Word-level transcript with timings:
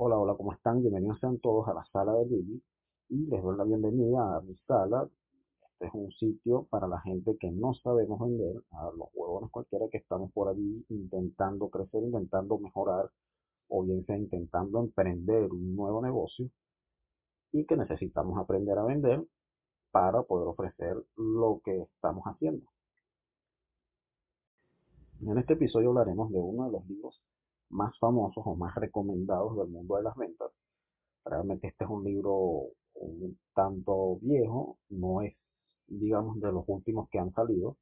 Hola, 0.00 0.16
hola, 0.16 0.36
¿cómo 0.36 0.52
están? 0.52 0.80
Bienvenidos 0.80 1.18
sean 1.18 1.40
todos 1.40 1.66
a 1.66 1.74
la 1.74 1.84
sala 1.86 2.12
de 2.12 2.26
Luigi 2.26 2.62
y 3.08 3.26
les 3.26 3.42
doy 3.42 3.56
la 3.56 3.64
bienvenida 3.64 4.36
a 4.36 4.40
mi 4.42 4.54
sala. 4.58 5.08
Este 5.72 5.86
es 5.86 5.92
un 5.92 6.12
sitio 6.12 6.68
para 6.70 6.86
la 6.86 7.00
gente 7.00 7.36
que 7.36 7.50
no 7.50 7.74
sabemos 7.74 8.20
vender, 8.20 8.62
a 8.70 8.92
los 8.96 9.08
huevones 9.12 9.50
cualquiera 9.50 9.86
que 9.90 9.98
estamos 9.98 10.30
por 10.30 10.50
allí 10.50 10.86
intentando 10.88 11.68
crecer, 11.68 12.04
intentando 12.04 12.58
mejorar 12.58 13.10
o 13.66 13.82
bien 13.82 14.06
sea 14.06 14.16
intentando 14.16 14.78
emprender 14.78 15.50
un 15.50 15.74
nuevo 15.74 16.00
negocio 16.00 16.48
y 17.50 17.66
que 17.66 17.76
necesitamos 17.76 18.38
aprender 18.38 18.78
a 18.78 18.84
vender 18.84 19.24
para 19.90 20.22
poder 20.22 20.46
ofrecer 20.46 20.96
lo 21.16 21.60
que 21.64 21.76
estamos 21.76 22.22
haciendo. 22.24 22.64
En 25.22 25.38
este 25.38 25.54
episodio 25.54 25.88
hablaremos 25.88 26.30
de 26.30 26.38
uno 26.38 26.66
de 26.66 26.70
los 26.70 26.86
libros 26.86 27.20
más 27.70 27.98
famosos 27.98 28.42
o 28.46 28.54
más 28.56 28.74
recomendados 28.74 29.56
del 29.56 29.68
mundo 29.68 29.96
de 29.96 30.02
las 30.02 30.16
ventas. 30.16 30.50
Realmente 31.24 31.68
este 31.68 31.84
es 31.84 31.90
un 31.90 32.04
libro 32.04 32.70
un 32.94 33.38
tanto 33.54 34.18
viejo, 34.22 34.78
no 34.88 35.22
es, 35.22 35.34
digamos, 35.86 36.40
de 36.40 36.52
los 36.52 36.64
últimos 36.66 37.08
que 37.10 37.18
han 37.18 37.32
salido, 37.32 37.76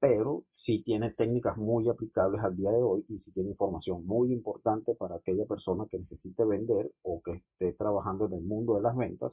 pero 0.00 0.44
sí 0.56 0.82
tiene 0.82 1.12
técnicas 1.12 1.56
muy 1.56 1.88
aplicables 1.88 2.42
al 2.42 2.56
día 2.56 2.70
de 2.70 2.82
hoy 2.82 3.04
y 3.08 3.18
sí 3.20 3.32
tiene 3.32 3.50
información 3.50 4.06
muy 4.06 4.32
importante 4.32 4.94
para 4.94 5.16
aquella 5.16 5.46
persona 5.46 5.86
que 5.90 5.98
necesite 5.98 6.44
vender 6.44 6.90
o 7.02 7.22
que 7.22 7.32
esté 7.32 7.72
trabajando 7.74 8.26
en 8.26 8.34
el 8.34 8.42
mundo 8.42 8.76
de 8.76 8.82
las 8.82 8.96
ventas, 8.96 9.32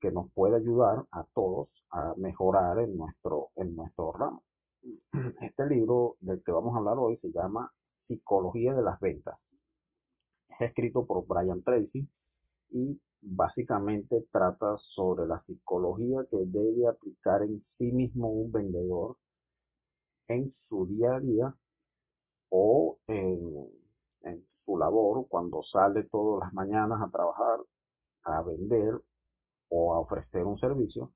que 0.00 0.10
nos 0.10 0.30
puede 0.32 0.56
ayudar 0.56 1.04
a 1.12 1.24
todos 1.34 1.68
a 1.90 2.14
mejorar 2.16 2.78
en 2.80 2.96
nuestro, 2.96 3.50
en 3.56 3.74
nuestro 3.74 4.12
ramo. 4.12 4.42
Este 5.40 5.66
libro 5.66 6.16
del 6.20 6.42
que 6.42 6.52
vamos 6.52 6.74
a 6.74 6.78
hablar 6.78 6.98
hoy 6.98 7.16
se 7.18 7.30
llama 7.30 7.72
Psicología 8.06 8.74
de 8.74 8.82
las 8.82 9.00
Ventas. 9.00 9.38
Es 10.48 10.68
escrito 10.68 11.06
por 11.06 11.26
Brian 11.26 11.62
Tracy 11.62 12.08
y 12.70 13.00
básicamente 13.20 14.26
trata 14.30 14.76
sobre 14.78 15.26
la 15.26 15.42
psicología 15.44 16.26
que 16.30 16.38
debe 16.44 16.86
aplicar 16.86 17.42
en 17.42 17.64
sí 17.78 17.90
mismo 17.92 18.28
un 18.28 18.52
vendedor 18.52 19.16
en 20.28 20.54
su 20.68 20.86
día 20.86 21.16
a 21.16 21.20
día 21.20 21.54
o 22.50 22.98
en, 23.06 23.68
en 24.22 24.46
su 24.64 24.78
labor 24.78 25.26
cuando 25.28 25.62
sale 25.62 26.04
todas 26.04 26.46
las 26.46 26.54
mañanas 26.54 27.00
a 27.02 27.10
trabajar, 27.10 27.60
a 28.24 28.42
vender 28.42 29.00
o 29.68 29.94
a 29.94 30.00
ofrecer 30.00 30.44
un 30.44 30.58
servicio 30.58 31.12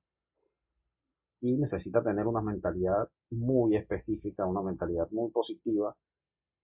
y 1.41 1.57
necesita 1.57 2.03
tener 2.03 2.27
una 2.27 2.41
mentalidad 2.41 3.09
muy 3.29 3.75
específica, 3.77 4.45
una 4.45 4.61
mentalidad 4.61 5.09
muy 5.11 5.31
positiva 5.31 5.95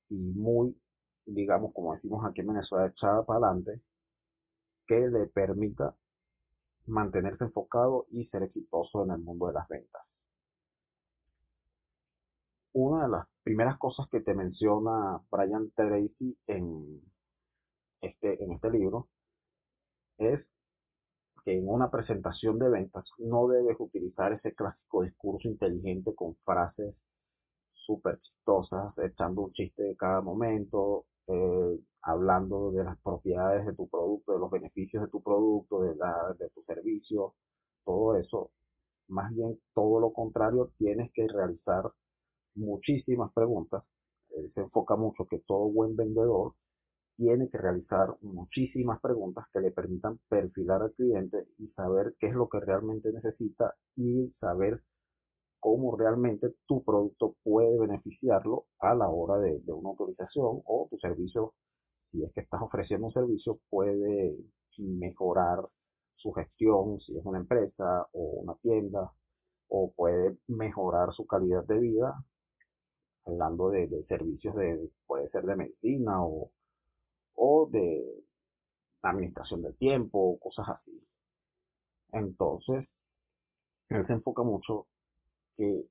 y 0.09 0.15
muy, 0.15 0.75
digamos, 1.25 1.73
como 1.73 1.93
decimos 1.93 2.25
aquí 2.25 2.41
en 2.41 2.47
Venezuela, 2.47 2.87
echada 2.87 3.23
para 3.23 3.47
adelante, 3.47 3.81
que 4.87 5.07
le 5.07 5.27
permita 5.27 5.95
mantenerse 6.87 7.45
enfocado 7.45 8.05
y 8.11 8.25
ser 8.27 8.43
exitoso 8.43 9.03
en 9.03 9.11
el 9.11 9.19
mundo 9.19 9.47
de 9.47 9.53
las 9.53 9.67
ventas. 9.67 10.03
Una 12.73 13.03
de 13.03 13.09
las 13.09 13.27
primeras 13.43 13.77
cosas 13.77 14.07
que 14.09 14.19
te 14.19 14.33
menciona 14.33 15.21
Brian 15.31 15.71
Tracy 15.71 16.37
en 16.47 17.01
este, 18.01 18.43
en 18.43 18.51
este 18.51 18.69
libro 18.69 19.07
es 20.17 20.41
que 21.43 21.57
en 21.57 21.67
una 21.69 21.89
presentación 21.89 22.59
de 22.59 22.69
ventas 22.69 23.05
no 23.17 23.47
debes 23.47 23.77
utilizar 23.79 24.33
ese 24.33 24.53
clásico 24.53 25.03
discurso 25.03 25.47
inteligente 25.47 26.13
con 26.15 26.35
frases 26.43 26.95
súper 27.85 28.19
chistosas, 28.21 28.93
echando 28.99 29.43
un 29.43 29.53
chiste 29.53 29.83
de 29.83 29.95
cada 29.95 30.21
momento, 30.21 31.05
eh, 31.27 31.79
hablando 32.03 32.71
de 32.71 32.83
las 32.83 32.97
propiedades 33.01 33.65
de 33.65 33.73
tu 33.73 33.87
producto, 33.89 34.33
de 34.33 34.39
los 34.39 34.51
beneficios 34.51 35.03
de 35.03 35.09
tu 35.09 35.21
producto, 35.21 35.81
de, 35.81 35.95
la, 35.95 36.35
de 36.39 36.49
tu 36.49 36.63
servicio, 36.63 37.35
todo 37.85 38.17
eso. 38.17 38.51
Más 39.07 39.33
bien 39.35 39.59
todo 39.73 39.99
lo 39.99 40.13
contrario, 40.13 40.71
tienes 40.77 41.11
que 41.13 41.27
realizar 41.27 41.91
muchísimas 42.55 43.31
preguntas. 43.33 43.83
Él 44.31 44.51
se 44.53 44.61
enfoca 44.61 44.95
mucho 44.95 45.25
que 45.25 45.39
todo 45.39 45.69
buen 45.69 45.95
vendedor 45.95 46.53
tiene 47.17 47.49
que 47.49 47.57
realizar 47.57 48.15
muchísimas 48.21 48.99
preguntas 48.99 49.45
que 49.53 49.61
le 49.61 49.71
permitan 49.71 50.19
perfilar 50.27 50.81
al 50.81 50.93
cliente 50.93 51.47
y 51.57 51.67
saber 51.69 52.15
qué 52.19 52.27
es 52.27 52.33
lo 52.33 52.49
que 52.49 52.59
realmente 52.59 53.11
necesita 53.11 53.73
y 53.95 54.33
saber 54.39 54.81
cómo 55.65 55.97
realmente 55.97 56.53
tu 56.67 56.83
producto 56.83 57.37
puede 57.43 57.79
beneficiarlo 57.79 58.67
a 58.81 58.93
la 58.93 59.09
hora 59.09 59.39
de, 59.39 59.59
una 59.73 59.89
autorización 59.89 60.61
o 60.63 60.87
tu 60.91 60.99
servicio, 60.99 61.55
si 62.11 62.23
es 62.23 62.31
que 62.33 62.41
estás 62.41 62.61
ofreciendo 62.61 63.07
un 63.07 63.11
servicio, 63.11 63.59
puede 63.71 64.37
mejorar 64.77 65.67
su 66.17 66.31
gestión, 66.33 66.99
si 66.99 67.17
es 67.17 67.25
una 67.25 67.39
empresa 67.39 68.07
o 68.11 68.41
una 68.43 68.53
tienda, 68.61 69.11
o 69.67 69.91
puede 69.95 70.37
mejorar 70.45 71.11
su 71.13 71.25
calidad 71.25 71.63
de 71.63 71.79
vida, 71.79 72.13
hablando 73.25 73.71
de, 73.71 73.89
servicios 74.07 74.55
de, 74.55 74.91
puede 75.07 75.29
ser 75.29 75.45
de 75.45 75.55
medicina 75.55 76.23
o, 76.23 76.51
o 77.33 77.67
de 77.71 78.05
administración 79.01 79.63
del 79.63 79.75
tiempo, 79.77 80.37
cosas 80.37 80.69
así. 80.69 81.03
Entonces, 82.11 82.87
él 83.89 84.05
se 84.05 84.13
enfoca 84.13 84.43
mucho 84.43 84.85
que 85.57 85.85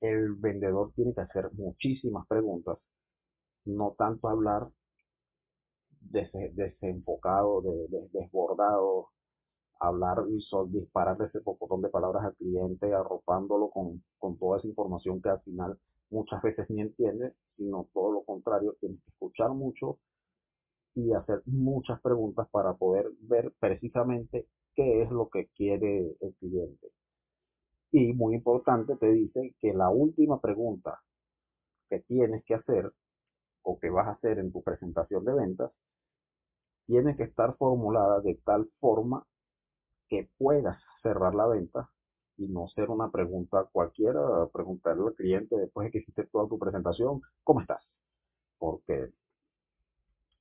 el 0.00 0.34
vendedor 0.34 0.92
tiene 0.94 1.14
que 1.14 1.20
hacer 1.20 1.50
muchísimas 1.52 2.26
preguntas, 2.26 2.78
no 3.64 3.94
tanto 3.98 4.28
hablar 4.28 4.68
desenfocado, 6.00 7.62
desbordado, 8.12 9.08
hablar 9.80 10.24
y 10.28 10.44
disparar 10.68 11.20
ese 11.22 11.40
pocotón 11.40 11.82
de 11.82 11.88
palabras 11.90 12.24
al 12.24 12.36
cliente, 12.36 12.92
arropándolo 12.94 13.70
con, 13.70 14.02
con 14.18 14.38
toda 14.38 14.58
esa 14.58 14.68
información 14.68 15.20
que 15.20 15.30
al 15.30 15.40
final 15.42 15.78
muchas 16.10 16.40
veces 16.42 16.68
ni 16.70 16.80
entiende, 16.80 17.34
sino 17.56 17.88
todo 17.92 18.12
lo 18.12 18.22
contrario, 18.24 18.76
tienes 18.80 19.00
que 19.02 19.10
escuchar 19.10 19.50
mucho, 19.50 19.98
y 20.94 21.12
hacer 21.12 21.42
muchas 21.46 22.00
preguntas 22.00 22.48
para 22.50 22.74
poder 22.74 23.10
ver 23.20 23.52
precisamente 23.60 24.48
qué 24.74 25.02
es 25.02 25.10
lo 25.10 25.28
que 25.28 25.46
quiere 25.56 26.16
el 26.20 26.34
cliente. 26.40 26.88
Y 27.90 28.12
muy 28.12 28.34
importante, 28.34 28.96
te 28.96 29.10
dice 29.10 29.54
que 29.60 29.72
la 29.72 29.90
última 29.90 30.40
pregunta 30.40 31.00
que 31.88 32.00
tienes 32.00 32.44
que 32.44 32.54
hacer 32.54 32.92
o 33.62 33.78
que 33.78 33.90
vas 33.90 34.08
a 34.08 34.12
hacer 34.12 34.38
en 34.38 34.52
tu 34.52 34.62
presentación 34.62 35.24
de 35.24 35.34
ventas 35.34 35.72
tiene 36.86 37.16
que 37.16 37.24
estar 37.24 37.56
formulada 37.56 38.20
de 38.20 38.34
tal 38.44 38.68
forma 38.80 39.26
que 40.08 40.28
puedas 40.38 40.82
cerrar 41.02 41.34
la 41.34 41.46
venta 41.46 41.90
y 42.38 42.46
no 42.46 42.68
ser 42.68 42.90
una 42.90 43.10
pregunta 43.10 43.68
cualquiera, 43.72 44.20
preguntarle 44.52 45.08
al 45.08 45.14
cliente 45.14 45.56
después 45.56 45.86
de 45.86 45.90
que 45.90 45.98
hiciste 45.98 46.24
toda 46.26 46.48
tu 46.48 46.58
presentación, 46.58 47.20
¿cómo 47.44 47.60
estás? 47.60 47.84
Porque 48.58 49.12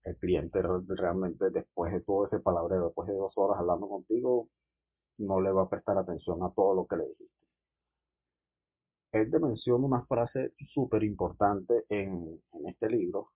el 0.03 0.17
cliente 0.17 0.61
realmente 0.61 1.49
después 1.49 1.91
de 1.93 2.01
todo 2.01 2.27
ese 2.27 2.39
palabreo, 2.39 2.85
después 2.85 3.07
de 3.09 3.15
dos 3.15 3.33
horas 3.35 3.59
hablando 3.59 3.89
contigo, 3.89 4.47
no 5.17 5.41
le 5.41 5.51
va 5.51 5.63
a 5.63 5.69
prestar 5.69 5.97
atención 5.97 6.43
a 6.43 6.51
todo 6.51 6.73
lo 6.75 6.87
que 6.87 6.97
le 6.97 7.07
dijiste. 7.07 7.37
Él 9.13 9.31
te 9.31 9.39
menciona 9.39 9.85
una 9.85 10.05
frase 10.05 10.53
súper 10.73 11.03
importante 11.03 11.85
en, 11.89 12.41
este 12.67 12.89
libro 12.89 13.29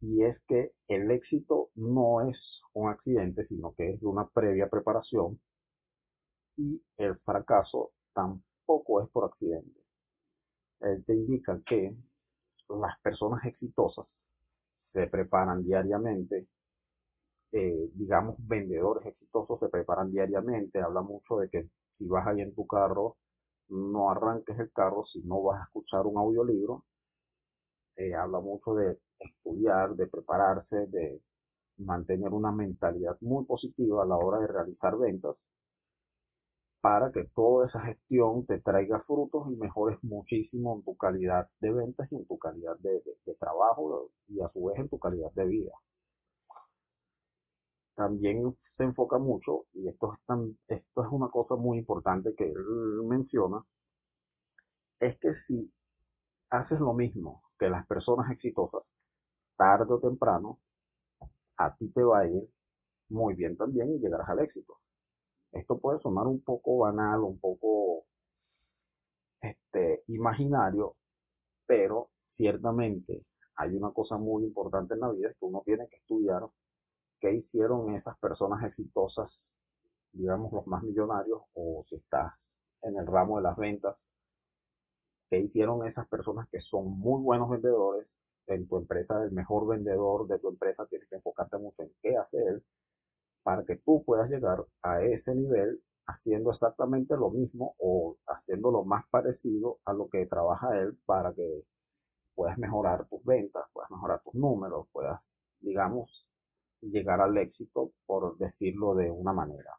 y 0.00 0.22
es 0.22 0.38
que 0.46 0.72
el 0.86 1.10
éxito 1.10 1.70
no 1.74 2.20
es 2.28 2.62
un 2.72 2.88
accidente, 2.88 3.46
sino 3.48 3.74
que 3.74 3.90
es 3.90 4.00
de 4.00 4.06
una 4.06 4.28
previa 4.28 4.68
preparación 4.68 5.40
y 6.56 6.80
el 6.96 7.18
fracaso 7.18 7.90
tampoco 8.12 9.02
es 9.02 9.08
por 9.10 9.24
accidente. 9.24 9.80
Él 10.80 11.04
te 11.04 11.14
indica 11.14 11.60
que 11.66 11.96
las 12.68 12.98
personas 13.00 13.44
exitosas 13.44 14.06
se 14.92 15.06
preparan 15.08 15.64
diariamente, 15.64 16.46
eh, 17.52 17.90
digamos, 17.94 18.36
vendedores 18.46 19.06
exitosos 19.06 19.60
se 19.60 19.68
preparan 19.68 20.10
diariamente, 20.10 20.80
habla 20.80 21.02
mucho 21.02 21.38
de 21.38 21.48
que 21.50 21.68
si 21.98 22.06
vas 22.06 22.26
ahí 22.26 22.40
en 22.40 22.54
tu 22.54 22.66
carro, 22.66 23.16
no 23.68 24.10
arranques 24.10 24.58
el 24.58 24.72
carro 24.72 25.04
si 25.06 25.20
no 25.22 25.42
vas 25.42 25.60
a 25.60 25.64
escuchar 25.64 26.06
un 26.06 26.18
audiolibro, 26.18 26.84
eh, 27.96 28.14
habla 28.14 28.40
mucho 28.40 28.74
de 28.74 28.98
estudiar, 29.18 29.94
de 29.96 30.06
prepararse, 30.06 30.86
de 30.86 31.20
mantener 31.78 32.32
una 32.32 32.52
mentalidad 32.52 33.16
muy 33.20 33.44
positiva 33.44 34.02
a 34.02 34.06
la 34.06 34.16
hora 34.16 34.40
de 34.40 34.46
realizar 34.48 34.96
ventas 34.98 35.36
para 36.80 37.10
que 37.12 37.24
toda 37.34 37.66
esa 37.66 37.80
gestión 37.80 38.46
te 38.46 38.60
traiga 38.60 39.00
frutos 39.00 39.50
y 39.50 39.56
mejores 39.56 39.98
muchísimo 40.02 40.76
en 40.76 40.82
tu 40.84 40.96
calidad 40.96 41.48
de 41.60 41.72
ventas 41.72 42.10
y 42.12 42.16
en 42.16 42.26
tu 42.26 42.38
calidad 42.38 42.76
de, 42.78 43.02
trabajo 43.38 44.10
y 44.28 44.40
a 44.40 44.48
su 44.50 44.64
vez 44.64 44.78
en 44.78 44.88
tu 44.88 44.98
calidad 44.98 45.30
de 45.32 45.44
vida. 45.46 45.72
También 47.98 48.56
se 48.76 48.84
enfoca 48.84 49.18
mucho, 49.18 49.64
y 49.72 49.88
esto 49.88 50.16
es, 50.68 51.06
una 51.10 51.28
cosa 51.30 51.56
muy 51.56 51.78
importante 51.78 52.32
que 52.36 52.44
él 52.44 53.02
menciona, 53.08 53.60
es 55.00 55.18
que 55.18 55.34
si 55.48 55.72
haces 56.50 56.78
lo 56.78 56.92
mismo 56.94 57.42
que 57.58 57.68
las 57.68 57.84
personas 57.88 58.30
exitosas, 58.30 58.84
tarde 59.56 59.92
o 59.92 59.98
temprano, 59.98 60.60
a 61.56 61.74
ti 61.74 61.88
te 61.88 62.04
va 62.04 62.20
a 62.20 62.28
ir 62.28 62.48
muy 63.08 63.34
bien 63.34 63.56
también 63.56 63.90
y 63.92 63.98
llegarás 63.98 64.28
al 64.28 64.38
éxito. 64.44 64.78
Esto 65.50 65.80
puede 65.80 65.98
sonar 65.98 66.28
un 66.28 66.40
poco 66.42 66.78
banal, 66.78 67.22
un 67.24 67.40
poco 67.40 68.04
este, 69.40 70.04
imaginario, 70.06 70.94
pero 71.66 72.10
ciertamente 72.36 73.24
hay 73.56 73.74
una 73.74 73.90
cosa 73.90 74.18
muy 74.18 74.44
importante 74.44 74.94
en 74.94 75.00
la 75.00 75.10
vida, 75.10 75.30
es 75.30 75.36
que 75.36 75.46
uno 75.46 75.62
tiene 75.66 75.88
que 75.88 75.96
estudiar 75.96 76.44
qué 77.20 77.32
hicieron 77.34 77.94
esas 77.94 78.18
personas 78.18 78.64
exitosas, 78.64 79.30
digamos 80.12 80.52
los 80.52 80.66
más 80.66 80.82
millonarios, 80.82 81.42
o 81.54 81.84
si 81.88 81.96
estás 81.96 82.32
en 82.82 82.96
el 82.98 83.06
ramo 83.06 83.36
de 83.36 83.42
las 83.42 83.56
ventas, 83.56 83.96
qué 85.30 85.38
hicieron 85.40 85.86
esas 85.86 86.08
personas 86.08 86.48
que 86.50 86.60
son 86.60 86.98
muy 86.98 87.22
buenos 87.22 87.50
vendedores. 87.50 88.06
En 88.46 88.66
tu 88.66 88.78
empresa, 88.78 89.22
el 89.22 89.32
mejor 89.32 89.66
vendedor 89.66 90.26
de 90.26 90.38
tu 90.38 90.48
empresa, 90.48 90.86
tienes 90.86 91.08
que 91.08 91.16
enfocarte 91.16 91.58
mucho 91.58 91.82
en 91.82 91.92
qué 92.02 92.16
hace 92.16 92.38
él 92.38 92.64
para 93.42 93.64
que 93.64 93.76
tú 93.76 94.02
puedas 94.04 94.30
llegar 94.30 94.64
a 94.82 95.02
ese 95.02 95.34
nivel 95.34 95.82
haciendo 96.06 96.50
exactamente 96.52 97.16
lo 97.16 97.30
mismo 97.30 97.74
o 97.78 98.16
haciendo 98.26 98.70
lo 98.70 98.84
más 98.84 99.06
parecido 99.10 99.78
a 99.84 99.92
lo 99.92 100.08
que 100.08 100.26
trabaja 100.26 100.78
él 100.78 100.96
para 101.04 101.34
que 101.34 101.64
puedas 102.34 102.56
mejorar 102.58 103.06
tus 103.08 103.22
ventas, 103.24 103.64
puedas 103.72 103.90
mejorar 103.90 104.22
tus 104.22 104.34
números, 104.34 104.86
puedas, 104.92 105.20
digamos, 105.60 106.27
llegar 106.80 107.20
al 107.20 107.36
éxito, 107.38 107.92
por 108.06 108.36
decirlo 108.38 108.94
de 108.94 109.10
una 109.10 109.32
manera. 109.32 109.72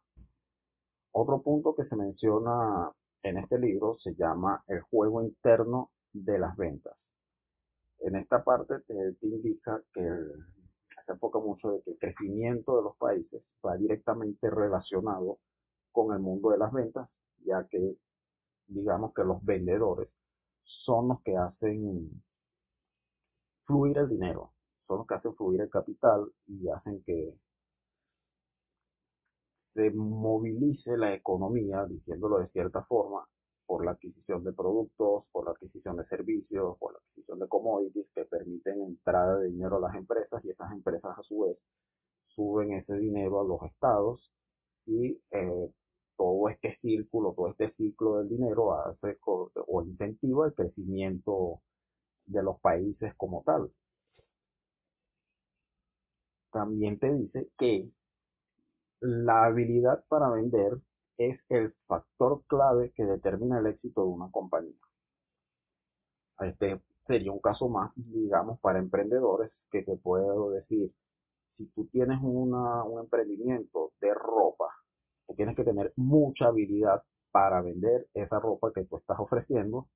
Otro 1.11 1.41
punto 1.41 1.75
que 1.75 1.85
se 1.85 1.95
menciona 1.95 2.91
en 3.23 3.37
este 3.37 3.57
libro 3.59 3.97
se 3.99 4.15
llama 4.15 4.63
el 4.67 4.81
juego 4.81 5.21
interno 5.21 5.91
de 6.13 6.39
las 6.39 6.55
ventas. 6.55 6.95
En 7.99 8.15
esta 8.15 8.43
parte 8.43 8.79
te, 8.87 9.15
indica 9.21 9.81
que 9.93 10.01
se 11.05 11.11
enfoca 11.11 11.39
mucho 11.39 11.71
de 11.71 11.81
que 11.81 11.91
el 11.91 11.97
crecimiento 11.97 12.77
de 12.77 12.83
los 12.83 12.95
países 12.97 13.43
va 13.65 13.75
directamente 13.75 14.49
relacionado 14.49 15.39
con 15.91 16.13
el 16.13 16.19
mundo 16.19 16.51
de 16.51 16.57
las 16.57 16.71
ventas, 16.71 17.09
ya 17.43 17.67
que 17.67 17.97
digamos 18.67 19.13
que 19.13 19.23
los 19.23 19.43
vendedores 19.43 20.09
son 20.63 21.09
los 21.09 21.21
que 21.23 21.35
hacen 21.35 22.23
fluir 23.65 23.97
el 23.97 24.09
dinero, 24.09 24.53
son 24.89 24.97
los 24.97 25.07
que 25.07 25.13
hacen 25.13 25.35
fluir 25.35 25.61
el 25.61 25.69
capital 25.69 26.31
y 26.47 26.67
hacen 26.67 27.03
que 27.03 27.35
se 29.75 29.91
movilice 29.91 30.97
la 30.97 31.13
economía, 31.13 31.85
diciéndolo 31.85 32.39
de 32.39 32.47
cierta 32.49 32.81
forma, 32.85 33.23
por 33.67 33.85
la 33.85 33.91
adquisición 33.91 34.43
de 34.43 34.51
productos, 34.51 35.25
por 35.31 35.45
la 35.45 35.51
adquisición 35.51 35.95
de 35.97 36.05
servicios, 36.05 36.75
por 36.79 36.93
la 36.93 36.99
adquisición 36.99 37.37
de 37.37 37.47
commodities 37.47 38.07
que 38.15 38.25
permiten 38.25 38.81
entrada 38.81 39.37
de 39.37 39.49
dinero 39.49 39.77
a 39.77 39.81
las 39.81 39.95
empresas 39.95 40.43
y 40.43 40.49
esas 40.49 40.71
empresas 40.71 41.15
a 41.15 41.21
su 41.21 41.41
vez 41.41 41.57
suben 42.29 42.73
ese 42.73 42.95
dinero 42.95 43.41
a 43.41 43.43
los 43.43 43.61
estados 43.71 44.31
y 44.87 45.21
eh, 45.29 45.71
todo 46.17 46.49
este 46.49 46.77
círculo, 46.81 47.33
todo 47.35 47.49
este 47.49 47.71
ciclo 47.75 48.17
del 48.17 48.29
dinero 48.29 48.73
hace 48.73 49.19
o 49.23 49.83
incentiva 49.83 50.47
el 50.47 50.53
crecimiento 50.55 51.61
de 52.25 52.41
los 52.41 52.59
países 52.59 53.13
como 53.17 53.43
tal. 53.45 53.71
También 56.51 56.99
te 56.99 57.13
dice 57.13 57.49
que 57.57 57.89
la 59.01 59.45
habilidad 59.45 60.03
para 60.07 60.29
vender 60.29 60.73
es 61.17 61.39
el 61.49 61.73
factor 61.87 62.43
clave 62.47 62.91
que 62.95 63.05
determina 63.05 63.59
el 63.59 63.67
éxito 63.67 64.01
de 64.03 64.07
una 64.09 64.31
compañía. 64.31 64.75
Este 66.39 66.81
sería 67.07 67.31
un 67.31 67.39
caso 67.39 67.69
más, 67.69 67.91
digamos, 67.95 68.59
para 68.61 68.79
emprendedores 68.79 69.51
que 69.71 69.83
te 69.83 69.97
puedo 69.97 70.51
decir, 70.51 70.93
si 71.57 71.65
tú 71.67 71.85
tienes 71.87 72.19
un 72.21 72.99
emprendimiento 72.99 73.91
de 73.99 74.13
ropa 74.13 74.69
tienes 75.35 75.55
que 75.55 75.63
tener 75.63 75.93
mucha 75.95 76.47
habilidad 76.47 77.03
para 77.31 77.61
vender 77.61 78.07
esa 78.13 78.39
ropa 78.39 78.71
que 78.73 78.85
tú 78.85 78.97
estás 78.97 79.19
ofreciendo, 79.19 79.87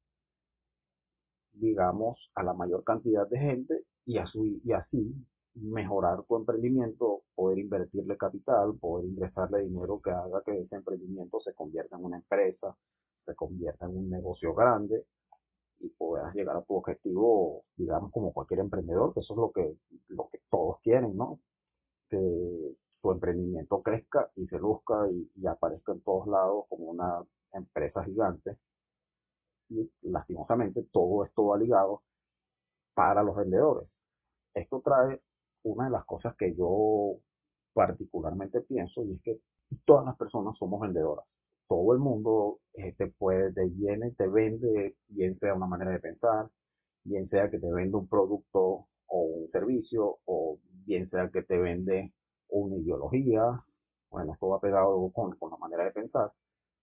digamos, 1.53 2.31
a 2.35 2.43
la 2.43 2.53
mayor 2.53 2.83
cantidad 2.83 3.27
de 3.27 3.39
gente 3.39 3.83
y, 4.05 4.17
y 4.63 4.71
así 4.73 5.15
mejorar 5.55 6.23
tu 6.23 6.35
emprendimiento, 6.35 7.23
poder 7.35 7.59
invertirle 7.59 8.17
capital, 8.17 8.75
poder 8.79 9.05
ingresarle 9.05 9.63
dinero 9.63 10.01
que 10.01 10.11
haga 10.11 10.41
que 10.43 10.59
ese 10.61 10.75
emprendimiento 10.75 11.39
se 11.41 11.53
convierta 11.53 11.97
en 11.97 12.05
una 12.05 12.17
empresa, 12.17 12.75
se 13.25 13.35
convierta 13.35 13.85
en 13.85 13.97
un 13.97 14.09
negocio 14.09 14.53
grande 14.53 15.05
y 15.79 15.89
puedas 15.89 16.33
llegar 16.33 16.57
a 16.57 16.63
tu 16.63 16.75
objetivo, 16.75 17.65
digamos, 17.75 18.11
como 18.11 18.33
cualquier 18.33 18.61
emprendedor, 18.61 19.13
que 19.13 19.19
eso 19.19 19.33
es 19.33 19.37
lo 19.37 19.51
que, 19.51 19.77
lo 20.07 20.29
que 20.29 20.39
todos 20.49 20.79
quieren, 20.81 21.15
¿no? 21.15 21.39
Que 22.09 22.75
tu 23.01 23.11
emprendimiento 23.11 23.81
crezca 23.83 24.31
y 24.35 24.47
se 24.47 24.57
luzca 24.57 25.09
y, 25.11 25.45
aparezca 25.45 25.91
en 25.91 26.01
todos 26.01 26.27
lados 26.27 26.65
como 26.69 26.85
una 26.85 27.21
empresa 27.51 28.03
gigante. 28.03 28.57
Y 29.69 29.91
lastimosamente 30.03 30.83
todo 30.91 31.25
esto 31.25 31.47
va 31.47 31.57
ligado 31.57 32.01
para 32.93 33.23
los 33.23 33.35
vendedores. 33.35 33.89
Esto 34.53 34.81
trae 34.81 35.21
una 35.63 35.85
de 35.85 35.91
las 35.91 36.05
cosas 36.05 36.35
que 36.37 36.55
yo 36.55 37.17
particularmente 37.73 38.61
pienso 38.61 39.03
y 39.03 39.13
es 39.13 39.21
que 39.21 39.39
todas 39.85 40.05
las 40.05 40.17
personas 40.17 40.57
somos 40.57 40.81
vendedoras. 40.81 41.25
Todo 41.67 41.93
el 41.93 41.99
mundo 41.99 42.59
eh, 42.73 42.93
te 42.97 43.07
puede, 43.07 43.51
te 43.53 43.69
te 44.17 44.27
vende, 44.27 44.95
bien 45.07 45.39
sea 45.39 45.53
una 45.55 45.65
manera 45.67 45.91
de 45.91 45.99
pensar, 45.99 46.49
bien 47.03 47.29
sea 47.29 47.49
que 47.49 47.59
te 47.59 47.71
vende 47.71 47.97
un 47.97 48.07
producto 48.07 48.87
o 49.07 49.19
un 49.21 49.49
servicio, 49.51 50.19
o 50.25 50.59
bien 50.85 51.09
sea 51.09 51.29
que 51.29 51.41
te 51.43 51.57
vende 51.57 52.13
una 52.49 52.77
ideología, 52.77 53.63
bueno, 54.09 54.33
esto 54.33 54.47
va 54.49 54.59
pegado 54.61 55.09
con, 55.11 55.35
con 55.37 55.51
la 55.51 55.57
manera 55.57 55.85
de 55.85 55.91
pensar, 55.91 56.31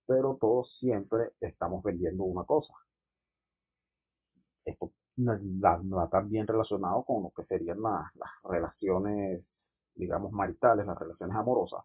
pero 0.06 0.36
todos 0.40 0.76
siempre 0.78 1.30
estamos 1.40 1.82
vendiendo 1.82 2.24
una 2.24 2.44
cosa. 2.44 2.74
Esto 4.64 4.90
va 5.18 6.08
también 6.08 6.46
relacionado 6.46 7.04
con 7.04 7.22
lo 7.24 7.30
que 7.30 7.44
serían 7.44 7.82
las, 7.82 8.14
las 8.14 8.30
relaciones, 8.44 9.44
digamos, 9.94 10.32
maritales, 10.32 10.86
las 10.86 10.98
relaciones 10.98 11.36
amorosas. 11.36 11.84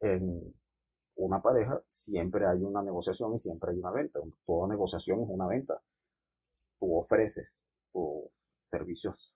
En 0.00 0.54
una 1.16 1.40
pareja 1.40 1.80
siempre 2.04 2.46
hay 2.46 2.62
una 2.62 2.82
negociación 2.82 3.34
y 3.36 3.40
siempre 3.40 3.72
hay 3.72 3.78
una 3.78 3.90
venta. 3.90 4.20
Toda 4.46 4.68
negociación 4.68 5.22
es 5.22 5.28
una 5.28 5.46
venta. 5.46 5.80
Tú 6.78 6.96
ofreces 6.98 7.48
tus 7.92 8.30
servicios 8.70 9.32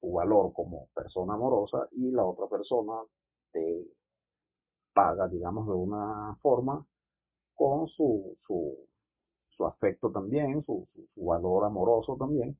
tu 0.00 0.12
valor 0.12 0.52
como 0.52 0.88
persona 0.94 1.34
amorosa 1.34 1.88
y 1.92 2.10
la 2.10 2.24
otra 2.24 2.46
persona 2.48 3.02
te 3.52 3.84
paga, 4.92 5.28
digamos, 5.28 5.66
de 5.66 5.74
una 5.74 6.36
forma 6.42 6.84
con 7.54 7.88
su, 7.88 8.36
su, 8.46 8.87
su 9.58 9.66
afecto 9.66 10.10
también, 10.10 10.64
su, 10.64 10.88
su, 11.14 11.24
valor 11.26 11.66
amoroso 11.66 12.16
también, 12.16 12.56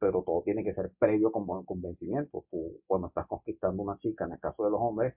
pero 0.00 0.22
todo 0.24 0.42
tiene 0.42 0.64
que 0.64 0.74
ser 0.74 0.90
previo 0.98 1.30
con 1.30 1.46
buen 1.46 1.64
convencimiento. 1.64 2.44
Cuando 2.86 3.08
estás 3.08 3.26
conquistando 3.28 3.82
una 3.82 3.98
chica, 3.98 4.24
en 4.24 4.32
el 4.32 4.40
caso 4.40 4.64
de 4.64 4.70
los 4.70 4.80
hombres, 4.80 5.14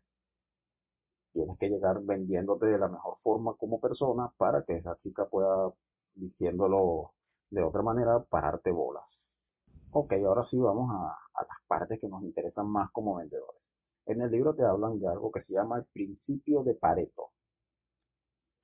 tienes 1.33 1.57
que 1.57 1.69
llegar 1.69 2.01
vendiéndote 2.03 2.65
de 2.67 2.77
la 2.77 2.87
mejor 2.89 3.17
forma 3.23 3.55
como 3.55 3.79
persona 3.79 4.31
para 4.37 4.63
que 4.63 4.77
esa 4.77 4.97
chica 5.01 5.25
pueda, 5.27 5.71
diciéndolo 6.15 7.13
de 7.49 7.63
otra 7.63 7.81
manera, 7.81 8.23
pararte 8.29 8.71
bolas. 8.71 9.03
Ok, 9.91 10.13
ahora 10.25 10.45
sí 10.49 10.57
vamos 10.57 10.89
a, 10.91 11.17
las 11.41 11.57
partes 11.67 11.99
que 11.99 12.07
nos 12.07 12.23
interesan 12.23 12.67
más 12.69 12.91
como 12.91 13.15
vendedores. 13.15 13.61
En 14.05 14.21
el 14.21 14.31
libro 14.31 14.53
te 14.55 14.63
hablan 14.63 14.99
de 14.99 15.07
algo 15.07 15.31
que 15.31 15.43
se 15.43 15.53
llama 15.53 15.77
el 15.79 15.85
principio 15.85 16.63
de 16.63 16.75
Pareto. 16.75 17.31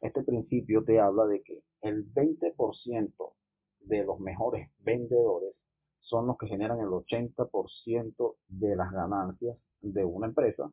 Este 0.01 0.23
principio 0.23 0.83
te 0.83 0.99
habla 0.99 1.25
de 1.25 1.41
que 1.41 1.63
el 1.81 2.11
20% 2.13 3.33
de 3.81 4.03
los 4.03 4.19
mejores 4.19 4.69
vendedores 4.79 5.55
son 6.01 6.27
los 6.27 6.37
que 6.37 6.47
generan 6.47 6.79
el 6.79 6.87
80% 6.87 8.35
de 8.47 8.75
las 8.75 8.91
ganancias 8.91 9.57
de 9.81 10.05
una 10.05 10.27
empresa 10.27 10.71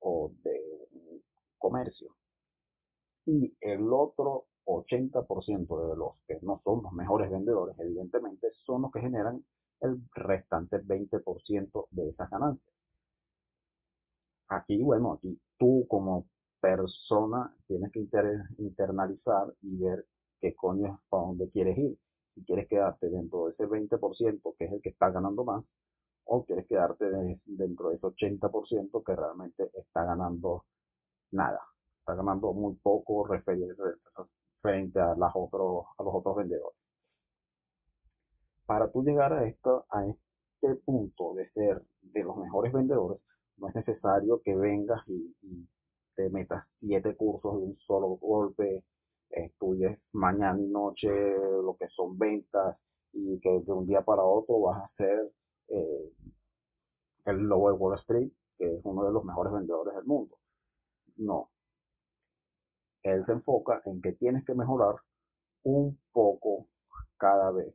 o 0.00 0.32
de 0.42 0.60
un 0.92 1.22
comercio. 1.58 2.14
Y 3.26 3.54
el 3.60 3.92
otro 3.92 4.46
80% 4.64 5.90
de 5.90 5.96
los 5.96 6.14
que 6.26 6.38
no 6.42 6.60
son 6.64 6.82
los 6.82 6.92
mejores 6.92 7.30
vendedores, 7.30 7.78
evidentemente, 7.78 8.48
son 8.64 8.82
los 8.82 8.92
que 8.92 9.00
generan 9.00 9.44
el 9.80 10.00
restante 10.14 10.78
20% 10.78 11.86
de 11.90 12.08
esas 12.08 12.30
ganancias. 12.30 12.74
Aquí, 14.48 14.82
bueno, 14.82 15.14
aquí 15.14 15.38
tú 15.58 15.86
como 15.88 16.26
persona 16.62 17.54
tienes 17.66 17.92
que 17.92 18.06
internalizar 18.58 19.52
y 19.62 19.76
ver 19.76 20.06
qué 20.40 20.54
coño 20.54 20.94
es 20.94 21.08
para 21.10 21.24
dónde 21.24 21.50
quieres 21.50 21.76
ir. 21.76 21.98
Si 22.34 22.44
quieres 22.44 22.68
quedarte 22.68 23.10
dentro 23.10 23.46
de 23.46 23.52
ese 23.52 23.66
20% 23.66 24.54
que 24.56 24.64
es 24.64 24.72
el 24.72 24.80
que 24.80 24.90
está 24.90 25.10
ganando 25.10 25.44
más, 25.44 25.64
o 26.24 26.44
quieres 26.44 26.66
quedarte 26.66 27.04
dentro 27.44 27.90
de 27.90 27.96
ese 27.96 28.06
80% 28.06 29.04
que 29.04 29.16
realmente 29.16 29.70
está 29.74 30.04
ganando 30.04 30.64
nada. 31.32 31.60
Está 31.98 32.14
ganando 32.14 32.52
muy 32.54 32.74
poco 32.76 33.26
frente 33.26 35.00
a, 35.00 35.14
las 35.16 35.32
otros, 35.34 35.84
a 35.98 36.02
los 36.02 36.14
otros 36.14 36.36
vendedores 36.36 36.82
para 38.72 38.90
tú 38.90 39.02
llegar 39.02 39.34
a 39.34 39.46
esto, 39.46 39.84
a 39.90 40.06
este 40.06 40.76
punto 40.84 41.34
de 41.34 41.50
ser 41.50 41.82
de 42.00 42.24
los 42.24 42.38
mejores 42.38 42.72
vendedores, 42.72 43.20
no 43.58 43.68
es 43.68 43.74
necesario 43.74 44.40
que 44.42 44.54
vengas 44.54 45.06
y, 45.08 45.68
te 46.14 46.28
metas 46.30 46.64
siete 46.80 47.16
cursos 47.16 47.54
de 47.54 47.66
un 47.66 47.78
solo 47.78 48.08
golpe, 48.16 48.84
estudies 49.30 49.98
mañana 50.12 50.60
y 50.60 50.66
noche 50.66 51.08
lo 51.08 51.76
que 51.78 51.88
son 51.88 52.18
ventas 52.18 52.76
y 53.12 53.40
que 53.40 53.50
de 53.50 53.72
un 53.72 53.86
día 53.86 54.02
para 54.02 54.22
otro 54.22 54.60
vas 54.60 54.82
a 54.82 54.94
ser 54.96 55.32
eh, 55.68 56.12
el 57.26 57.36
lobo 57.36 57.70
de 57.70 57.78
Wall 57.78 57.98
Street, 57.98 58.30
que 58.58 58.74
es 58.74 58.80
uno 58.84 59.04
de 59.04 59.12
los 59.12 59.24
mejores 59.24 59.52
vendedores 59.52 59.94
del 59.94 60.04
mundo. 60.04 60.36
No. 61.16 61.50
Él 63.02 63.24
se 63.26 63.32
enfoca 63.32 63.82
en 63.84 64.00
que 64.00 64.12
tienes 64.12 64.44
que 64.44 64.54
mejorar 64.54 64.96
un 65.64 65.98
poco 66.12 66.68
cada 67.16 67.50
vez. 67.50 67.74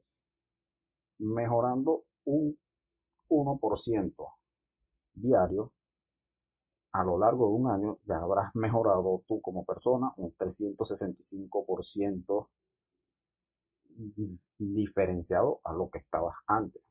Mejorando 1.20 2.04
un 2.26 2.58
1% 3.30 4.14
diario 5.14 5.72
a 6.98 7.04
lo 7.04 7.20
largo 7.20 7.48
de 7.48 7.54
un 7.54 7.70
año 7.70 8.00
ya 8.08 8.18
habrás 8.18 8.56
mejorado 8.56 9.22
tú 9.28 9.40
como 9.40 9.64
persona 9.66 10.12
un 10.18 10.34
365% 10.36 12.48
diferenciado 14.58 15.60
a 15.64 15.74
lo 15.74 15.92
que 15.92 16.00
estabas 16.00 16.36
antes. 16.48 16.82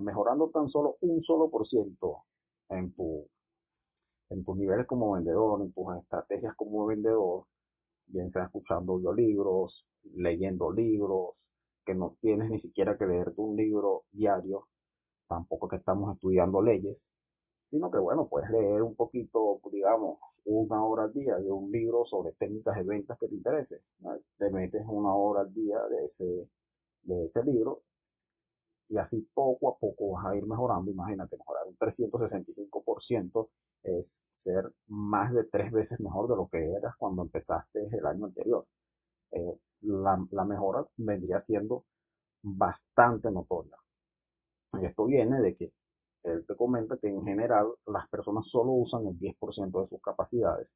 mejorando 0.00 0.48
tan 0.48 0.70
solo 0.70 0.96
un 1.00 1.22
solo 1.22 1.50
por 1.50 1.66
ciento 1.66 2.22
en, 2.70 2.94
tu, 2.94 3.28
en 4.30 4.44
tus 4.44 4.56
niveles 4.56 4.86
como 4.86 5.12
vendedor, 5.12 5.60
en 5.60 5.72
tus 5.72 5.94
estrategias 5.96 6.56
como 6.56 6.86
vendedor, 6.86 7.44
bien 8.06 8.32
sea 8.32 8.44
escuchando 8.44 8.94
audiolibros, 8.94 9.84
leyendo 10.14 10.72
libros, 10.72 11.34
que 11.84 11.94
no 11.94 12.16
tienes 12.22 12.48
ni 12.48 12.60
siquiera 12.60 12.96
que 12.96 13.06
leerte 13.06 13.42
un 13.42 13.56
libro 13.56 14.04
diario, 14.10 14.68
tampoco 15.28 15.68
que 15.68 15.76
estamos 15.76 16.14
estudiando 16.14 16.62
leyes, 16.62 16.96
sino 17.76 17.90
que 17.90 17.98
bueno, 17.98 18.26
puedes 18.26 18.48
leer 18.48 18.82
un 18.82 18.94
poquito, 18.94 19.60
digamos, 19.70 20.18
una 20.46 20.82
hora 20.82 21.04
al 21.04 21.12
día 21.12 21.36
de 21.36 21.52
un 21.52 21.70
libro 21.70 22.06
sobre 22.06 22.32
técnicas 22.32 22.74
de 22.74 22.82
ventas 22.84 23.18
que 23.18 23.28
te 23.28 23.34
interese. 23.34 23.82
Te 24.38 24.50
metes 24.50 24.82
una 24.88 25.14
hora 25.14 25.42
al 25.42 25.52
día 25.52 25.78
de 25.90 26.06
ese, 26.06 26.48
de 27.02 27.26
ese 27.26 27.44
libro 27.44 27.82
y 28.88 28.96
así 28.96 29.28
poco 29.34 29.68
a 29.68 29.78
poco 29.78 30.12
vas 30.12 30.24
a 30.24 30.36
ir 30.36 30.46
mejorando. 30.46 30.90
Imagínate, 30.90 31.36
mejorar 31.36 31.66
un 31.66 31.76
365% 31.76 33.48
es 33.82 34.06
ser 34.42 34.72
más 34.86 35.34
de 35.34 35.44
tres 35.44 35.70
veces 35.70 36.00
mejor 36.00 36.28
de 36.28 36.36
lo 36.36 36.48
que 36.48 36.72
eras 36.72 36.94
cuando 36.96 37.22
empezaste 37.22 37.88
el 37.92 38.06
año 38.06 38.24
anterior. 38.24 38.64
Eh, 39.32 39.58
la, 39.82 40.24
la 40.30 40.44
mejora 40.46 40.86
vendría 40.96 41.42
siendo 41.42 41.84
bastante 42.42 43.30
notoria. 43.30 43.76
Y 44.80 44.86
esto 44.86 45.04
viene 45.04 45.42
de 45.42 45.56
que 45.56 45.72
él 46.26 46.44
te 46.46 46.56
comenta 46.56 46.96
que 46.98 47.08
en 47.08 47.22
general 47.24 47.68
las 47.86 48.08
personas 48.08 48.46
solo 48.48 48.72
usan 48.72 49.06
el 49.06 49.18
10% 49.18 49.82
de 49.82 49.88
sus 49.88 50.00
capacidades 50.02 50.68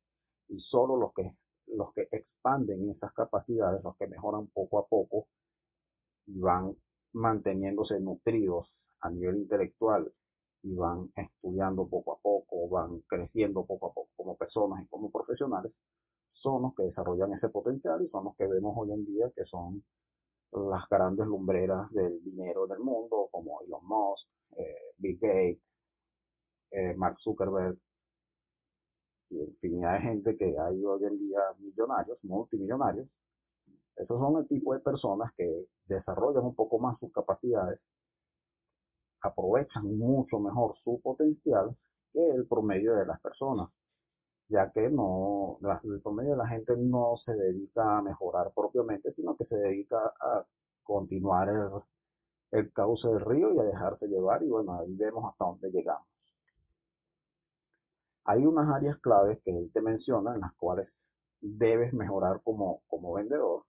y 0.49 0.59
solo 0.61 0.97
los 0.97 1.12
que, 1.12 1.35
los 1.66 1.92
que 1.92 2.09
expanden 2.11 2.90
esas 2.90 3.12
capacidades, 3.12 3.83
los 3.83 3.97
que 3.97 4.07
mejoran 4.07 4.47
poco 4.49 4.78
a 4.78 4.87
poco 4.87 5.26
y 6.26 6.38
van 6.38 6.75
manteniéndose 7.12 7.99
nutridos 8.00 8.69
a 9.00 9.11
nivel 9.11 9.38
intelectual 9.38 10.12
y 10.62 10.75
van 10.75 11.11
estudiando 11.16 11.88
poco 11.88 12.12
a 12.12 12.19
poco, 12.21 12.69
van 12.69 13.00
creciendo 13.09 13.64
poco 13.64 13.87
a 13.87 13.95
poco 13.95 14.11
como 14.16 14.37
personas 14.37 14.85
y 14.85 14.87
como 14.88 15.11
profesionales, 15.11 15.73
son 16.33 16.62
los 16.62 16.75
que 16.75 16.85
desarrollan 16.85 17.33
ese 17.35 17.49
potencial 17.49 18.02
y 18.02 18.09
son 18.09 18.25
los 18.25 18.37
que 18.37 18.47
vemos 18.47 18.75
hoy 18.76 18.92
en 18.92 19.04
día 19.04 19.30
que 19.35 19.45
son 19.45 19.83
las 20.52 20.88
grandes 20.88 21.26
lumbreras 21.26 21.90
del 21.92 22.23
dinero 22.25 22.66
del 22.66 22.80
mundo, 22.80 23.28
como 23.30 23.61
Elon 23.62 23.87
Musk, 23.87 24.26
eh, 24.57 24.95
Bill 24.99 25.19
Gates, 25.21 25.62
eh, 26.73 26.95
Mark 26.97 27.19
Zuckerberg, 27.21 27.78
y 29.30 29.40
infinidad 29.40 29.95
de 29.95 30.00
gente 30.00 30.37
que 30.37 30.59
hay 30.59 30.85
hoy 30.85 31.04
en 31.04 31.19
día 31.19 31.40
millonarios, 31.59 32.19
multimillonarios. 32.25 33.09
Esos 33.97 34.19
son 34.19 34.38
el 34.38 34.49
tipo 34.49 34.75
de 34.75 34.80
personas 34.80 35.33
que 35.37 35.66
desarrollan 35.87 36.45
un 36.45 36.54
poco 36.54 36.78
más 36.78 36.99
sus 36.99 37.12
capacidades, 37.12 37.80
aprovechan 39.23 39.85
mucho 39.99 40.40
mejor 40.40 40.76
su 40.83 41.00
potencial 41.00 41.76
que 42.12 42.30
el 42.30 42.47
promedio 42.47 42.95
de 42.95 43.07
las 43.07 43.21
personas 43.21 43.69
ya 44.50 44.71
que 44.73 44.90
no, 44.90 45.59
el 45.85 46.00
promedio 46.02 46.33
de 46.33 46.37
la 46.37 46.49
gente 46.49 46.76
no 46.76 47.16
se 47.25 47.33
dedica 47.35 47.99
a 47.99 48.02
mejorar 48.02 48.52
propiamente, 48.54 49.12
sino 49.14 49.37
que 49.37 49.45
se 49.45 49.57
dedica 49.57 50.12
a 50.21 50.45
continuar 50.83 51.49
el, 51.49 51.71
el 52.59 52.73
cauce 52.73 53.09
del 53.09 53.21
río 53.21 53.54
y 53.54 53.59
a 53.61 53.62
dejarse 53.62 54.09
llevar 54.09 54.42
y 54.42 54.49
bueno, 54.49 54.78
ahí 54.80 54.92
vemos 54.97 55.25
hasta 55.30 55.45
dónde 55.45 55.71
llegamos. 55.71 56.07
Hay 58.25 58.45
unas 58.45 58.69
áreas 58.69 58.99
claves 58.99 59.40
que 59.45 59.57
él 59.57 59.71
te 59.73 59.80
menciona 59.80 60.35
en 60.35 60.40
las 60.40 60.52
cuales 60.54 60.88
debes 61.40 61.92
mejorar 61.95 62.42
como, 62.42 62.83
como 62.88 63.12
vendedor 63.12 63.62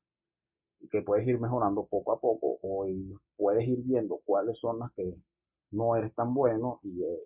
y 0.79 0.89
que 0.89 1.03
puedes 1.03 1.27
ir 1.27 1.39
mejorando 1.39 1.85
poco 1.85 2.11
a 2.11 2.19
poco 2.19 2.57
o 2.63 2.87
puedes 3.37 3.67
ir 3.67 3.83
viendo 3.83 4.19
cuáles 4.25 4.57
son 4.59 4.79
las 4.79 4.91
que 4.93 5.15
no 5.69 5.95
eres 5.95 6.13
tan 6.15 6.33
bueno 6.33 6.79
y 6.81 7.03
eh, 7.03 7.19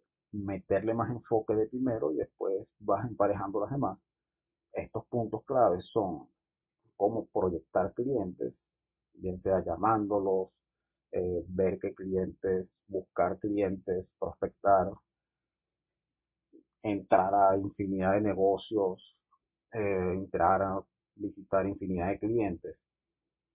meterle 0.43 0.93
más 0.93 1.09
enfoque 1.09 1.55
de 1.55 1.67
primero 1.67 2.11
y 2.11 2.17
después 2.17 2.67
vas 2.79 3.05
emparejando 3.09 3.61
las 3.61 3.71
demás. 3.71 3.97
Estos 4.73 5.05
puntos 5.07 5.43
claves 5.45 5.85
son 5.85 6.27
cómo 6.97 7.27
proyectar 7.27 7.93
clientes, 7.93 8.53
bien 9.13 9.41
sea 9.41 9.63
llamándolos, 9.63 10.49
eh, 11.11 11.43
ver 11.47 11.79
qué 11.79 11.93
clientes, 11.93 12.67
buscar 12.87 13.39
clientes, 13.39 14.05
prospectar, 14.19 14.91
entrar 16.83 17.33
a 17.33 17.57
infinidad 17.57 18.13
de 18.13 18.21
negocios, 18.21 19.17
eh, 19.73 20.11
entrar 20.13 20.61
a 20.61 20.83
visitar 21.15 21.65
infinidad 21.67 22.09
de 22.09 22.19
clientes. 22.19 22.77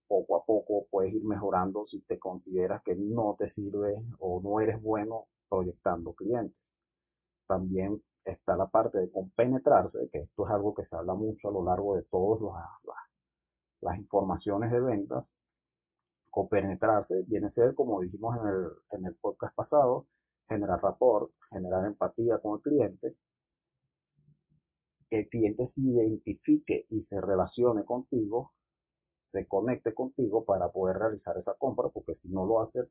Poco 0.08 0.36
a 0.36 0.44
poco 0.44 0.86
puedes 0.90 1.14
ir 1.14 1.24
mejorando 1.24 1.86
si 1.86 2.00
te 2.00 2.18
consideras 2.18 2.82
que 2.82 2.96
no 2.96 3.36
te 3.38 3.52
sirve 3.52 3.94
o 4.18 4.40
no 4.42 4.60
eres 4.60 4.80
bueno 4.82 5.26
proyectando 5.48 6.12
clientes. 6.14 6.56
También 7.50 8.00
está 8.24 8.56
la 8.56 8.68
parte 8.68 8.98
de 8.98 9.10
compenetrarse, 9.10 10.08
que 10.12 10.20
esto 10.20 10.46
es 10.46 10.52
algo 10.52 10.72
que 10.72 10.84
se 10.86 10.94
habla 10.94 11.14
mucho 11.14 11.48
a 11.48 11.52
lo 11.52 11.64
largo 11.64 11.96
de 11.96 12.04
todas 12.04 12.40
las, 13.80 13.98
informaciones 13.98 14.70
de 14.70 14.78
ventas. 14.78 15.24
Compenetrarse 16.30 17.24
viene 17.26 17.48
a 17.48 17.50
ser, 17.50 17.74
como 17.74 18.02
dijimos 18.02 18.36
en 18.36 18.46
el, 18.46 18.66
en 18.92 19.06
el 19.06 19.16
podcast 19.16 19.52
pasado, 19.56 20.06
generar 20.48 20.80
rapport, 20.80 21.32
generar 21.50 21.84
empatía 21.86 22.38
con 22.38 22.58
el 22.58 22.62
cliente, 22.62 23.16
que 25.08 25.18
el 25.18 25.28
cliente 25.28 25.72
se 25.74 25.80
identifique 25.80 26.86
y 26.88 27.02
se 27.06 27.20
relacione 27.20 27.84
contigo, 27.84 28.52
se 29.32 29.44
conecte 29.48 29.92
contigo 29.92 30.44
para 30.44 30.68
poder 30.68 30.98
realizar 30.98 31.36
esa 31.36 31.54
compra, 31.54 31.88
porque 31.88 32.14
si 32.22 32.28
no 32.28 32.46
lo 32.46 32.60
hace, 32.60 32.84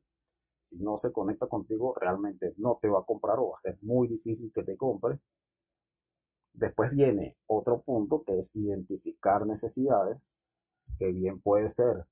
si 0.70 0.76
no 0.76 1.00
se 1.02 1.12
conecta 1.12 1.46
contigo, 1.48 1.94
realmente 2.00 2.54
no 2.56 2.78
te 2.80 2.88
va 2.88 3.00
a 3.00 3.04
comprar 3.04 3.38
o 3.38 3.50
va 3.50 3.58
a 3.58 3.62
ser 3.62 3.78
muy 3.82 4.08
difícil 4.08 4.52
que 4.54 4.62
te 4.62 4.76
compre. 4.76 5.18
Después 6.52 6.90
viene 6.92 7.36
otro 7.46 7.80
punto 7.82 8.22
que 8.24 8.38
es 8.40 8.46
identificar 8.54 9.46
necesidades, 9.46 10.18
que 10.98 11.06
bien 11.12 11.40
puede 11.40 11.74
ser 11.74 12.04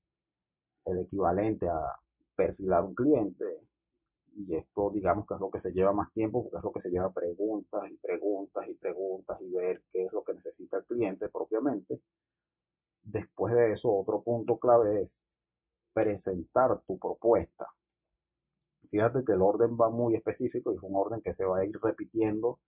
el 0.85 0.99
equivalente 0.99 1.67
a 1.69 1.99
perfilar 2.35 2.83
un 2.83 2.95
cliente. 2.95 3.45
Y 4.35 4.55
esto 4.55 4.91
digamos 4.91 5.27
que 5.27 5.33
es 5.35 5.39
lo 5.39 5.49
que 5.49 5.61
se 5.61 5.71
lleva 5.71 5.91
más 5.91 6.11
tiempo 6.13 6.43
porque 6.43 6.57
es 6.57 6.63
lo 6.63 6.71
que 6.71 6.81
se 6.81 6.89
lleva 6.89 7.11
preguntas 7.11 7.89
y 7.89 7.97
preguntas 7.97 8.67
y 8.67 8.73
preguntas 8.75 9.41
y 9.41 9.51
ver 9.51 9.81
qué 9.91 10.05
es 10.05 10.13
lo 10.13 10.23
que 10.23 10.33
necesita 10.33 10.77
el 10.77 10.85
cliente 10.85 11.29
propiamente. 11.29 11.99
Después 13.03 13.53
de 13.55 13.73
eso, 13.73 13.91
otro 13.93 14.21
punto 14.21 14.57
clave 14.57 15.03
es 15.03 15.09
presentar 15.93 16.81
tu 16.85 16.97
propuesta 16.99 17.67
Fíjate 18.89 19.23
que 19.23 19.33
el 19.33 19.41
orden 19.41 19.77
va 19.79 19.89
muy 19.89 20.15
específico 20.15 20.71
y 20.71 20.75
es 20.75 20.81
un 20.81 20.95
orden 20.95 21.21
que 21.21 21.35
se 21.35 21.45
va 21.45 21.59
a 21.59 21.65
ir 21.65 21.79
repitiendo 21.81 22.59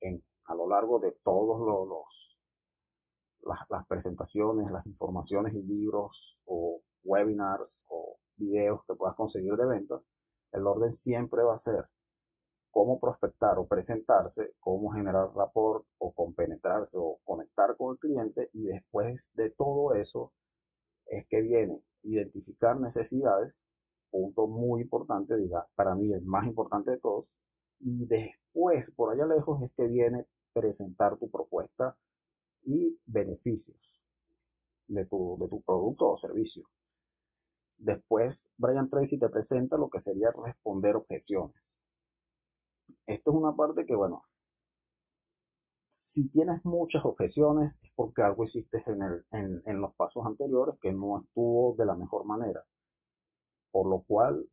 en, 0.00 0.22
a 0.46 0.54
lo 0.54 0.68
largo 0.68 0.98
de 0.98 1.12
todos 1.22 1.60
los, 1.60 2.06
las, 3.68 3.86
presentaciones, 3.86 4.70
las 4.70 4.86
informaciones 4.86 5.54
y 5.54 5.62
libros 5.62 6.38
o 6.46 6.80
webinars 7.04 7.68
o 7.88 8.16
videos 8.36 8.80
que 8.86 8.94
puedas 8.94 9.14
conseguir 9.16 9.54
de 9.56 9.66
ventas. 9.66 10.00
El 10.52 10.66
orden 10.66 10.96
siempre 11.04 11.42
va 11.42 11.56
a 11.56 11.62
ser 11.62 11.84
cómo 12.70 12.98
prospectar 12.98 13.58
o 13.58 13.66
presentarse, 13.66 14.54
cómo 14.60 14.90
generar 14.92 15.34
rapport 15.34 15.84
o 15.98 16.12
compenetrarse 16.12 16.96
o 16.96 17.18
conectar 17.24 17.76
con 17.76 17.92
el 17.92 17.98
cliente 17.98 18.48
y 18.54 18.62
después 18.62 19.20
de 19.34 19.50
todo 19.50 19.94
eso 19.94 20.32
es 21.06 21.26
que 21.28 21.42
viene 21.42 21.82
identificar 22.02 22.80
necesidades 22.80 23.54
punto 24.10 24.46
muy 24.46 24.82
importante, 24.82 25.36
diga, 25.36 25.66
para 25.74 25.94
mí 25.94 26.12
el 26.12 26.22
más 26.24 26.46
importante 26.46 26.92
de 26.92 26.98
todos. 26.98 27.26
Y 27.80 28.06
después, 28.06 28.84
por 28.96 29.12
allá 29.12 29.26
lejos, 29.26 29.62
es 29.62 29.72
que 29.76 29.86
viene 29.86 30.26
presentar 30.52 31.16
tu 31.18 31.30
propuesta 31.30 31.96
y 32.62 32.98
beneficios 33.06 33.78
de 34.88 35.06
tu, 35.06 35.38
de 35.40 35.48
tu 35.48 35.62
producto 35.62 36.10
o 36.10 36.18
servicio. 36.18 36.64
Después, 37.78 38.36
Brian 38.58 38.90
Tracy 38.90 39.18
te 39.18 39.28
presenta 39.28 39.76
lo 39.78 39.88
que 39.88 40.02
sería 40.02 40.30
responder 40.32 40.96
objeciones. 40.96 41.56
Esto 43.06 43.30
es 43.30 43.36
una 43.36 43.56
parte 43.56 43.86
que, 43.86 43.94
bueno, 43.94 44.24
si 46.12 46.28
tienes 46.28 46.64
muchas 46.64 47.04
objeciones 47.04 47.72
es 47.82 47.90
porque 47.94 48.22
algo 48.22 48.44
hiciste 48.44 48.82
en, 48.86 49.62
en, 49.64 49.80
los 49.80 49.94
pasos 49.94 50.26
anteriores 50.26 50.74
que 50.80 50.92
no 50.92 51.20
estuvo 51.20 51.74
de 51.76 51.86
la 51.86 51.94
mejor 51.94 52.24
manera. 52.24 52.64
Por 53.70 53.86
lo 53.88 54.00
cual, 54.02 54.46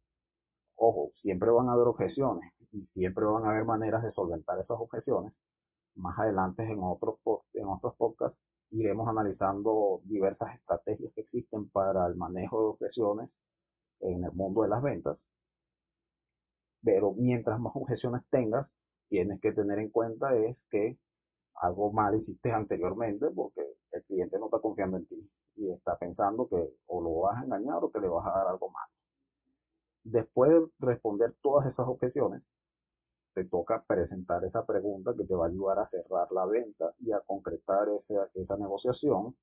ojo, 0.75 1.12
siempre 1.21 1.50
van 1.51 1.69
a 1.69 1.74
haber 1.74 1.88
objeciones 1.88 2.51
y 2.71 2.86
siempre 2.93 3.25
van 3.25 3.45
a 3.45 3.51
haber 3.51 3.65
maneras 3.65 4.03
de 4.03 4.12
solventar 4.12 4.59
esas 4.59 4.77
objeciones. 4.79 5.33
Más 5.95 6.17
adelante 6.19 6.63
en 6.63 6.79
otros, 6.81 7.17
en 7.53 7.67
otros 7.67 7.95
podcasts 7.97 8.38
iremos 8.71 9.07
analizando 9.07 10.01
diversas 10.03 10.55
estrategias 10.55 11.13
que 11.13 11.21
existen 11.21 11.69
para 11.69 12.05
el 12.07 12.15
manejo 12.15 12.62
de 12.62 12.67
objeciones 12.69 13.29
en 14.01 14.24
el 14.24 14.31
mundo 14.33 14.63
de 14.63 14.69
las 14.69 14.81
ventas. 14.81 15.17
Pero 16.83 17.13
mientras 17.13 17.59
más 17.59 17.75
objeciones 17.75 18.24
tengas, 18.29 18.67
tienes 19.09 19.39
que 19.41 19.51
tener 19.53 19.79
en 19.79 19.89
cuenta 19.89 20.36
es 20.36 20.57
que 20.69 20.97
algo 21.55 21.91
mal 21.91 22.15
hiciste 22.15 22.51
anteriormente 22.51 23.27
porque 23.36 23.62
el 23.91 24.03
cliente 24.03 24.38
no 24.39 24.45
está 24.45 24.59
confiando 24.59 24.97
en 24.97 25.05
ti 25.07 25.29
y 25.55 25.71
está 25.71 25.97
pensando 25.97 26.47
que 26.47 26.69
o 26.88 27.01
lo 27.01 27.21
vas 27.21 27.41
a 27.41 27.45
engañar 27.45 27.83
o 27.83 27.91
que 27.91 28.00
le 28.00 28.07
vas 28.07 28.25
a 28.25 28.31
dar 28.31 28.47
algo 28.47 28.69
malo. 28.69 28.91
Después 30.09 30.51
de 30.51 30.67
responder 30.79 31.35
todas 31.41 31.67
esas 31.67 31.85
objeciones, 31.85 32.41
te 33.33 33.43
toca 33.43 33.83
presentar 33.85 34.41
esa 34.45 34.65
pregunta 34.65 35.13
que 35.17 35.25
te 35.25 35.35
va 35.35 35.47
a 35.47 35.49
ayudar 35.49 35.79
a 35.79 35.89
cerrar 35.89 36.31
la 36.31 36.45
venta 36.45 36.93
y 36.99 37.11
a 37.11 37.19
concretar 37.19 37.89
esa, 38.33 38.55
negociación. 38.57 39.35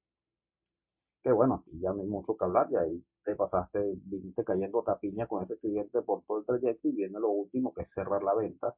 Que 1.23 1.33
bueno, 1.33 1.57
aquí 1.57 1.79
ya 1.81 1.93
no 1.93 2.01
hay 2.01 2.09
mucho 2.09 2.35
que 2.35 2.45
hablar, 2.47 2.69
y 2.71 2.77
ahí 2.77 3.05
te 3.25 3.37
pasaste, 3.37 3.79
viniste 4.07 4.43
cayendo 4.43 4.83
tapiña 4.83 5.27
con 5.27 5.45
ese 5.45 5.59
cliente 5.59 6.01
por 6.01 6.23
todo 6.23 6.39
el 6.39 6.47
trayecto 6.47 6.89
y 6.89 6.93
viene 6.93 7.21
lo 7.21 7.29
último 7.29 7.75
que 7.75 7.83
es 7.83 7.89
cerrar 7.95 8.23
la 8.23 8.35
venta, 8.35 8.75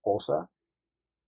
cosa 0.00 0.50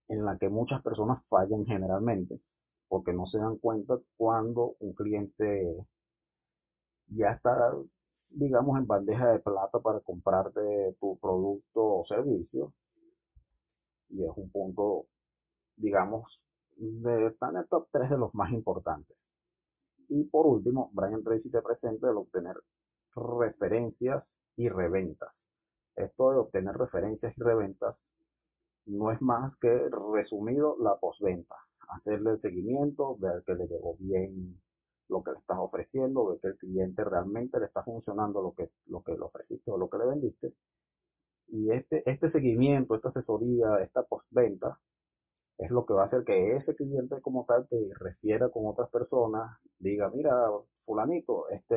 en 0.08 0.24
la 0.24 0.38
que 0.38 0.48
muchas 0.48 0.82
personas 0.82 1.24
fallan 1.28 1.64
generalmente, 1.66 2.40
porque 2.88 3.12
no 3.12 3.26
se 3.26 3.38
dan 3.38 3.58
cuenta 3.58 3.96
cuando 4.16 4.74
un 4.80 4.92
cliente 4.92 5.86
ya 7.06 7.30
está, 7.30 7.72
digamos, 8.34 8.78
en 8.78 8.86
bandeja 8.86 9.32
de 9.32 9.38
plata 9.40 9.78
para 9.80 10.00
comprarte 10.00 10.96
tu 11.00 11.18
producto 11.18 11.80
o 11.82 12.04
servicio. 12.06 12.72
Y 14.10 14.24
es 14.24 14.30
un 14.36 14.50
punto, 14.50 15.06
digamos, 15.76 16.40
de, 16.76 17.26
está 17.26 17.50
en 17.50 17.56
el 17.58 17.68
top 17.68 17.88
3 17.92 18.10
de 18.10 18.18
los 18.18 18.34
más 18.34 18.52
importantes. 18.52 19.16
Y 20.08 20.24
por 20.24 20.46
último, 20.46 20.90
Brian 20.92 21.22
Tracy 21.22 21.50
te 21.50 21.62
presenta 21.62 22.10
el 22.10 22.16
obtener 22.16 22.56
referencias 23.14 24.24
y 24.56 24.68
reventas. 24.68 25.32
Esto 25.96 26.32
de 26.32 26.38
obtener 26.38 26.76
referencias 26.76 27.36
y 27.36 27.40
reventas 27.40 27.96
no 28.86 29.12
es 29.12 29.20
más 29.22 29.56
que 29.58 29.88
resumido 30.14 30.76
la 30.80 30.96
postventa. 30.96 31.54
Hacerle 31.88 32.32
el 32.32 32.40
seguimiento, 32.40 33.16
ver 33.16 33.42
que 33.44 33.54
le 33.54 33.66
llegó 33.66 33.96
bien 33.98 34.58
lo 35.08 35.22
que 35.22 35.32
le 35.32 35.38
estás 35.38 35.58
ofreciendo, 35.58 36.26
ver 36.26 36.40
que 36.40 36.48
el 36.48 36.58
cliente 36.58 37.04
realmente 37.04 37.58
le 37.60 37.66
está 37.66 37.82
funcionando 37.82 38.42
lo 38.42 38.54
que, 38.54 38.70
lo 38.86 39.02
que 39.02 39.12
le 39.12 39.20
ofreciste 39.20 39.70
o 39.70 39.78
lo 39.78 39.88
que 39.90 39.98
le 39.98 40.06
vendiste. 40.06 40.52
Y 41.48 41.70
este, 41.70 42.02
este 42.10 42.30
seguimiento, 42.30 42.94
esta 42.94 43.10
asesoría, 43.10 43.76
esta 43.82 44.02
postventa, 44.04 44.78
es 45.58 45.70
lo 45.70 45.86
que 45.86 45.94
va 45.94 46.04
a 46.04 46.06
hacer 46.06 46.24
que 46.24 46.56
ese 46.56 46.74
cliente 46.74 47.20
como 47.20 47.44
tal 47.46 47.68
te 47.68 47.76
refiera 47.98 48.48
con 48.48 48.66
otras 48.66 48.90
personas, 48.90 49.58
diga, 49.78 50.10
mira, 50.10 50.34
fulanito, 50.84 51.48
este 51.50 51.76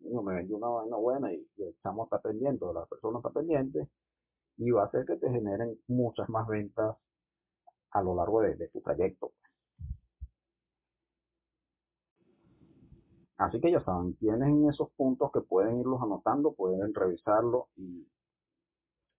me 0.00 0.34
vendió 0.34 0.56
una 0.56 0.68
vaina 0.68 0.96
buena 0.96 1.32
y, 1.32 1.46
y 1.56 1.62
el 1.62 1.76
chamo 1.82 2.04
está 2.04 2.20
pendiente, 2.20 2.64
la 2.74 2.84
persona 2.86 3.18
está 3.18 3.30
pendiente, 3.30 3.88
y 4.58 4.70
va 4.70 4.82
a 4.82 4.86
hacer 4.86 5.04
que 5.06 5.16
te 5.16 5.30
generen 5.30 5.78
muchas 5.88 6.28
más 6.28 6.46
ventas 6.46 6.96
a 7.90 8.02
lo 8.02 8.14
largo 8.14 8.42
de, 8.42 8.68
tu 8.68 8.80
trayecto. 8.80 9.32
Así 13.36 13.60
que 13.60 13.72
ya 13.72 13.82
saben, 13.84 14.14
tienen 14.16 14.68
esos 14.68 14.90
puntos 14.92 15.32
que 15.32 15.40
pueden 15.40 15.80
irlos 15.80 16.00
anotando, 16.00 16.52
pueden 16.52 16.94
revisarlo 16.94 17.68
y 17.76 18.06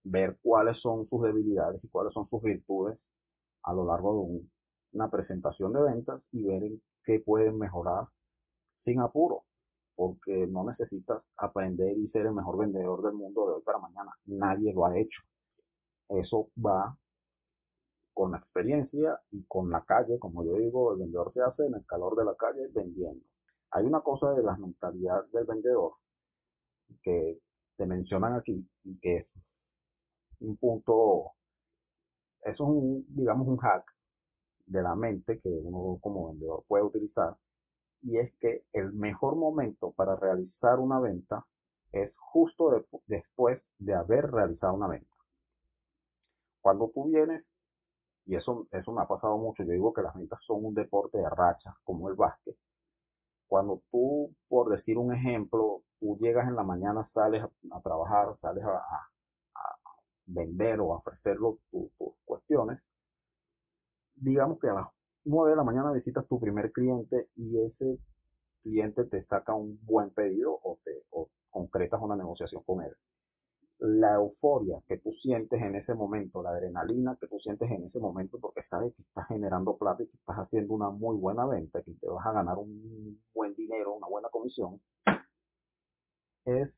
ver 0.03 0.37
cuáles 0.41 0.79
son 0.79 1.07
sus 1.09 1.21
debilidades 1.23 1.83
y 1.83 1.89
cuáles 1.89 2.13
son 2.13 2.29
sus 2.29 2.41
virtudes 2.41 2.97
a 3.63 3.73
lo 3.73 3.85
largo 3.85 4.13
de 4.13 4.41
una 4.93 5.09
presentación 5.09 5.73
de 5.73 5.81
ventas 5.81 6.21
y 6.31 6.43
ver 6.43 6.63
en 6.63 6.81
qué 7.03 7.19
pueden 7.19 7.57
mejorar 7.57 8.07
sin 8.85 9.01
apuro, 9.01 9.43
porque 9.95 10.47
no 10.47 10.63
necesitas 10.63 11.21
aprender 11.37 11.97
y 11.97 12.07
ser 12.09 12.27
el 12.27 12.33
mejor 12.33 12.57
vendedor 12.57 13.01
del 13.03 13.13
mundo 13.13 13.47
de 13.47 13.53
hoy 13.55 13.61
para 13.63 13.79
mañana. 13.79 14.11
Nadie 14.25 14.73
lo 14.73 14.85
ha 14.85 14.97
hecho. 14.97 15.21
Eso 16.09 16.49
va 16.63 16.95
con 18.13 18.31
la 18.31 18.37
experiencia 18.37 19.19
y 19.31 19.43
con 19.43 19.69
la 19.69 19.81
calle, 19.83 20.19
como 20.19 20.45
yo 20.45 20.53
digo, 20.53 20.93
el 20.93 20.99
vendedor 20.99 21.33
se 21.33 21.41
hace 21.41 21.65
en 21.65 21.73
el 21.73 21.85
calor 21.85 22.15
de 22.15 22.25
la 22.25 22.35
calle 22.35 22.67
vendiendo. 22.73 23.25
Hay 23.75 23.83
una 23.83 23.99
cosa 23.99 24.31
de 24.33 24.41
la 24.41 24.55
mentalidad 24.55 25.25
del 25.33 25.43
vendedor 25.43 25.95
que 27.03 27.41
te 27.75 27.85
mencionan 27.85 28.35
aquí 28.35 28.65
y 28.85 28.97
que 28.99 29.17
es 29.17 29.27
un 30.39 30.55
punto, 30.55 31.33
eso 32.41 32.53
es 32.53 32.69
un, 32.69 33.05
digamos, 33.09 33.45
un 33.49 33.57
hack 33.57 33.83
de 34.67 34.81
la 34.81 34.95
mente 34.95 35.41
que 35.41 35.49
uno 35.49 35.99
como 35.99 36.29
vendedor 36.29 36.63
puede 36.69 36.85
utilizar 36.85 37.35
y 38.01 38.17
es 38.17 38.33
que 38.39 38.63
el 38.71 38.93
mejor 38.93 39.35
momento 39.35 39.91
para 39.91 40.15
realizar 40.15 40.79
una 40.79 41.01
venta 41.01 41.45
es 41.91 42.13
justo 42.15 42.87
después 43.07 43.61
de 43.79 43.93
haber 43.93 44.31
realizado 44.31 44.73
una 44.73 44.87
venta. 44.87 45.17
Cuando 46.61 46.91
tú 46.93 47.09
vienes, 47.09 47.43
y 48.25 48.35
eso, 48.35 48.67
eso 48.71 48.93
me 48.93 49.01
ha 49.01 49.07
pasado 49.07 49.37
mucho, 49.37 49.63
yo 49.63 49.73
digo 49.73 49.93
que 49.93 50.01
las 50.01 50.15
ventas 50.15 50.39
son 50.47 50.63
un 50.63 50.73
deporte 50.73 51.17
de 51.17 51.29
racha, 51.29 51.75
como 51.83 52.07
el 52.07 52.15
básquet. 52.15 52.55
Cuando 53.47 53.81
tú, 53.91 54.33
por 54.47 54.69
decir 54.69 54.97
un 54.97 55.13
ejemplo, 55.13 55.83
tú 55.99 56.17
llegas 56.19 56.47
en 56.47 56.55
la 56.55 56.63
mañana, 56.63 57.09
sales 57.13 57.43
a, 57.43 57.81
trabajar, 57.81 58.35
sales 58.41 58.63
a, 58.63 58.81
vender 60.27 60.79
o 60.79 60.93
a 60.93 60.97
ofrecer 60.97 61.37
tus 61.71 61.91
cuestiones, 62.25 62.79
digamos 64.15 64.59
que 64.59 64.67
a 64.67 64.73
las 64.73 64.87
9 65.25 65.51
de 65.51 65.55
la 65.55 65.63
mañana 65.63 65.91
visitas 65.91 66.27
tu 66.27 66.39
primer 66.39 66.71
cliente 66.71 67.29
y 67.35 67.59
ese 67.59 67.99
cliente 68.63 69.05
te 69.05 69.23
saca 69.25 69.53
un 69.53 69.79
buen 69.83 70.09
pedido 70.09 70.59
o, 70.63 70.79
te, 70.83 71.03
o 71.11 71.29
concretas 71.51 72.01
una 72.01 72.15
negociación 72.15 72.63
con 72.63 72.81
él 72.83 72.95
la 73.79 74.15
euforia 74.15 74.79
que 74.87 74.97
tú 74.97 75.11
sientes 75.21 75.61
en 75.61 75.75
ese 75.75 75.93
momento, 75.93 76.41
la 76.41 76.51
adrenalina 76.51 77.17
que 77.19 77.27
tú 77.27 77.39
sientes 77.39 77.69
en 77.69 77.83
ese 77.83 77.99
momento, 77.99 78.39
porque 78.39 78.61
sabes 78.69 78.93
que 78.95 79.01
estás 79.01 79.27
generando 79.27 79.77
plata 79.77 80.03
y 80.03 80.07
que 80.07 80.17
estás 80.17 80.37
haciendo 80.37 80.73
una 80.73 80.89
muy 80.89 81.17
buena 81.17 81.45
venta, 81.45 81.81
que 81.81 81.93
te 81.93 82.07
vas 82.07 82.25
a 82.25 82.31
ganar 82.31 82.57
un 82.57 83.21
buen 83.33 83.53
dinero, 83.55 83.93
una 83.93 84.07
buena 84.07 84.29
comisión, 84.29 84.79
es 86.45 86.69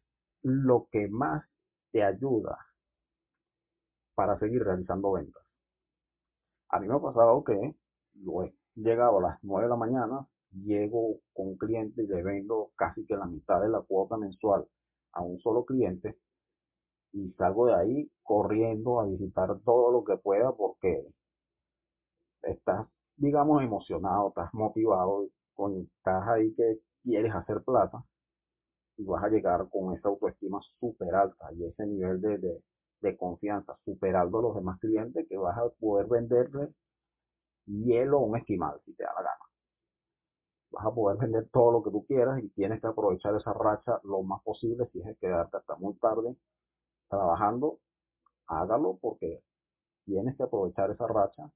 lo 0.41 0.87
que 0.91 1.07
más 1.07 1.43
te 1.91 2.03
ayuda 2.03 2.57
para 4.15 4.39
seguir 4.39 4.63
realizando 4.63 5.11
ventas. 5.11 5.43
A 6.69 6.79
mí 6.79 6.87
me 6.87 6.95
ha 6.95 6.99
pasado 6.99 7.43
que 7.43 7.75
yo 8.13 8.43
he 8.43 8.53
llegado 8.75 9.19
a 9.19 9.21
las 9.21 9.39
9 9.43 9.65
de 9.65 9.69
la 9.69 9.75
mañana, 9.75 10.27
llego 10.51 11.19
con 11.33 11.49
un 11.49 11.57
cliente 11.57 12.03
y 12.03 12.07
le 12.07 12.23
vendo 12.23 12.71
casi 12.75 13.05
que 13.05 13.15
la 13.15 13.25
mitad 13.25 13.61
de 13.61 13.69
la 13.69 13.81
cuota 13.81 14.17
mensual 14.17 14.65
a 15.13 15.21
un 15.21 15.39
solo 15.39 15.65
cliente 15.65 16.17
y 17.17 17.31
salgo 17.33 17.65
de 17.67 17.75
ahí 17.75 18.11
corriendo 18.23 18.99
a 18.99 19.05
visitar 19.07 19.59
todo 19.65 19.91
lo 19.91 20.03
que 20.05 20.17
pueda 20.17 20.51
porque 20.53 21.05
estás, 22.43 22.87
digamos, 23.15 23.61
emocionado, 23.63 24.29
estás 24.29 24.51
motivado, 24.53 25.27
estás 25.83 26.27
ahí 26.29 26.53
que 26.55 26.79
quieres 27.03 27.33
hacer 27.33 27.61
plata 27.63 28.03
y 28.97 29.05
vas 29.05 29.23
a 29.23 29.29
llegar 29.29 29.69
con 29.69 29.95
esa 29.95 30.09
autoestima 30.09 30.59
súper 30.79 31.15
alta 31.15 31.51
y 31.53 31.65
ese 31.65 31.85
nivel 31.87 32.21
de, 32.21 32.37
de, 32.39 32.63
de 33.01 33.17
confianza 33.17 33.77
superando 33.85 34.39
a 34.39 34.41
los 34.43 34.55
demás 34.55 34.79
clientes 34.79 35.27
que 35.29 35.37
vas 35.37 35.57
a 35.57 35.69
poder 35.79 36.07
venderle 36.07 36.69
hielo 37.67 38.17
a 38.17 38.21
un 38.25 38.35
esquimal 38.37 38.81
si 38.83 38.93
te 38.95 39.03
da 39.03 39.13
la 39.15 39.21
gana. 39.21 39.45
Vas 40.71 40.85
a 40.85 40.91
poder 40.95 41.17
vender 41.17 41.49
todo 41.51 41.73
lo 41.73 41.83
que 41.83 41.91
tú 41.91 42.05
quieras 42.05 42.41
y 42.41 42.47
tienes 42.51 42.79
que 42.79 42.87
aprovechar 42.87 43.35
esa 43.35 43.51
racha 43.51 43.99
lo 44.05 44.23
más 44.23 44.41
posible 44.43 44.87
si 44.93 45.01
es 45.01 45.17
quedarte 45.19 45.57
hasta 45.57 45.75
muy 45.75 45.93
tarde 45.95 46.37
trabajando, 47.09 47.79
hágalo 48.47 48.97
porque 49.01 49.43
tienes 50.05 50.35
que 50.37 50.43
aprovechar 50.43 50.91
esa 50.91 51.07
racha 51.07 51.51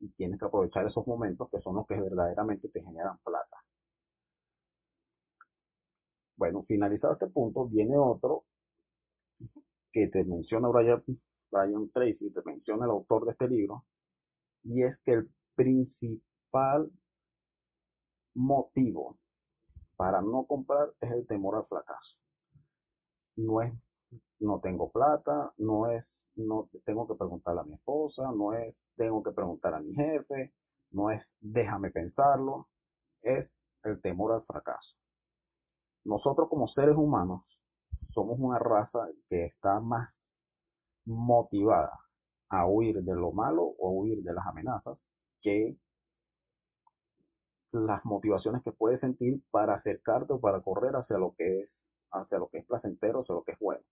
y 0.00 0.08
tienes 0.10 0.38
que 0.38 0.46
aprovechar 0.46 0.86
esos 0.86 1.06
momentos 1.06 1.48
que 1.50 1.60
son 1.60 1.76
los 1.76 1.86
que 1.86 2.00
verdaderamente 2.00 2.68
te 2.68 2.82
generan 2.82 3.18
plata. 3.18 3.56
Bueno, 6.36 6.62
finalizado 6.62 7.14
este 7.14 7.26
punto, 7.26 7.66
viene 7.66 7.98
otro 7.98 8.44
que 9.92 10.08
te 10.08 10.24
menciona 10.24 10.68
Brian, 10.68 11.02
Brian 11.50 11.90
Tracy, 11.90 12.30
te 12.30 12.42
menciona 12.44 12.86
el 12.86 12.92
autor 12.92 13.26
de 13.26 13.32
este 13.32 13.48
libro, 13.48 13.84
y 14.62 14.82
es 14.82 14.96
que 15.04 15.12
el 15.12 15.30
principal 15.54 16.90
motivo 18.34 19.18
para 19.96 20.22
no 20.22 20.46
comprar 20.46 20.92
es 21.00 21.10
el 21.10 21.26
temor 21.26 21.56
al 21.56 21.66
fracaso. 21.66 22.16
No 23.36 23.60
es 23.60 23.72
no 24.40 24.60
tengo 24.60 24.90
plata, 24.90 25.52
no 25.58 25.90
es 25.90 26.04
no 26.36 26.68
tengo 26.84 27.06
que 27.06 27.14
preguntarle 27.14 27.60
a 27.60 27.64
mi 27.64 27.74
esposa, 27.74 28.30
no 28.32 28.54
es 28.54 28.74
tengo 28.96 29.22
que 29.22 29.32
preguntar 29.32 29.74
a 29.74 29.80
mi 29.80 29.94
jefe, 29.94 30.52
no 30.92 31.10
es 31.10 31.22
déjame 31.40 31.90
pensarlo, 31.90 32.68
es 33.22 33.48
el 33.84 34.00
temor 34.00 34.32
al 34.32 34.44
fracaso. 34.44 34.96
Nosotros 36.04 36.48
como 36.48 36.68
seres 36.68 36.96
humanos 36.96 37.42
somos 38.10 38.38
una 38.38 38.58
raza 38.58 39.08
que 39.28 39.46
está 39.46 39.80
más 39.80 40.08
motivada 41.04 41.98
a 42.48 42.66
huir 42.66 43.02
de 43.02 43.14
lo 43.14 43.32
malo 43.32 43.62
o 43.62 43.90
huir 43.90 44.22
de 44.22 44.32
las 44.32 44.46
amenazas 44.46 44.98
que 45.40 45.76
las 47.72 48.04
motivaciones 48.04 48.62
que 48.62 48.72
puedes 48.72 49.00
sentir 49.00 49.42
para 49.50 49.74
acercarte 49.74 50.32
o 50.32 50.40
para 50.40 50.60
correr 50.60 50.96
hacia 50.96 51.18
lo 51.18 51.34
que 51.36 51.60
es 51.62 51.70
hacia 52.12 52.38
lo 52.38 52.48
que 52.48 52.58
es 52.58 52.66
placentero, 52.66 53.20
hacia 53.20 53.36
lo 53.36 53.44
que 53.44 53.52
es 53.52 53.58
bueno. 53.60 53.84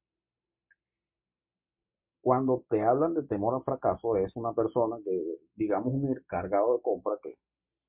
Cuando 2.29 2.62
te 2.69 2.83
hablan 2.83 3.14
de 3.14 3.23
temor 3.23 3.55
al 3.55 3.62
fracaso, 3.64 4.19
es 4.19 4.37
una 4.37 4.53
persona 4.53 4.99
que, 5.03 5.38
digamos, 5.55 5.95
un 5.95 6.11
encargado 6.11 6.77
de 6.77 6.83
compra 6.83 7.14
que 7.23 7.38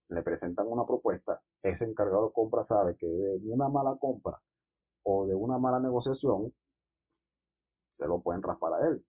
le 0.08 0.22
presentan 0.24 0.66
una 0.66 0.86
propuesta, 0.86 1.42
ese 1.62 1.84
encargado 1.84 2.28
de 2.28 2.32
compra 2.32 2.66
sabe 2.66 2.96
que 2.96 3.06
de 3.06 3.52
una 3.52 3.68
mala 3.68 3.98
compra 4.00 4.40
o 5.04 5.28
de 5.28 5.36
una 5.36 5.58
mala 5.58 5.82
negociación, 5.82 6.54
se 7.98 8.08
lo 8.08 8.22
pueden 8.22 8.42
raspar 8.42 8.76
a 8.76 8.88
él. 8.88 9.06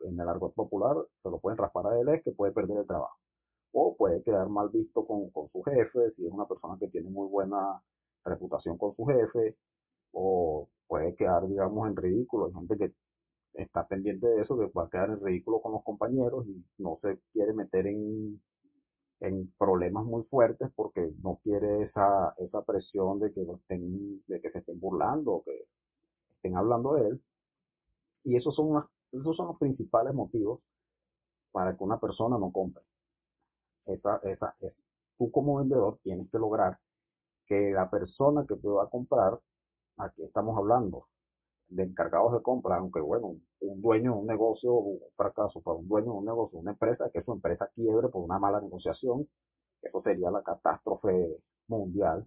En 0.00 0.18
el 0.18 0.28
argot 0.30 0.54
popular, 0.54 0.96
se 1.22 1.28
lo 1.28 1.38
pueden 1.38 1.58
raspar 1.58 1.86
a 1.88 2.00
él 2.00 2.08
es 2.08 2.24
que 2.24 2.32
puede 2.32 2.52
perder 2.52 2.78
el 2.78 2.86
trabajo. 2.86 3.18
O 3.72 3.94
puede 3.98 4.22
quedar 4.22 4.48
mal 4.48 4.70
visto 4.70 5.06
con, 5.06 5.28
con 5.28 5.50
su 5.50 5.62
jefe, 5.62 6.10
si 6.16 6.24
es 6.24 6.32
una 6.32 6.46
persona 6.46 6.78
que 6.80 6.88
tiene 6.88 7.10
muy 7.10 7.28
buena 7.28 7.82
reputación 8.24 8.78
con 8.78 8.96
su 8.96 9.04
jefe, 9.04 9.58
o 10.12 10.70
puede 10.86 11.14
quedar, 11.16 11.46
digamos, 11.46 11.86
en 11.86 11.96
ridículo. 11.96 12.46
Hay 12.46 12.54
gente 12.54 12.78
que 12.78 13.03
está 13.54 13.86
pendiente 13.86 14.26
de 14.26 14.42
eso, 14.42 14.58
que 14.58 14.66
va 14.66 14.84
a 14.84 14.90
quedar 14.90 15.10
en 15.10 15.24
ridículo 15.24 15.60
con 15.60 15.72
los 15.72 15.84
compañeros 15.84 16.46
y 16.46 16.64
no 16.78 16.98
se 17.02 17.18
quiere 17.32 17.52
meter 17.52 17.86
en, 17.86 18.40
en 19.20 19.52
problemas 19.58 20.04
muy 20.04 20.24
fuertes 20.24 20.70
porque 20.74 21.12
no 21.22 21.40
quiere 21.42 21.82
esa, 21.82 22.34
esa 22.38 22.62
presión 22.62 23.20
de 23.20 23.32
que, 23.32 23.42
estén, 23.42 24.22
de 24.26 24.40
que 24.40 24.50
se 24.50 24.58
estén 24.58 24.80
burlando 24.80 25.32
o 25.34 25.44
que 25.44 25.66
estén 26.36 26.56
hablando 26.56 26.94
de 26.94 27.08
él. 27.08 27.22
Y 28.24 28.36
esos 28.36 28.54
son, 28.54 28.84
esos 29.12 29.36
son 29.36 29.48
los 29.48 29.58
principales 29.58 30.14
motivos 30.14 30.60
para 31.52 31.76
que 31.76 31.84
una 31.84 31.98
persona 32.00 32.38
no 32.38 32.50
compre. 32.52 32.82
Esa, 33.86 34.16
esa 34.24 34.54
es, 34.60 34.72
tú 35.18 35.30
como 35.30 35.56
vendedor 35.56 35.98
tienes 36.02 36.30
que 36.30 36.38
lograr 36.38 36.78
que 37.46 37.70
la 37.72 37.90
persona 37.90 38.46
que 38.48 38.56
te 38.56 38.68
va 38.68 38.84
a 38.84 38.90
comprar, 38.90 39.38
aquí 39.98 40.22
estamos 40.22 40.56
hablando 40.56 41.06
de 41.68 41.82
encargados 41.84 42.32
de 42.32 42.42
compra, 42.42 42.76
aunque 42.76 43.00
bueno, 43.00 43.36
un 43.60 43.82
dueño 43.82 44.12
de 44.12 44.18
un 44.18 44.26
negocio, 44.26 44.72
un 44.72 45.00
fracaso 45.16 45.60
para 45.60 45.76
un 45.76 45.88
dueño 45.88 46.12
de 46.12 46.18
un 46.18 46.24
negocio, 46.24 46.58
una 46.58 46.72
empresa, 46.72 47.10
que 47.12 47.22
su 47.22 47.32
empresa 47.32 47.70
quiebre 47.74 48.08
por 48.08 48.22
una 48.24 48.38
mala 48.38 48.60
negociación, 48.60 49.28
eso 49.82 50.02
sería 50.02 50.30
la 50.30 50.42
catástrofe 50.42 51.38
mundial. 51.68 52.26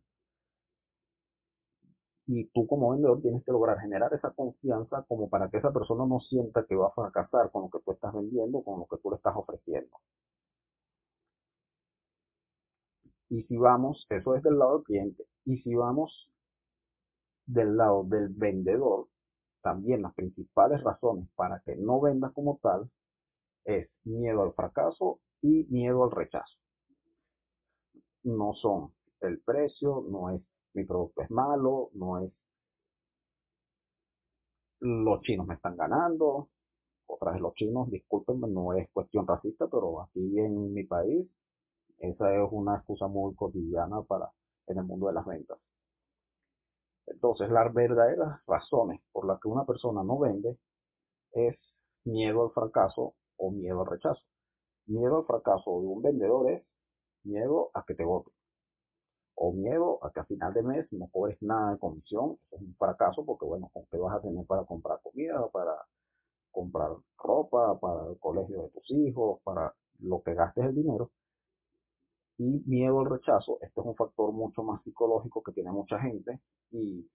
Y 2.27 2.45
tú 2.49 2.67
como 2.67 2.91
vendedor 2.91 3.21
tienes 3.21 3.43
que 3.43 3.51
lograr 3.51 3.79
generar 3.79 4.13
esa 4.13 4.31
confianza 4.31 5.03
como 5.07 5.29
para 5.29 5.49
que 5.49 5.57
esa 5.57 5.71
persona 5.71 6.05
no 6.05 6.19
sienta 6.19 6.65
que 6.65 6.75
va 6.75 6.87
a 6.87 6.91
fracasar 6.91 7.51
con 7.51 7.63
lo 7.63 7.69
que 7.69 7.79
tú 7.83 7.91
estás 7.91 8.13
vendiendo, 8.13 8.61
con 8.63 8.79
lo 8.79 8.85
que 8.85 8.97
tú 9.01 9.09
le 9.09 9.15
estás 9.17 9.35
ofreciendo. 9.35 9.97
Y 13.29 13.43
si 13.43 13.57
vamos, 13.57 14.05
eso 14.09 14.35
es 14.35 14.43
del 14.43 14.57
lado 14.57 14.77
del 14.77 14.83
cliente. 14.85 15.23
Y 15.45 15.57
si 15.61 15.73
vamos 15.75 16.29
del 17.45 17.77
lado 17.77 18.03
del 18.03 18.29
vendedor, 18.29 19.07
también 19.61 20.01
las 20.01 20.13
principales 20.13 20.83
razones 20.83 21.27
para 21.35 21.61
que 21.61 21.75
no 21.75 21.99
vendas 21.99 22.31
como 22.33 22.59
tal 22.61 22.89
es 23.65 23.89
miedo 24.03 24.43
al 24.43 24.53
fracaso 24.53 25.19
y 25.41 25.65
miedo 25.69 26.03
al 26.03 26.11
rechazo. 26.11 26.57
No 28.23 28.53
son 28.53 28.93
el 29.21 29.39
precio, 29.41 30.05
no 30.09 30.29
es 30.29 30.41
mi 30.73 30.83
producto 30.85 31.21
es 31.23 31.31
malo, 31.31 31.89
no 31.93 32.19
es 32.19 32.31
los 34.79 35.21
chinos 35.21 35.47
me 35.47 35.55
están 35.55 35.75
ganando. 35.75 36.49
Otra 37.07 37.31
vez 37.31 37.41
los 37.41 37.53
chinos, 37.55 37.89
discúlpenme, 37.89 38.47
no 38.47 38.73
es 38.73 38.89
cuestión 38.91 39.25
racista, 39.25 39.67
pero 39.67 40.01
aquí 40.01 40.39
en 40.39 40.73
mi 40.73 40.83
país 40.83 41.27
esa 41.99 42.33
es 42.35 42.49
una 42.51 42.75
excusa 42.77 43.07
muy 43.07 43.33
cotidiana 43.35 44.01
para 44.03 44.31
en 44.67 44.77
el 44.77 44.83
mundo 44.83 45.07
de 45.07 45.13
las 45.13 45.25
ventas. 45.25 45.57
Entonces, 47.07 47.49
las 47.49 47.73
verdaderas 47.73 48.41
razones 48.47 49.01
por 49.11 49.25
las 49.27 49.39
que 49.41 49.47
una 49.47 49.65
persona 49.65 50.03
no 50.03 50.19
vende 50.19 50.57
es 51.33 51.57
miedo 52.05 52.43
al 52.43 52.51
fracaso 52.51 53.15
o 53.37 53.51
miedo 53.51 53.81
al 53.81 53.87
rechazo. 53.87 54.21
Miedo 54.87 55.17
al 55.19 55.25
fracaso 55.25 55.81
de 55.81 55.87
un 55.87 56.01
vendedor 56.01 56.51
es 56.51 56.63
miedo 57.23 57.71
a 57.73 57.83
que 57.85 57.95
te 57.95 58.03
voten. 58.03 58.33
O 59.35 59.53
miedo 59.53 60.03
a 60.03 60.11
que 60.11 60.19
a 60.19 60.25
final 60.25 60.53
de 60.53 60.63
mes 60.63 60.87
no 60.91 61.07
cobres 61.11 61.37
nada 61.41 61.71
de 61.73 61.79
comisión. 61.79 62.37
Eso 62.47 62.55
es 62.57 62.61
un 62.61 62.75
fracaso 62.75 63.25
porque, 63.25 63.45
bueno, 63.45 63.69
¿con 63.73 63.85
qué 63.91 63.97
vas 63.97 64.15
a 64.17 64.21
tener 64.21 64.45
para 64.45 64.65
comprar 64.65 64.99
comida, 65.01 65.47
para 65.49 65.75
comprar 66.51 66.91
ropa, 67.17 67.79
para 67.79 68.09
el 68.09 68.19
colegio 68.19 68.63
de 68.63 68.69
tus 68.69 68.91
hijos, 68.91 69.39
para 69.43 69.73
lo 69.99 70.21
que 70.23 70.33
gastes 70.33 70.65
el 70.65 70.75
dinero? 70.75 71.11
Y 72.39 72.63
miedo 72.67 72.99
al 72.99 73.09
rechazo, 73.09 73.57
este 73.61 73.81
es 73.81 73.85
un 73.85 73.95
factor 73.95 74.31
mucho 74.31 74.63
más 74.63 74.83
psicológico 74.83 75.41
que 75.41 75.53
tiene 75.53 75.71
mucha 75.71 75.99
gente 75.99 76.39
y 76.71 77.09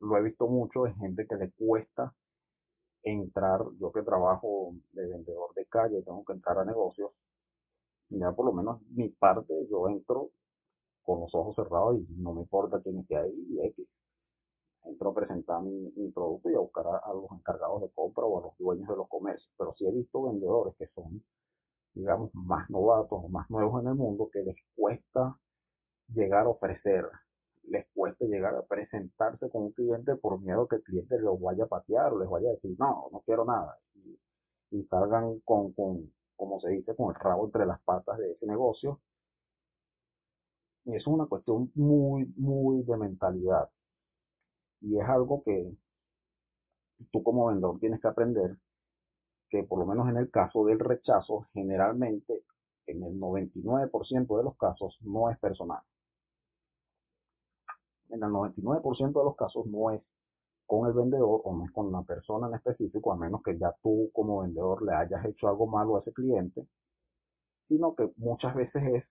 lo 0.00 0.16
he 0.16 0.22
visto 0.22 0.46
mucho 0.46 0.86
en 0.86 0.96
gente 0.96 1.26
que 1.26 1.36
le 1.36 1.50
cuesta 1.52 2.14
entrar, 3.02 3.60
yo 3.80 3.92
que 3.92 4.02
trabajo 4.02 4.74
de 4.92 5.06
vendedor 5.06 5.54
de 5.54 5.66
calle, 5.66 6.02
tengo 6.02 6.24
que 6.24 6.34
entrar 6.34 6.58
a 6.58 6.64
negocios, 6.64 7.12
ya 8.10 8.32
por 8.32 8.46
lo 8.46 8.52
menos 8.52 8.80
mi 8.90 9.08
parte, 9.08 9.54
yo 9.70 9.88
entro 9.88 10.30
con 11.02 11.20
los 11.20 11.34
ojos 11.34 11.56
cerrados 11.56 11.96
y 11.98 12.06
no 12.16 12.34
me 12.34 12.42
importa 12.42 12.80
quién 12.82 12.98
esté 12.98 13.16
ahí, 13.16 13.32
y 13.48 13.66
X. 13.68 13.86
Entro 14.84 15.10
a 15.10 15.14
presentar 15.14 15.62
mi, 15.62 15.90
producto 16.12 16.50
y 16.50 16.54
a 16.54 16.60
buscar 16.60 16.86
a, 16.86 17.12
los 17.14 17.30
encargados 17.32 17.82
de 17.82 17.90
compra 17.94 18.24
o 18.24 18.38
a 18.38 18.42
los 18.42 18.58
dueños 18.58 18.88
de 18.88 18.96
los 18.96 19.08
comercios. 19.08 19.50
Pero 19.56 19.74
sí 19.76 19.86
he 19.86 19.92
visto 19.92 20.22
vendedores 20.22 20.74
que 20.78 20.86
son 20.88 21.22
digamos, 21.94 22.34
más 22.34 22.68
novatos 22.70 23.20
o 23.24 23.28
más 23.28 23.48
nuevos 23.50 23.82
en 23.82 23.88
el 23.88 23.94
mundo 23.94 24.30
que 24.32 24.42
les 24.42 24.56
cuesta 24.74 25.38
llegar 26.14 26.46
a 26.46 26.50
ofrecer, 26.50 27.06
les 27.64 27.86
cuesta 27.94 28.24
llegar 28.24 28.54
a 28.54 28.62
presentarse 28.62 29.50
con 29.50 29.64
un 29.64 29.72
cliente 29.72 30.16
por 30.16 30.40
miedo 30.40 30.66
que 30.68 30.76
el 30.76 30.82
cliente 30.82 31.18
los 31.18 31.40
vaya 31.40 31.64
a 31.64 31.68
patear 31.68 32.12
o 32.12 32.18
les 32.18 32.28
vaya 32.28 32.48
a 32.48 32.52
decir, 32.52 32.76
no, 32.78 33.08
no 33.12 33.20
quiero 33.20 33.44
nada. 33.44 33.78
Y, 34.70 34.84
salgan 34.84 35.40
con, 35.40 35.72
con, 35.72 36.12
como 36.36 36.60
se 36.60 36.70
dice, 36.70 36.94
con 36.94 37.14
el 37.14 37.20
rabo 37.20 37.46
entre 37.46 37.66
las 37.66 37.80
patas 37.82 38.18
de 38.18 38.32
ese 38.32 38.46
negocio. 38.46 39.00
Y 40.84 40.94
es 40.94 41.06
una 41.06 41.26
cuestión 41.26 41.70
muy, 41.74 42.26
muy 42.36 42.82
de 42.84 42.96
mentalidad. 42.96 43.70
Y 44.80 44.98
es 44.98 45.08
algo 45.08 45.42
que 45.44 45.74
tú 47.12 47.22
como 47.22 47.46
vendedor 47.46 47.78
tienes 47.80 48.00
que 48.00 48.08
aprender 48.08 48.56
que 49.48 49.62
por 49.64 49.78
lo 49.78 49.86
menos 49.86 50.08
en 50.08 50.16
el 50.16 50.30
caso 50.30 50.64
del 50.64 50.78
rechazo, 50.78 51.46
generalmente 51.52 52.44
en 52.86 53.02
el 53.02 53.18
99% 53.18 54.36
de 54.36 54.44
los 54.44 54.56
casos 54.56 54.96
no 55.02 55.30
es 55.30 55.38
personal. 55.38 55.82
En 58.10 58.22
el 58.22 58.30
99% 58.30 59.18
de 59.18 59.24
los 59.24 59.36
casos 59.36 59.66
no 59.66 59.90
es 59.90 60.02
con 60.66 60.86
el 60.86 60.92
vendedor 60.92 61.40
o 61.44 61.56
no 61.56 61.64
es 61.64 61.72
con 61.72 61.86
una 61.86 62.02
persona 62.02 62.48
en 62.48 62.54
específico, 62.54 63.12
a 63.12 63.16
menos 63.16 63.42
que 63.42 63.58
ya 63.58 63.74
tú 63.82 64.10
como 64.12 64.42
vendedor 64.42 64.82
le 64.82 64.92
hayas 64.92 65.24
hecho 65.24 65.48
algo 65.48 65.66
malo 65.66 65.96
a 65.96 66.00
ese 66.00 66.12
cliente, 66.12 66.66
sino 67.68 67.94
que 67.94 68.10
muchas 68.16 68.54
veces 68.54 68.82
es 68.94 69.04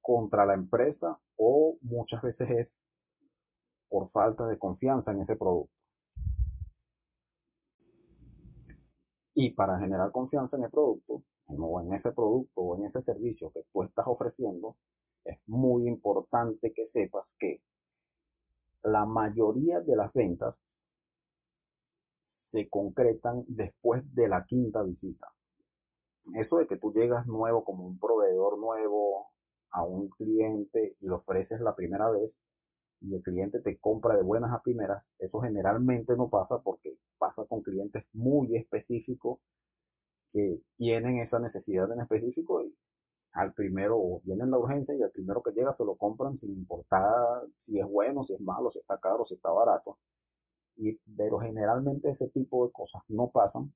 contra 0.00 0.46
la 0.46 0.54
empresa 0.54 1.18
o 1.36 1.76
muchas 1.82 2.22
veces 2.22 2.50
es 2.50 2.68
por 3.88 4.10
falta 4.10 4.46
de 4.46 4.58
confianza 4.58 5.12
en 5.12 5.22
ese 5.22 5.36
producto. 5.36 5.77
Y 9.40 9.50
para 9.50 9.78
generar 9.78 10.10
confianza 10.10 10.56
en 10.56 10.64
el 10.64 10.70
producto, 10.70 11.22
o 11.46 11.80
en 11.80 11.92
ese 11.94 12.10
producto 12.10 12.60
o 12.60 12.76
en 12.76 12.86
ese 12.86 13.02
servicio 13.02 13.52
que 13.52 13.62
tú 13.72 13.84
estás 13.84 14.04
ofreciendo, 14.08 14.74
es 15.24 15.38
muy 15.46 15.86
importante 15.86 16.72
que 16.72 16.88
sepas 16.88 17.24
que 17.38 17.62
la 18.82 19.06
mayoría 19.06 19.78
de 19.78 19.94
las 19.94 20.12
ventas 20.12 20.56
se 22.50 22.68
concretan 22.68 23.44
después 23.46 24.02
de 24.12 24.26
la 24.26 24.44
quinta 24.44 24.82
visita. 24.82 25.28
Eso 26.34 26.56
de 26.56 26.66
que 26.66 26.76
tú 26.76 26.92
llegas 26.92 27.24
nuevo 27.28 27.62
como 27.62 27.86
un 27.86 27.96
proveedor 27.96 28.58
nuevo 28.58 29.28
a 29.70 29.84
un 29.84 30.08
cliente 30.08 30.96
y 31.00 31.06
lo 31.06 31.18
ofreces 31.18 31.60
la 31.60 31.76
primera 31.76 32.10
vez, 32.10 32.32
y 33.00 33.14
el 33.14 33.22
cliente 33.22 33.60
te 33.60 33.78
compra 33.78 34.16
de 34.16 34.22
buenas 34.22 34.52
a 34.52 34.62
primeras, 34.62 35.04
eso 35.18 35.40
generalmente 35.40 36.16
no 36.16 36.28
pasa 36.28 36.58
porque 36.58 36.96
pasa 37.18 37.44
con 37.44 37.62
clientes 37.62 38.04
muy 38.12 38.56
específicos 38.56 39.38
que 40.32 40.60
tienen 40.76 41.18
esa 41.20 41.38
necesidad 41.38 41.90
en 41.92 42.00
específico 42.00 42.62
y 42.64 42.74
al 43.32 43.52
primero 43.54 44.20
viene 44.24 44.46
la 44.46 44.58
urgencia 44.58 44.94
y 44.94 45.02
al 45.02 45.10
primero 45.10 45.42
que 45.42 45.52
llega 45.52 45.76
se 45.76 45.84
lo 45.84 45.96
compran 45.96 46.38
sin 46.40 46.50
importar 46.50 47.44
si 47.66 47.78
es 47.78 47.86
bueno, 47.86 48.24
si 48.24 48.34
es 48.34 48.40
malo, 48.40 48.70
si 48.72 48.78
está 48.78 48.98
caro, 48.98 49.26
si 49.26 49.34
está 49.34 49.50
barato. 49.50 49.98
Y, 50.76 50.96
pero 51.16 51.38
generalmente 51.40 52.10
ese 52.10 52.28
tipo 52.28 52.66
de 52.66 52.72
cosas 52.72 53.02
no 53.08 53.30
pasan 53.30 53.72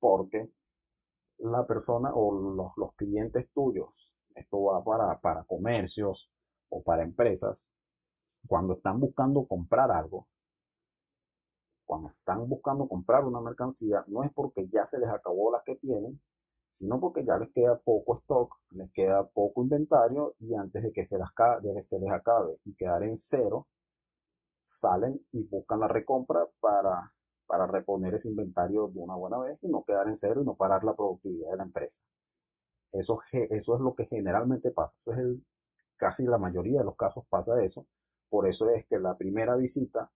porque 0.00 0.50
la 1.38 1.66
persona 1.66 2.12
o 2.14 2.32
los, 2.54 2.72
los 2.76 2.94
clientes 2.96 3.48
tuyos, 3.52 3.88
esto 4.34 4.62
va 4.62 4.82
para, 4.84 5.18
para 5.20 5.44
comercios 5.44 6.30
o 6.68 6.82
para 6.82 7.02
empresas, 7.02 7.58
cuando 8.46 8.74
están 8.74 9.00
buscando 9.00 9.46
comprar 9.46 9.90
algo, 9.90 10.26
cuando 11.84 12.08
están 12.08 12.48
buscando 12.48 12.88
comprar 12.88 13.24
una 13.24 13.40
mercancía, 13.40 14.04
no 14.08 14.24
es 14.24 14.32
porque 14.32 14.68
ya 14.68 14.86
se 14.90 14.98
les 14.98 15.08
acabó 15.08 15.52
la 15.52 15.62
que 15.64 15.76
tienen, 15.76 16.20
sino 16.78 17.00
porque 17.00 17.24
ya 17.24 17.38
les 17.38 17.52
queda 17.52 17.78
poco 17.78 18.18
stock, 18.20 18.54
les 18.72 18.90
queda 18.92 19.26
poco 19.28 19.62
inventario 19.62 20.34
y 20.40 20.54
antes 20.54 20.82
de 20.82 20.92
que 20.92 21.06
se, 21.06 21.18
las, 21.18 21.30
se 21.88 21.98
les 21.98 22.10
acabe 22.10 22.58
y 22.64 22.74
quedar 22.74 23.02
en 23.02 23.22
cero, 23.30 23.66
salen 24.80 25.20
y 25.32 25.44
buscan 25.44 25.80
la 25.80 25.88
recompra 25.88 26.46
para, 26.60 27.12
para 27.46 27.66
reponer 27.66 28.14
ese 28.14 28.28
inventario 28.28 28.88
de 28.88 29.00
una 29.00 29.14
buena 29.14 29.38
vez 29.38 29.58
y 29.62 29.68
no 29.68 29.84
quedar 29.84 30.08
en 30.08 30.18
cero 30.20 30.42
y 30.42 30.44
no 30.44 30.54
parar 30.56 30.84
la 30.84 30.94
productividad 30.94 31.50
de 31.52 31.56
la 31.56 31.64
empresa. 31.64 31.94
Eso, 32.92 33.20
eso 33.32 33.74
es 33.74 33.80
lo 33.80 33.94
que 33.94 34.06
generalmente 34.06 34.70
pasa. 34.70 34.94
Es 35.06 35.18
el, 35.18 35.44
casi 35.96 36.24
la 36.24 36.38
mayoría 36.38 36.80
de 36.80 36.84
los 36.84 36.96
casos 36.96 37.24
pasa 37.28 37.62
eso. 37.62 37.86
Por 38.28 38.48
eso 38.48 38.68
es 38.70 38.86
que 38.86 38.98
la 38.98 39.16
primera 39.16 39.56
visita 39.56 40.10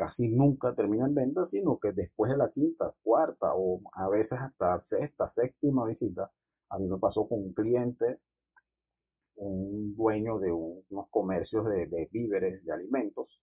casi 0.00 0.28
nunca 0.28 0.74
termina 0.74 1.06
en 1.06 1.14
venta, 1.14 1.46
sino 1.50 1.78
que 1.78 1.92
después 1.92 2.30
de 2.30 2.38
la 2.38 2.50
quinta, 2.50 2.94
cuarta 3.02 3.52
o 3.54 3.82
a 3.92 4.08
veces 4.08 4.38
hasta 4.38 4.82
sexta, 4.88 5.30
séptima 5.34 5.86
visita, 5.86 6.30
a 6.70 6.78
mí 6.78 6.88
me 6.88 6.98
pasó 6.98 7.28
con 7.28 7.40
un 7.40 7.52
cliente, 7.52 8.18
un 9.36 9.94
dueño 9.96 10.38
de 10.38 10.52
unos 10.52 11.08
comercios 11.10 11.66
de, 11.66 12.08
víveres, 12.10 12.64
de 12.64 12.72
alimentos, 12.72 13.40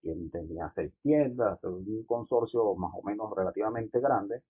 quien 0.00 0.30
tenía 0.30 0.72
seis 0.74 0.92
tiendas, 1.02 1.62
un 1.62 2.04
consorcio 2.06 2.74
más 2.74 2.92
o 2.94 3.02
menos 3.04 3.32
relativamente 3.36 4.00
grande, 4.00 4.42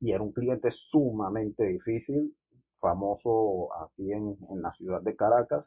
y 0.00 0.10
era 0.10 0.22
un 0.22 0.32
cliente 0.32 0.70
sumamente 0.90 1.64
difícil, 1.64 2.36
famoso 2.80 3.68
aquí 3.84 4.12
en, 4.12 4.36
en 4.50 4.62
la 4.62 4.72
ciudad 4.74 5.00
de 5.00 5.14
Caracas, 5.14 5.64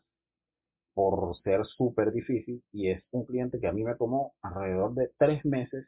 por 0.97 1.37
ser 1.43 1.63
súper 1.67 2.11
difícil 2.11 2.63
y 2.71 2.89
es 2.89 3.03
un 3.11 3.23
cliente 3.23 3.59
que 3.59 3.67
a 3.67 3.71
mí 3.71 3.83
me 3.83 3.93
tomó 3.93 4.33
alrededor 4.41 4.95
de 4.95 5.11
tres 5.19 5.45
meses 5.45 5.85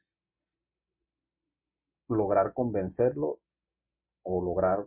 lograr 2.08 2.54
convencerlo 2.54 3.40
o 4.22 4.44
lograr 4.44 4.86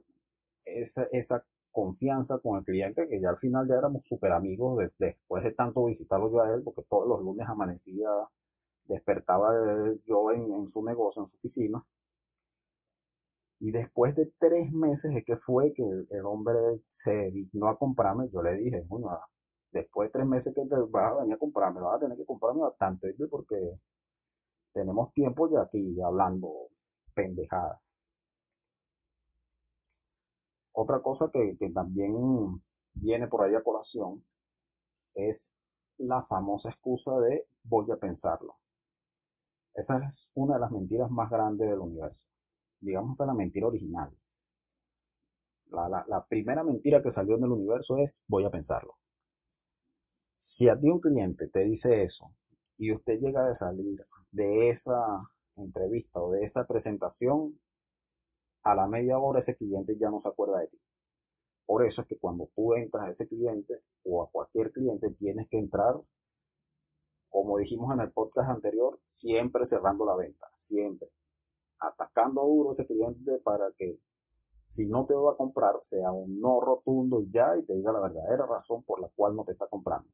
esa, 0.65 1.09
esa 1.11 1.45
confianza 1.73 2.39
con 2.39 2.57
el 2.57 2.65
cliente 2.65 3.09
que 3.09 3.21
ya 3.21 3.31
al 3.31 3.39
final 3.39 3.67
ya 3.67 3.75
éramos 3.75 4.05
súper 4.09 4.31
amigos 4.31 4.89
después 4.97 5.43
de 5.43 5.51
tanto 5.55 5.87
visitarlo 5.87 6.31
yo 6.31 6.41
a 6.41 6.55
él 6.55 6.63
porque 6.63 6.85
todos 6.89 7.09
los 7.09 7.21
lunes 7.21 7.49
amanecía 7.49 8.09
despertaba 8.85 9.53
yo 10.07 10.31
en, 10.31 10.53
en 10.53 10.71
su 10.71 10.85
negocio 10.85 11.25
en 11.25 11.31
su 11.31 11.37
oficina. 11.37 11.85
Y 13.59 13.73
después 13.73 14.15
de 14.15 14.31
tres 14.39 14.71
meses 14.73 15.17
es 15.17 15.25
que 15.25 15.37
fue 15.39 15.73
que 15.73 15.83
el, 15.83 16.25
hombre 16.27 16.55
se 17.05 17.31
dignó 17.33 17.69
a 17.69 17.79
comprarme. 17.79 18.29
Yo 18.33 18.41
le 18.43 18.55
dije 18.55 18.85
bueno 18.89 19.11
después 19.73 20.09
de 20.09 20.13
tres 20.13 20.27
meses 20.27 20.55
que 20.55 20.67
te 20.67 20.77
vas 20.77 21.13
a 21.13 21.21
venir 21.21 21.35
a 21.35 21.39
comprarme, 21.39 21.81
vas 21.81 21.97
a 21.97 22.01
tener 22.01 22.17
que 22.17 22.27
comprarme 22.27 22.61
bastante, 22.63 23.15
porque 23.31 23.79
tenemos 24.73 25.13
tiempo 25.15 25.51
ya 25.51 25.63
aquí 25.63 26.01
hablando 26.01 26.49
pendejadas. 27.15 27.81
Otra 30.73 31.01
cosa 31.01 31.31
que, 31.33 31.57
que 31.59 31.71
también 31.71 32.63
viene 32.95 33.27
por 33.29 33.43
ahí 33.45 33.55
a 33.55 33.63
colación 33.63 34.25
es 35.15 35.39
la 35.99 36.25
famosa 36.25 36.71
excusa 36.71 37.19
de 37.21 37.47
voy 37.65 37.91
a 37.91 37.97
pensarlo. 37.97 38.57
Esa 39.75 39.99
es 39.99 40.29
una 40.35 40.55
de 40.55 40.61
las 40.61 40.71
mentiras 40.71 41.11
más 41.11 41.31
grandes 41.31 41.69
del 41.69 41.79
universo. 41.79 42.19
Digamos 42.81 43.17
que 43.17 43.27
la 43.27 43.35
mentira 43.35 43.67
original. 43.67 44.11
La, 45.71 45.89
la, 45.89 46.05
la 46.09 46.25
primera 46.27 46.63
mentira 46.63 47.03
que 47.03 47.13
salió 47.13 47.37
en 47.37 47.45
el 47.45 47.53
universo 47.53 47.97
es 47.99 48.13
voy 48.29 48.45
a 48.45 48.51
pensarlo. 48.51 48.97
Si 50.63 50.69
a 50.69 50.79
ti 50.79 50.89
un 50.89 51.01
cliente 51.01 51.49
te 51.49 51.65
dice 51.65 52.05
eso 52.05 52.31
y 52.79 52.93
usted 52.93 53.19
llega 53.19 53.51
a 53.51 53.59
salir 53.59 54.01
de 54.31 54.71
esa 54.71 55.29
entrevista 55.57 56.21
o 56.21 56.31
de 56.31 56.45
esa 56.45 56.65
presentación, 56.69 57.59
a 58.63 58.77
la 58.77 58.87
media 58.87 59.19
hora 59.19 59.41
ese 59.41 59.57
cliente 59.57 59.99
ya 59.99 60.09
no 60.09 60.23
se 60.23 60.29
acuerda 60.29 60.61
de 60.61 60.69
ti. 60.69 60.79
Por 61.67 61.85
eso 61.85 62.03
es 62.03 62.07
que 62.07 62.17
cuando 62.17 62.49
tú 62.55 62.75
entras 62.75 63.09
a 63.09 63.11
ese 63.11 63.27
cliente 63.27 63.81
o 64.05 64.23
a 64.23 64.31
cualquier 64.31 64.71
cliente 64.71 65.11
tienes 65.19 65.49
que 65.49 65.59
entrar, 65.59 65.97
como 67.29 67.59
dijimos 67.59 67.93
en 67.93 68.03
el 68.03 68.13
podcast 68.13 68.49
anterior, 68.49 69.01
siempre 69.19 69.67
cerrando 69.67 70.07
la 70.07 70.15
venta, 70.15 70.47
siempre. 70.69 71.09
Atacando 71.81 72.41
duro 72.43 72.75
ese 72.75 72.87
cliente 72.87 73.37
para 73.39 73.73
que 73.77 73.99
si 74.77 74.87
no 74.87 75.07
te 75.07 75.15
va 75.15 75.33
a 75.33 75.37
comprar 75.37 75.75
sea 75.91 76.13
un 76.13 76.41
no 76.41 76.61
rotundo 76.61 77.25
ya 77.33 77.57
y 77.57 77.65
te 77.65 77.75
diga 77.75 77.91
la 77.91 77.99
verdadera 77.99 78.47
razón 78.47 78.85
por 78.85 79.01
la 79.01 79.09
cual 79.17 79.35
no 79.35 79.43
te 79.45 79.51
está 79.51 79.67
comprando. 79.67 80.09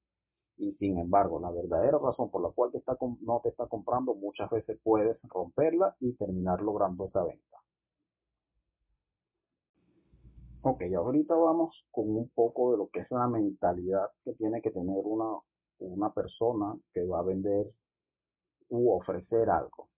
Y 0.59 0.73
sin 0.75 0.99
embargo, 0.99 1.41
la 1.41 1.51
verdadera 1.51 1.99
razón 1.99 2.31
por 2.31 2.43
la 2.43 2.51
cual 2.51 2.73
te 2.73 2.79
está, 2.79 2.97
no 3.21 3.41
te 3.43 3.51
está 3.51 3.67
comprando, 3.67 4.15
muchas 4.15 4.51
veces 4.51 4.79
puedes 4.83 5.17
romperla 5.23 5.97
y 6.01 6.13
terminar 6.15 6.61
logrando 6.61 7.07
esa 7.07 7.23
venta. 7.23 7.59
Ok, 10.63 10.83
ahorita 10.97 11.35
vamos 11.35 11.85
con 11.93 12.11
un 12.11 12.29
poco 12.31 12.73
de 12.73 12.79
lo 12.79 12.89
que 12.89 13.01
es 13.01 13.11
la 13.11 13.29
mentalidad 13.29 14.11
que 14.25 14.35
tiene 14.35 14.61
que 14.61 14.71
tener 14.71 15.03
una, 15.05 15.39
una 15.79 16.13
persona 16.13 16.77
que 16.93 17.05
va 17.07 17.21
a 17.21 17.23
vender 17.23 17.67
u 18.69 18.91
ofrecer 18.93 19.49
algo. 19.51 19.89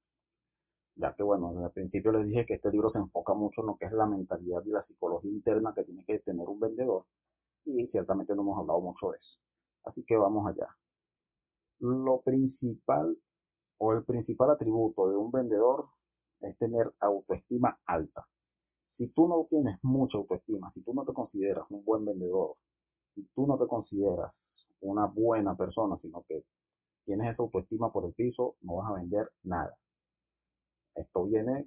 Ya 0.97 1.15
que 1.15 1.23
bueno, 1.23 1.53
desde 1.53 1.67
el 1.67 1.73
principio 1.73 2.13
les 2.13 2.27
dije 2.27 2.45
que 2.47 2.55
este 2.55 2.71
libro 2.71 2.91
se 2.91 2.99
enfoca 2.99 3.33
mucho 3.33 3.63
en 3.63 3.69
lo 3.69 3.77
que 3.77 3.87
es 3.87 3.93
la 3.93 4.07
mentalidad 4.07 4.63
y 4.67 4.71
la 4.71 4.85
psicología 4.85 5.31
interna 5.31 5.73
que 5.75 5.85
tiene 5.85 6.05
que 6.05 6.19
tener 6.21 6.47
un 6.47 6.61
vendedor. 6.61 7.05
Y 7.65 7.87
ciertamente 7.89 8.35
no 8.35 8.43
hemos 8.43 8.59
hablado 8.59 8.81
mucho 8.81 9.11
de 9.11 9.19
eso. 9.19 9.39
Así 9.85 10.05
que 10.05 10.17
vamos 10.17 10.47
allá. 10.47 10.69
Lo 11.81 12.21
principal 12.21 13.17
o 13.79 13.93
el 13.93 14.05
principal 14.05 14.51
atributo 14.51 15.09
de 15.09 15.17
un 15.17 15.31
vendedor 15.31 15.89
es 16.41 16.57
tener 16.59 16.93
autoestima 17.01 17.79
alta. 17.87 18.27
Si 18.97 19.09
tú 19.09 19.29
no 19.29 19.47
tienes 19.49 19.79
mucha 19.83 20.19
autoestima, 20.19 20.71
si 20.75 20.83
tú 20.83 20.93
no 20.93 21.05
te 21.05 21.15
consideras 21.15 21.65
un 21.71 21.85
buen 21.85 22.05
vendedor, 22.05 22.57
si 23.15 23.23
tú 23.35 23.47
no 23.47 23.59
te 23.59 23.67
consideras 23.67 24.33
una 24.81 25.07
buena 25.07 25.57
persona, 25.57 25.99
sino 26.03 26.23
que 26.29 26.45
tienes 27.05 27.33
esa 27.33 27.43
autoestima 27.43 27.91
por 27.93 28.05
el 28.05 28.13
piso, 28.13 28.57
no 28.61 28.77
vas 28.77 28.91
a 28.91 28.95
vender 28.95 29.31
nada. 29.43 29.75
Esto 30.95 31.25
viene 31.25 31.67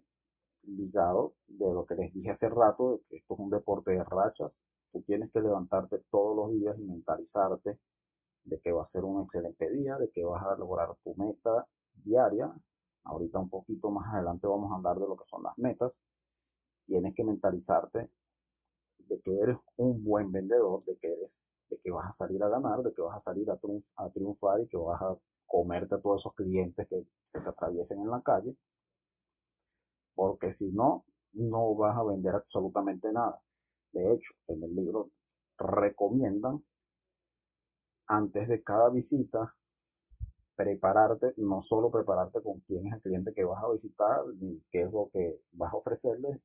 ligado 0.63 1.33
de 1.47 1.73
lo 1.73 1.85
que 1.85 1.95
les 1.95 2.13
dije 2.13 2.31
hace 2.31 2.49
rato, 2.49 2.91
de 2.91 2.99
que 3.09 3.17
esto 3.17 3.33
es 3.33 3.39
un 3.39 3.49
deporte 3.49 3.91
de 3.91 4.03
rachas. 4.03 4.51
Tú 4.91 5.01
tienes 5.01 5.31
que 5.31 5.41
levantarte 5.41 5.99
todos 6.11 6.35
los 6.35 6.51
días 6.51 6.77
y 6.77 6.83
mentalizarte 6.83 7.79
de 8.45 8.59
que 8.59 8.71
va 8.71 8.83
a 8.83 8.89
ser 8.91 9.03
un 9.03 9.23
excelente 9.23 9.69
día, 9.71 9.97
de 9.97 10.09
que 10.09 10.23
vas 10.23 10.43
a 10.43 10.55
lograr 10.55 10.95
tu 11.03 11.15
meta 11.15 11.65
diaria. 12.03 12.53
Ahorita 13.05 13.39
un 13.39 13.49
poquito 13.49 13.89
más 13.91 14.13
adelante 14.13 14.47
vamos 14.47 14.71
a 14.71 14.75
hablar 14.75 14.99
de 14.99 15.07
lo 15.07 15.17
que 15.17 15.25
son 15.29 15.43
las 15.43 15.57
metas. 15.57 15.91
Tienes 16.85 17.13
que 17.15 17.23
mentalizarte 17.23 18.09
de 19.07 19.21
que 19.21 19.39
eres 19.39 19.57
un 19.77 20.03
buen 20.03 20.31
vendedor, 20.31 20.83
de 20.85 20.97
que 20.97 21.07
eres, 21.07 21.31
de 21.69 21.77
que 21.79 21.91
vas 21.91 22.09
a 22.09 22.15
salir 22.17 22.41
a 22.43 22.49
ganar, 22.49 22.81
de 22.83 22.93
que 22.93 23.01
vas 23.01 23.17
a 23.17 23.23
salir 23.23 23.49
a, 23.49 24.09
triunfar 24.09 24.61
y 24.61 24.67
que 24.67 24.77
vas 24.77 25.01
a 25.01 25.15
comerte 25.45 25.95
a 25.95 26.01
todos 26.01 26.21
esos 26.21 26.33
clientes 26.35 26.87
que 26.87 27.03
se 27.31 27.39
te 27.39 27.49
atraviesen 27.49 27.99
en 27.99 28.09
la 28.09 28.21
calle. 28.21 28.55
Porque 30.15 30.53
si 30.55 30.65
no, 30.71 31.05
no 31.33 31.75
vas 31.75 31.97
a 31.97 32.03
vender 32.03 32.35
absolutamente 32.35 33.11
nada. 33.11 33.39
De 33.91 34.13
hecho, 34.13 34.33
en 34.47 34.63
el 34.63 34.75
libro 34.75 35.09
recomiendan 35.57 36.63
antes 38.07 38.47
de 38.47 38.63
cada 38.63 38.89
visita, 38.89 39.53
prepararte, 40.55 41.33
no 41.37 41.63
solo 41.63 41.89
prepararte 41.91 42.41
con 42.41 42.59
quién 42.61 42.87
es 42.87 42.93
el 42.93 43.01
cliente 43.01 43.33
que 43.33 43.43
vas 43.43 43.63
a 43.63 43.71
visitar, 43.71 44.25
ni 44.39 44.61
qué 44.71 44.83
es 44.83 44.91
lo 44.91 45.09
que 45.11 45.39
vas 45.53 45.73
a 45.73 45.77
ofrecerle, 45.77 46.39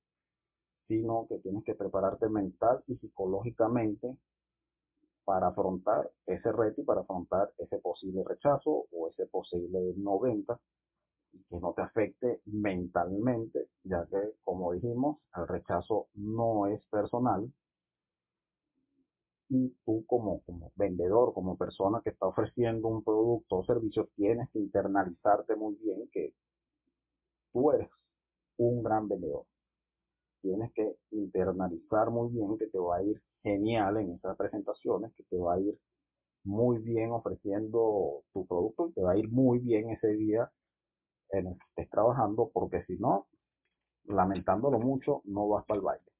sino 0.86 1.26
que 1.28 1.38
tienes 1.38 1.64
que 1.64 1.74
prepararte 1.74 2.28
mental 2.28 2.82
y 2.86 2.96
psicológicamente 2.96 4.16
para 5.24 5.48
afrontar 5.48 6.10
ese 6.26 6.50
reto 6.52 6.80
y 6.80 6.84
para 6.84 7.02
afrontar 7.02 7.52
ese 7.58 7.78
posible 7.80 8.24
rechazo 8.26 8.86
o 8.90 9.08
ese 9.10 9.26
posible 9.26 9.92
no 9.98 10.18
venta 10.18 10.58
y 11.32 11.42
que 11.44 11.60
no 11.60 11.74
te 11.74 11.82
afecte 11.82 12.40
mentalmente, 12.46 13.68
ya 13.84 14.06
que 14.06 14.16
como 14.42 14.72
dijimos, 14.72 15.18
el 15.36 15.46
rechazo 15.46 16.08
no 16.14 16.66
es 16.66 16.80
personal, 16.90 17.52
y 19.48 19.70
tú 19.84 20.04
como, 20.06 20.42
como 20.42 20.72
vendedor, 20.76 21.32
como 21.34 21.56
persona 21.56 22.00
que 22.02 22.10
está 22.10 22.26
ofreciendo 22.26 22.88
un 22.88 23.02
producto 23.02 23.58
o 23.58 23.64
servicio, 23.64 24.08
tienes 24.16 24.48
que 24.50 24.58
internalizarte 24.58 25.56
muy 25.56 25.74
bien 25.76 26.08
que 26.12 26.34
tú 27.52 27.72
eres 27.72 27.88
un 28.58 28.82
gran 28.82 29.08
vendedor. 29.08 29.44
tienes 30.42 30.72
que 30.72 30.96
internalizar 31.12 32.10
muy 32.10 32.30
bien 32.32 32.58
que 32.58 32.66
te 32.68 32.78
va 32.78 32.96
a 32.96 33.02
ir 33.02 33.22
genial 33.42 33.98
en 33.98 34.12
esas 34.12 34.36
presentaciones, 34.36 35.12
que 35.14 35.24
te 35.24 35.38
va 35.38 35.54
a 35.54 35.60
ir 35.60 35.78
muy 36.44 36.78
bien 36.78 37.12
ofreciendo 37.12 38.22
tu 38.32 38.46
producto 38.46 38.88
y 38.88 38.92
te 38.92 39.02
va 39.02 39.12
a 39.12 39.16
ir 39.18 39.28
muy 39.30 39.58
bien 39.60 39.90
ese 39.90 40.08
día 40.16 40.50
en 41.30 41.48
el 41.48 41.54
que 41.54 41.64
estés 41.70 41.90
trabajando, 41.90 42.50
porque 42.52 42.84
si 42.86 42.96
no, 42.98 43.26
lamentándolo 44.06 44.78
mucho, 44.78 45.22
no 45.24 45.48
vas 45.48 45.64
para 45.66 45.78
el 45.78 45.84
baile. 45.84 46.12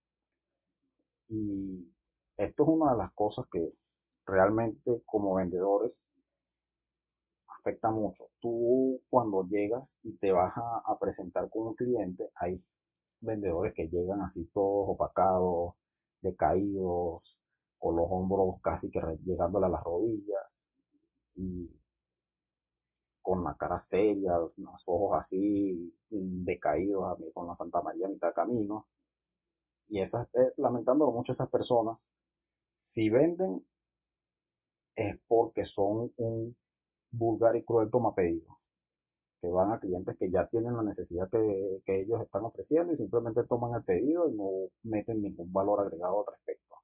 Y 1.29 1.93
esto 2.39 2.63
es 2.63 2.69
una 2.69 2.93
de 2.93 2.99
las 2.99 3.13
cosas 3.15 3.47
que 3.53 3.73
realmente 4.27 5.03
como 5.07 5.35
vendedores 5.35 5.93
afecta 7.59 7.91
mucho. 7.91 8.29
Tú 8.41 9.01
cuando 9.11 9.45
llegas 9.49 9.85
y 10.03 10.13
te 10.19 10.33
vas 10.33 10.53
a, 10.57 10.99
presentar 10.99 11.51
con 11.51 11.69
un 11.69 11.75
cliente, 11.75 12.31
hay 12.37 12.63
vendedores 13.21 13.75
que 13.75 13.89
llegan 13.89 14.23
así 14.23 14.45
todos 14.55 14.91
opacados, 14.91 15.75
decaídos, 16.23 17.23
con 17.79 17.97
los 17.97 18.07
hombros 18.11 18.61
casi 18.63 18.91
que 18.91 19.01
llegándole 19.25 19.67
a 19.67 19.71
las 19.71 19.83
rodillas 19.85 20.45
y 21.37 21.71
con 23.23 23.45
la 23.45 23.55
cara 23.57 23.85
seria, 23.91 24.39
los 24.39 24.83
ojos 24.87 25.21
así 25.21 25.95
decaídos, 26.11 27.19
con 27.35 27.47
la 27.47 27.57
Santa 27.57 27.83
María 27.83 28.07
a 28.07 28.11
mitad 28.11 28.29
de 28.29 28.35
camino. 28.35 28.87
Y 29.89 30.01
esas, 30.01 30.29
eh, 30.35 30.53
lamentándolo 30.57 31.13
mucho, 31.13 31.33
esas 31.33 31.49
personas, 31.51 31.99
si 32.99 33.11
venden, 33.11 33.65
es 34.97 35.17
porque 35.29 35.65
son 35.67 36.11
un 36.17 36.57
vulgar 37.13 37.55
y 37.55 37.63
cruel 37.63 37.91
toma 37.93 38.13
pedido. 38.13 38.59
Que 39.41 39.47
van 39.47 39.71
a 39.71 39.79
clientes 39.79 40.17
que 40.19 40.29
ya 40.29 40.49
tienen 40.49 40.77
la 40.77 40.83
necesidad 40.83 41.31
que, 41.31 41.81
ellos 41.87 42.21
están 42.23 42.43
ofreciendo 42.43 42.93
y 42.93 42.97
simplemente 42.97 43.45
toman 43.45 43.75
el 43.75 43.85
pedido 43.85 44.29
y 44.29 44.35
no 44.35 44.51
meten 44.83 45.23
ningún 45.23 45.53
valor 45.53 45.79
agregado 45.79 46.27
al 46.27 46.35
respecto. 46.35 46.75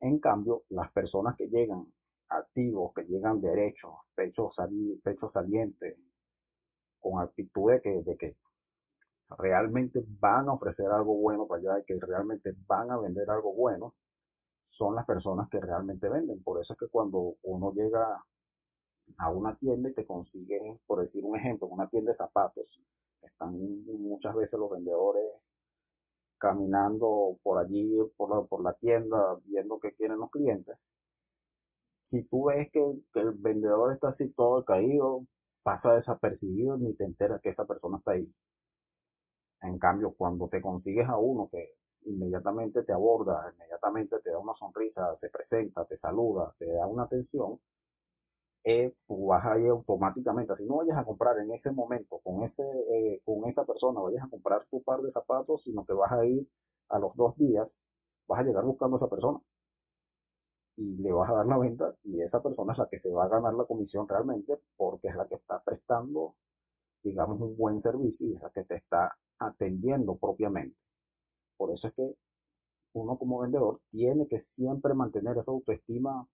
En 0.00 0.18
cambio, 0.18 0.62
las 0.70 0.90
personas 0.92 1.36
que 1.36 1.48
llegan 1.48 1.92
activos, 2.30 2.94
que 2.94 3.02
llegan 3.02 3.42
derechos, 3.42 3.92
pechos, 4.14 4.56
pecho 5.02 5.30
saliente, 5.30 5.98
con 7.00 7.20
actitud 7.20 7.70
de 7.70 7.82
que, 7.82 8.02
de 8.02 8.16
que 8.16 8.36
realmente 9.36 10.02
van 10.20 10.48
a 10.48 10.54
ofrecer 10.54 10.86
algo 10.86 11.14
bueno 11.16 11.46
para 11.46 11.60
allá 11.60 11.80
y 11.80 11.84
que 11.84 12.00
realmente 12.00 12.54
van 12.66 12.90
a 12.90 12.96
vender 12.96 13.28
algo 13.28 13.52
bueno, 13.52 13.92
son 14.76 14.94
las 14.94 15.06
personas 15.06 15.48
que 15.50 15.60
realmente 15.60 16.08
venden. 16.08 16.42
Por 16.42 16.60
eso 16.60 16.72
es 16.72 16.78
que 16.78 16.88
cuando 16.88 17.36
uno 17.42 17.72
llega 17.72 18.22
a 19.18 19.30
una 19.30 19.56
tienda 19.56 19.90
y 19.90 19.94
te 19.94 20.06
consigue, 20.06 20.78
por 20.86 21.00
decir 21.00 21.24
un 21.24 21.36
ejemplo, 21.36 21.68
una 21.68 21.88
tienda 21.88 22.12
de 22.12 22.18
zapatos, 22.18 22.66
están 23.22 23.54
muchas 23.86 24.34
veces 24.34 24.58
los 24.58 24.70
vendedores 24.70 25.24
caminando 26.38 27.38
por 27.42 27.58
allí, 27.58 27.96
por 28.16 28.30
la, 28.30 28.46
por 28.46 28.62
la 28.62 28.74
tienda, 28.74 29.38
viendo 29.44 29.78
qué 29.78 29.92
quieren 29.94 30.18
los 30.18 30.30
clientes. 30.30 30.76
Si 32.10 32.22
tú 32.24 32.44
ves 32.44 32.70
que, 32.70 32.80
el 33.14 33.30
vendedor 33.32 33.92
está 33.92 34.10
así 34.10 34.28
todo 34.30 34.64
caído, 34.64 35.24
pasa 35.62 35.94
desapercibido 35.94 36.76
ni 36.76 36.94
te 36.94 37.04
enteras 37.04 37.40
que 37.40 37.50
esa 37.50 37.64
persona 37.64 37.98
está 37.98 38.12
ahí. 38.12 38.30
En 39.62 39.78
cambio, 39.78 40.12
cuando 40.16 40.48
te 40.48 40.60
consigues 40.60 41.08
a 41.08 41.16
uno 41.16 41.48
que 41.50 41.72
inmediatamente 42.04 42.82
te 42.84 42.92
aborda, 42.92 43.52
inmediatamente 43.54 44.18
te 44.20 44.30
da 44.30 44.38
una 44.38 44.54
sonrisa, 44.54 45.16
se 45.20 45.30
presenta, 45.30 45.84
te 45.86 45.98
saluda, 45.98 46.54
te 46.58 46.66
da 46.70 46.86
una 46.86 47.04
atención, 47.04 47.60
eh, 48.64 48.94
tú 49.06 49.26
vas 49.26 49.44
a 49.44 49.58
ir 49.58 49.68
automáticamente, 49.68 50.52
así 50.52 50.64
no 50.64 50.76
vayas 50.78 50.96
a 50.98 51.04
comprar 51.04 51.38
en 51.38 51.52
ese 51.52 51.70
momento 51.70 52.18
con, 52.20 52.44
ese, 52.44 52.62
eh, 52.62 53.20
con 53.24 53.48
esa 53.48 53.64
persona, 53.64 54.00
vayas 54.00 54.24
a 54.24 54.28
comprar 54.30 54.66
tu 54.70 54.82
par 54.82 55.00
de 55.02 55.12
zapatos, 55.12 55.62
sino 55.64 55.84
que 55.84 55.92
vas 55.92 56.12
a 56.12 56.24
ir 56.26 56.48
a 56.88 56.98
los 56.98 57.14
dos 57.16 57.36
días, 57.36 57.68
vas 58.28 58.40
a 58.40 58.44
llegar 58.44 58.64
buscando 58.64 58.96
a 58.96 58.98
esa 59.00 59.08
persona 59.10 59.40
y 60.76 60.96
le 61.02 61.12
vas 61.12 61.30
a 61.30 61.34
dar 61.34 61.46
la 61.46 61.58
venta 61.58 61.94
y 62.04 62.20
esa 62.22 62.42
persona 62.42 62.72
es 62.72 62.78
la 62.78 62.88
que 62.88 63.00
se 63.00 63.10
va 63.10 63.24
a 63.24 63.28
ganar 63.28 63.54
la 63.54 63.64
comisión 63.64 64.08
realmente 64.08 64.58
porque 64.76 65.08
es 65.08 65.16
la 65.16 65.26
que 65.28 65.36
está 65.36 65.60
prestando, 65.62 66.34
digamos, 67.02 67.40
un 67.40 67.56
buen 67.56 67.82
servicio 67.82 68.28
y 68.28 68.34
es 68.34 68.42
la 68.42 68.50
que 68.50 68.64
te 68.64 68.76
está 68.76 69.16
atendiendo 69.38 70.16
propiamente. 70.16 70.76
Por 71.56 71.72
eso 71.72 71.88
es 71.88 71.94
que 71.94 72.14
uno 72.94 73.18
como 73.18 73.40
vendedor 73.40 73.80
tiene 73.90 74.28
que 74.28 74.44
siempre 74.56 74.94
mantener 74.94 75.38
esa 75.38 75.50
autoestima 75.50 76.26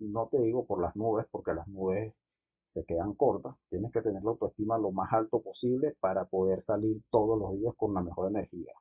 no 0.00 0.28
te 0.28 0.40
digo 0.40 0.66
por 0.66 0.80
las 0.80 0.96
nubes, 0.96 1.26
porque 1.30 1.52
las 1.52 1.68
nubes 1.68 2.14
se 2.74 2.84
quedan 2.84 3.14
cortas, 3.14 3.54
tienes 3.68 3.92
que 3.92 4.02
tener 4.02 4.22
la 4.22 4.30
autoestima 4.30 4.78
lo 4.78 4.92
más 4.92 5.12
alto 5.12 5.42
posible 5.42 5.96
para 6.00 6.24
poder 6.24 6.64
salir 6.64 7.02
todos 7.10 7.38
los 7.38 7.58
días 7.58 7.74
con 7.76 7.94
la 7.94 8.00
mejor 8.00 8.30
energía. 8.30 8.72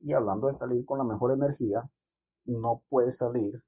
Y 0.00 0.12
hablando 0.12 0.48
de 0.48 0.58
salir 0.58 0.84
con 0.84 0.98
la 0.98 1.04
mejor 1.04 1.32
energía, 1.32 1.88
no 2.46 2.82
puedes 2.88 3.16
salir 3.18 3.62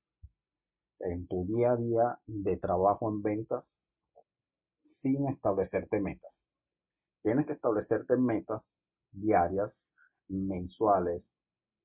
en 1.01 1.27
tu 1.29 1.45
día 1.47 1.73
a 1.73 1.77
día 1.77 2.19
de 2.27 2.57
trabajo 2.57 3.09
en 3.11 3.23
ventas 3.23 3.65
sin 5.03 5.29
establecerte 5.29 6.01
metas. 6.01 6.33
Tienes 7.23 7.47
que 7.47 7.53
establecerte 7.53 8.17
metas 8.17 8.63
diarias, 9.13 9.71
mensuales, 10.31 11.23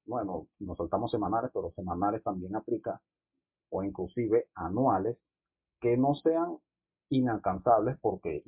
bueno, 0.06 0.48
nos 0.60 0.78
soltamos 0.78 1.12
semanales, 1.12 1.52
pero 1.54 1.72
semanales 1.76 2.24
también 2.24 2.56
aplica 2.56 3.02
o 3.70 3.84
inclusive 3.84 4.48
anuales 4.56 5.18
que 5.82 5.98
no 5.98 6.16
sean 6.16 6.58
inalcanzables 7.10 7.98
porque 8.02 8.44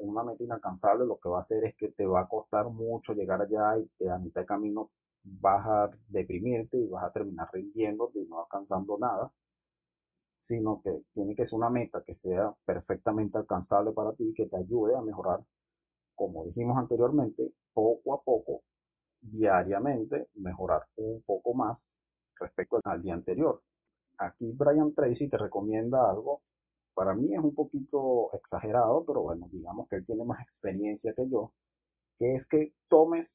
una 0.00 0.22
meta 0.24 0.44
inalcanzable 0.44 1.06
lo 1.06 1.18
que 1.18 1.28
va 1.28 1.40
a 1.40 1.42
hacer 1.42 1.64
es 1.64 1.76
que 1.76 1.88
te 1.88 2.06
va 2.06 2.20
a 2.22 2.28
costar 2.28 2.68
mucho 2.68 3.14
llegar 3.14 3.40
allá 3.42 3.78
y 3.78 4.08
a 4.08 4.18
mitad 4.18 4.42
de 4.42 4.46
camino 4.46 4.90
vas 5.24 5.66
a 5.66 5.90
deprimirte 6.08 6.78
y 6.78 6.86
vas 6.88 7.04
a 7.04 7.12
terminar 7.12 7.48
rindiéndote 7.52 8.20
y 8.20 8.26
no 8.26 8.40
alcanzando 8.40 8.98
nada, 8.98 9.32
sino 10.48 10.80
que 10.82 11.02
tiene 11.14 11.34
que 11.34 11.44
ser 11.44 11.54
una 11.54 11.70
meta 11.70 12.02
que 12.06 12.14
sea 12.16 12.54
perfectamente 12.64 13.38
alcanzable 13.38 13.92
para 13.92 14.12
ti, 14.14 14.32
que 14.36 14.46
te 14.46 14.56
ayude 14.56 14.96
a 14.96 15.02
mejorar, 15.02 15.40
como 16.14 16.44
dijimos 16.46 16.78
anteriormente, 16.78 17.52
poco 17.74 18.14
a 18.14 18.22
poco, 18.22 18.62
diariamente, 19.30 20.28
mejorar 20.34 20.84
un 20.96 21.22
poco 21.22 21.54
más 21.54 21.78
respecto 22.38 22.80
al 22.84 23.02
día 23.02 23.14
anterior 23.14 23.62
aquí 24.18 24.52
Brian 24.52 24.94
Tracy 24.94 25.28
te 25.28 25.36
recomienda 25.38 26.10
algo. 26.10 26.42
Para 26.94 27.14
mí 27.14 27.34
es 27.34 27.40
un 27.40 27.54
poquito 27.54 28.30
exagerado, 28.32 29.04
pero 29.06 29.22
bueno, 29.22 29.48
digamos 29.52 29.88
que 29.88 29.96
él 29.96 30.06
tiene 30.06 30.24
más 30.24 30.40
experiencia 30.40 31.12
que 31.14 31.28
yo, 31.28 31.52
que 32.18 32.36
es 32.36 32.46
que 32.48 32.72
tomes 32.88 33.28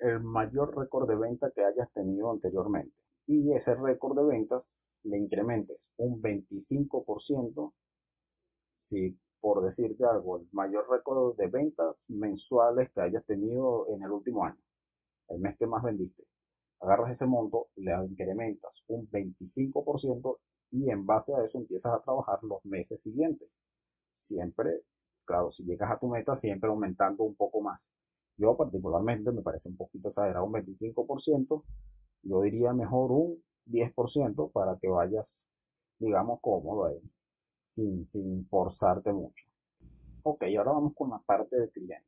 el 0.00 0.20
mayor 0.20 0.76
récord 0.76 1.08
de 1.08 1.16
venta 1.16 1.50
que 1.54 1.64
hayas 1.64 1.92
tenido 1.92 2.32
anteriormente 2.32 2.94
y 3.26 3.52
ese 3.52 3.74
récord 3.76 4.16
de 4.16 4.24
ventas 4.24 4.64
le 5.04 5.18
incrementes 5.18 5.78
un 5.96 6.20
25% 6.20 7.72
si 8.88 9.16
por 9.40 9.62
decirte 9.62 10.04
algo, 10.04 10.38
el 10.38 10.48
mayor 10.52 10.88
récord 10.90 11.36
de 11.36 11.48
ventas 11.48 11.96
mensuales 12.08 12.90
que 12.92 13.00
hayas 13.00 13.24
tenido 13.26 13.86
en 13.88 14.02
el 14.02 14.10
último 14.10 14.44
año, 14.44 14.58
el 15.32 15.40
mes 15.40 15.56
que 15.58 15.66
más 15.66 15.82
vendiste 15.82 16.24
agarras 16.82 17.12
ese 17.12 17.26
monto, 17.26 17.68
le 17.76 17.92
incrementas 18.04 18.72
un 18.88 19.08
25% 19.10 20.38
y 20.72 20.90
en 20.90 21.06
base 21.06 21.32
a 21.34 21.44
eso 21.44 21.58
empiezas 21.58 21.94
a 21.94 22.02
trabajar 22.02 22.42
los 22.42 22.64
meses 22.64 23.00
siguientes. 23.02 23.48
Siempre, 24.26 24.80
claro, 25.24 25.52
si 25.52 25.62
llegas 25.64 25.90
a 25.92 25.98
tu 25.98 26.08
meta, 26.08 26.38
siempre 26.40 26.68
aumentando 26.68 27.22
un 27.22 27.36
poco 27.36 27.60
más. 27.60 27.80
Yo 28.36 28.56
particularmente 28.56 29.30
me 29.30 29.42
parece 29.42 29.68
un 29.68 29.76
poquito 29.76 30.08
exagerado 30.08 30.44
un 30.44 30.52
25%, 30.52 31.62
yo 32.24 32.40
diría 32.42 32.72
mejor 32.72 33.12
un 33.12 33.42
10% 33.66 34.50
para 34.50 34.76
que 34.78 34.88
vayas, 34.88 35.26
digamos, 35.98 36.40
cómodo 36.40 36.86
ahí, 36.86 37.00
sin, 37.76 38.08
sin 38.10 38.46
forzarte 38.48 39.12
mucho. 39.12 39.44
Ok, 40.24 40.44
ahora 40.58 40.72
vamos 40.72 40.94
con 40.96 41.10
la 41.10 41.18
parte 41.18 41.56
del 41.56 41.70
cliente. 41.70 42.06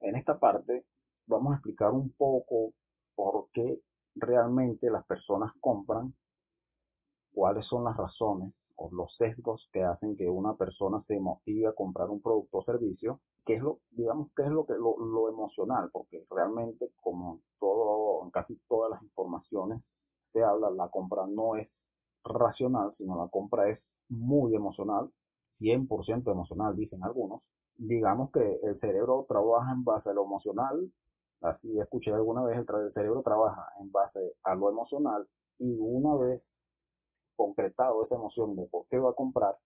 En 0.00 0.16
esta 0.16 0.38
parte 0.38 0.84
vamos 1.26 1.52
a 1.52 1.56
explicar 1.56 1.92
un 1.92 2.10
poco 2.10 2.72
por 3.14 3.48
qué 3.52 3.80
realmente 4.14 4.90
las 4.90 5.04
personas 5.06 5.52
compran, 5.60 6.14
cuáles 7.32 7.66
son 7.66 7.84
las 7.84 7.96
razones 7.96 8.52
o 8.76 8.90
los 8.92 9.14
sesgos 9.16 9.68
que 9.72 9.82
hacen 9.82 10.16
que 10.16 10.28
una 10.28 10.54
persona 10.54 11.02
se 11.06 11.18
motive 11.18 11.68
a 11.68 11.72
comprar 11.72 12.10
un 12.10 12.20
producto 12.20 12.58
o 12.58 12.64
servicio, 12.64 13.20
qué 13.44 13.54
es 13.54 13.62
lo, 13.62 13.80
digamos, 13.90 14.30
qué 14.36 14.42
es 14.42 14.48
lo 14.48 14.66
que 14.66 14.74
lo, 14.74 15.28
emocional, 15.28 15.90
porque 15.92 16.24
realmente 16.30 16.90
como 17.00 17.40
todo, 17.60 18.24
en 18.24 18.30
casi 18.30 18.56
todas 18.68 18.90
las 18.90 19.02
informaciones 19.02 19.82
se 20.32 20.42
habla, 20.42 20.70
la 20.70 20.88
compra 20.88 21.26
no 21.26 21.56
es 21.56 21.68
racional, 22.24 22.94
sino 22.98 23.16
la 23.16 23.28
compra 23.28 23.70
es 23.70 23.80
muy 24.08 24.54
emocional, 24.54 25.10
100% 25.60 26.30
emocional, 26.30 26.76
dicen 26.76 27.02
algunos. 27.04 27.42
Digamos 27.76 28.30
que 28.32 28.60
el 28.62 28.78
cerebro 28.80 29.26
trabaja 29.28 29.72
en 29.72 29.84
base 29.84 30.10
a 30.10 30.14
lo 30.14 30.24
emocional 30.24 30.90
Así 31.40 31.78
escuché 31.78 32.12
alguna 32.12 32.42
vez, 32.42 32.58
el, 32.58 32.92
cerebro 32.92 33.22
trabaja 33.22 33.66
en 33.80 33.92
base 33.92 34.34
a 34.44 34.54
lo 34.54 34.70
emocional 34.70 35.28
y 35.58 35.76
una 35.78 36.14
vez 36.16 36.42
concretado 37.36 38.04
esa 38.04 38.14
emoción 38.14 38.56
de 38.56 38.66
por 38.66 38.86
qué 38.88 38.98
va 38.98 39.10
a 39.10 39.14
comprar, 39.14 39.56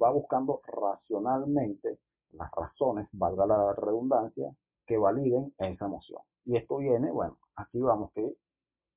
va 0.00 0.10
buscando 0.10 0.60
racionalmente 0.66 1.98
las 2.32 2.50
razones, 2.52 3.08
valga 3.12 3.46
la 3.46 3.72
redundancia, 3.74 4.50
que 4.86 4.96
validen 4.96 5.54
esa 5.58 5.86
emoción. 5.86 6.22
Y 6.44 6.56
esto 6.56 6.78
viene, 6.78 7.10
bueno, 7.10 7.38
aquí 7.56 7.80
vamos 7.80 8.10
que 8.14 8.34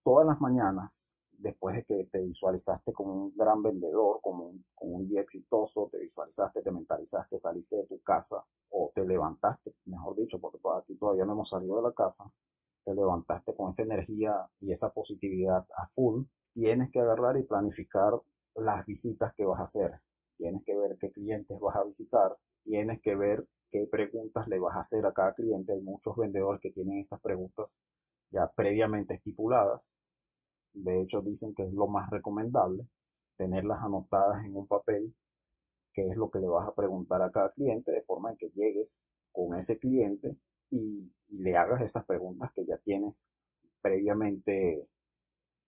todas 0.03 0.25
las 0.25 0.39
mañanas, 0.41 0.91
después 1.39 1.75
de 1.75 1.83
que 1.83 2.03
te 2.05 2.19
visualizaste 2.19 2.93
como 2.93 3.13
un 3.13 3.33
gran 3.35 3.61
vendedor, 3.61 4.19
como 4.21 4.53
un, 4.81 5.07
día 5.07 5.21
exitoso, 5.21 5.89
te 5.91 5.99
visualizaste, 5.99 6.61
te 6.61 6.71
mentalizaste, 6.71 7.39
saliste 7.39 7.75
de 7.75 7.85
tu 7.85 7.99
casa 8.01 8.43
o 8.69 8.91
te 8.93 9.05
levantaste, 9.05 9.73
mejor 9.85 10.15
dicho, 10.15 10.39
porque 10.39 10.59
aquí 10.77 10.95
todavía 10.95 11.25
no 11.25 11.33
hemos 11.33 11.49
salido 11.49 11.77
de 11.77 11.83
la 11.83 11.93
casa, 11.93 12.23
te 12.83 12.93
levantaste 12.93 13.53
con 13.55 13.73
esa 13.73 13.83
energía 13.83 14.47
y 14.61 14.71
esa 14.71 14.89
positividad 14.89 15.65
a 15.77 15.87
full, 15.95 16.23
tienes 16.53 16.91
que 16.91 16.99
agarrar 16.99 17.37
y 17.37 17.43
planificar 17.43 18.13
las 18.55 18.85
visitas 18.85 19.33
que 19.35 19.45
vas 19.45 19.59
a 19.59 19.65
hacer. 19.65 19.99
Tienes 20.37 20.63
que 20.65 20.75
ver 20.75 20.97
qué 20.99 21.11
clientes 21.11 21.59
vas 21.59 21.75
a 21.75 21.83
visitar, 21.83 22.35
tienes 22.63 23.01
que 23.01 23.15
ver 23.15 23.45
qué 23.71 23.87
preguntas 23.89 24.47
le 24.47 24.59
vas 24.59 24.75
a 24.75 24.81
hacer 24.81 25.05
a 25.05 25.13
cada 25.13 25.33
cliente. 25.33 25.73
Hay 25.73 25.81
muchos 25.81 26.15
vendedores 26.15 26.61
que 26.61 26.71
tienen 26.71 26.99
estas 26.99 27.21
preguntas 27.21 27.67
ya 28.31 28.51
previamente 28.55 29.15
estipuladas. 29.15 29.81
De 30.75 31.01
hecho, 31.01 31.21
dicen 31.21 31.55
que 31.55 31.63
es 31.63 31.73
lo 31.73 31.87
más 31.87 32.09
recomendable 32.09 32.85
tenerlas 33.37 33.81
anotadas 33.81 34.45
en 34.45 34.55
un 34.55 34.67
papel, 34.67 35.13
qué 35.93 36.07
es 36.09 36.17
lo 36.17 36.29
que 36.29 36.39
le 36.39 36.47
vas 36.47 36.67
a 36.67 36.75
preguntar 36.75 37.21
a 37.21 37.31
cada 37.31 37.51
cliente, 37.51 37.91
de 37.91 38.01
forma 38.03 38.35
que 38.35 38.49
llegues 38.49 38.89
con 39.31 39.57
ese 39.59 39.77
cliente 39.79 40.35
y, 40.71 41.11
le 41.29 41.57
hagas 41.57 41.81
esas 41.81 42.05
preguntas 42.05 42.51
que 42.53 42.65
ya 42.65 42.77
tienes 42.77 43.15
previamente 43.81 44.87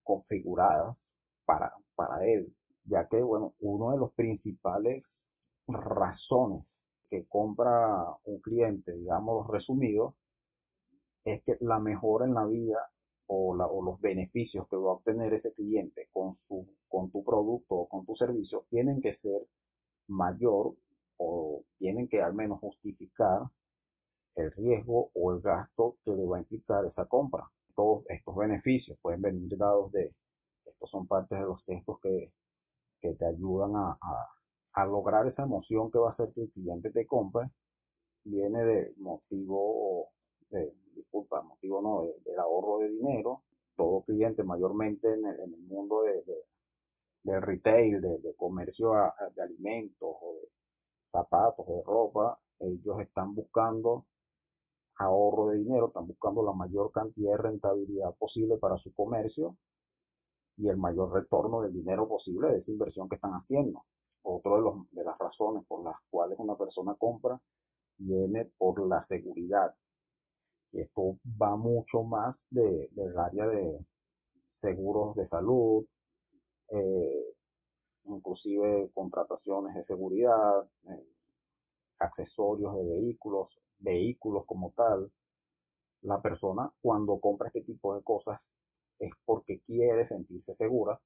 configuradas 0.04 0.96
para, 1.44 1.74
para 1.96 2.24
él, 2.24 2.54
ya 2.84 3.08
que, 3.08 3.20
bueno, 3.20 3.54
uno 3.58 3.90
de 3.90 3.98
los 3.98 4.12
principales 4.14 5.02
razones 5.66 6.64
que 7.10 7.26
compra 7.26 8.04
un 8.24 8.40
cliente, 8.40 8.92
digamos 8.92 9.48
resumido, 9.48 10.14
es 11.24 11.42
que 11.42 11.56
la 11.60 11.80
mejora 11.80 12.24
en 12.24 12.34
la 12.34 12.46
vida 12.46 12.78
o, 13.28 13.54
la, 13.56 13.66
o, 13.66 13.82
los 13.82 14.00
beneficios 14.00 14.66
que 14.68 14.76
va 14.76 14.90
a 14.90 14.94
obtener 14.94 15.34
ese 15.34 15.52
cliente 15.52 16.08
con, 16.12 16.36
su, 16.48 16.66
con 16.88 17.10
tu 17.10 17.24
producto 17.24 17.74
o 17.74 17.88
con 17.88 18.04
tu 18.06 18.16
servicio 18.16 18.66
tienen 18.70 19.00
que 19.00 19.16
ser 19.16 19.42
mayor 20.08 20.74
o 21.18 21.62
tienen 21.78 22.08
que 22.08 22.22
al 22.22 22.34
menos 22.34 22.60
justificar 22.60 23.42
el 24.36 24.52
riesgo 24.52 25.10
o 25.14 25.32
el 25.32 25.40
gasto 25.40 25.96
que 26.04 26.12
le 26.12 26.24
va 26.24 26.38
a 26.38 26.40
implicar 26.40 26.84
esa 26.86 27.06
compra. 27.06 27.44
Todos 27.74 28.04
estos 28.08 28.36
beneficios 28.36 28.98
pueden 29.02 29.20
venir 29.22 29.56
dados 29.56 29.92
de, 29.92 30.14
estos 30.64 30.90
son 30.90 31.06
partes 31.06 31.38
de 31.38 31.44
los 31.44 31.64
textos 31.64 31.98
que, 32.00 32.32
que 33.00 33.14
te 33.14 33.26
ayudan 33.26 33.76
a, 33.76 33.98
a, 34.00 34.28
a, 34.74 34.86
lograr 34.86 35.26
esa 35.26 35.42
emoción 35.42 35.90
que 35.90 35.98
va 35.98 36.10
a 36.10 36.12
hacer 36.12 36.32
que 36.34 36.42
el 36.42 36.50
cliente 36.50 36.90
te 36.90 37.06
compre, 37.06 37.50
viene 38.24 38.64
de 38.64 38.94
motivo, 38.98 40.10
de, 40.50 40.72
disculpa, 40.94 41.42
motivo 41.42 41.80
no, 41.82 42.06
del 42.24 42.38
ahorro 42.38 42.78
de 42.78 42.90
dinero. 42.90 43.42
Todo 43.76 44.02
cliente 44.02 44.42
mayormente 44.42 45.12
en 45.12 45.24
el, 45.26 45.40
el 45.40 45.56
mundo 45.68 46.02
de, 46.02 46.22
de, 46.22 46.34
del 47.22 47.42
retail, 47.42 48.00
de, 48.00 48.34
comercio 48.36 48.92
de 49.34 49.42
alimentos 49.42 50.08
o 50.20 50.34
de 50.40 50.48
zapatos 51.12 51.66
de 51.66 51.82
ropa, 51.84 52.38
ellos 52.60 53.00
están 53.00 53.34
buscando 53.34 54.06
ahorro 54.96 55.48
de 55.48 55.58
dinero, 55.58 55.88
están 55.88 56.06
buscando 56.06 56.42
la 56.42 56.52
mayor 56.52 56.90
cantidad 56.92 57.32
de 57.32 57.38
rentabilidad 57.38 58.14
posible 58.16 58.56
para 58.56 58.78
su 58.78 58.92
comercio 58.94 59.56
y 60.56 60.68
el 60.68 60.76
mayor 60.76 61.12
retorno 61.12 61.62
del 61.62 61.72
dinero 61.72 62.08
posible 62.08 62.48
de 62.48 62.58
esa 62.58 62.70
inversión 62.70 63.08
que 63.08 63.14
están 63.14 63.32
haciendo. 63.32 63.84
Otro 64.22 64.86
de 64.90 65.04
las 65.04 65.16
razones 65.18 65.64
por 65.66 65.84
las 65.84 65.96
cuales 66.10 66.36
una 66.38 66.56
persona 66.56 66.94
compra 66.94 67.40
viene 67.96 68.46
por 68.58 68.84
la 68.86 69.06
seguridad. 69.06 69.74
Y 70.72 70.80
esto 70.80 71.18
va 71.40 71.56
mucho 71.56 72.02
más 72.02 72.36
de, 72.50 72.88
del 72.92 73.18
área 73.18 73.46
de 73.46 73.78
seguros 74.60 75.16
de 75.16 75.28
salud, 75.28 75.86
eh, 76.70 77.34
inclusive 78.04 78.90
contrataciones 78.94 79.74
de 79.74 79.84
seguridad, 79.84 80.68
eh, 80.88 81.06
accesorios 81.98 82.74
de 82.76 82.84
vehículos, 82.84 83.48
vehículos 83.78 84.44
como 84.46 84.72
tal. 84.76 85.10
La 86.02 86.20
persona 86.20 86.70
cuando 86.80 87.18
compra 87.18 87.48
este 87.48 87.62
tipo 87.62 87.94
de 87.94 88.02
cosas 88.02 88.40
es 88.98 89.10
porque 89.24 89.60
quiere 89.60 90.06
sentirse 90.08 90.54
segura, 90.56 91.00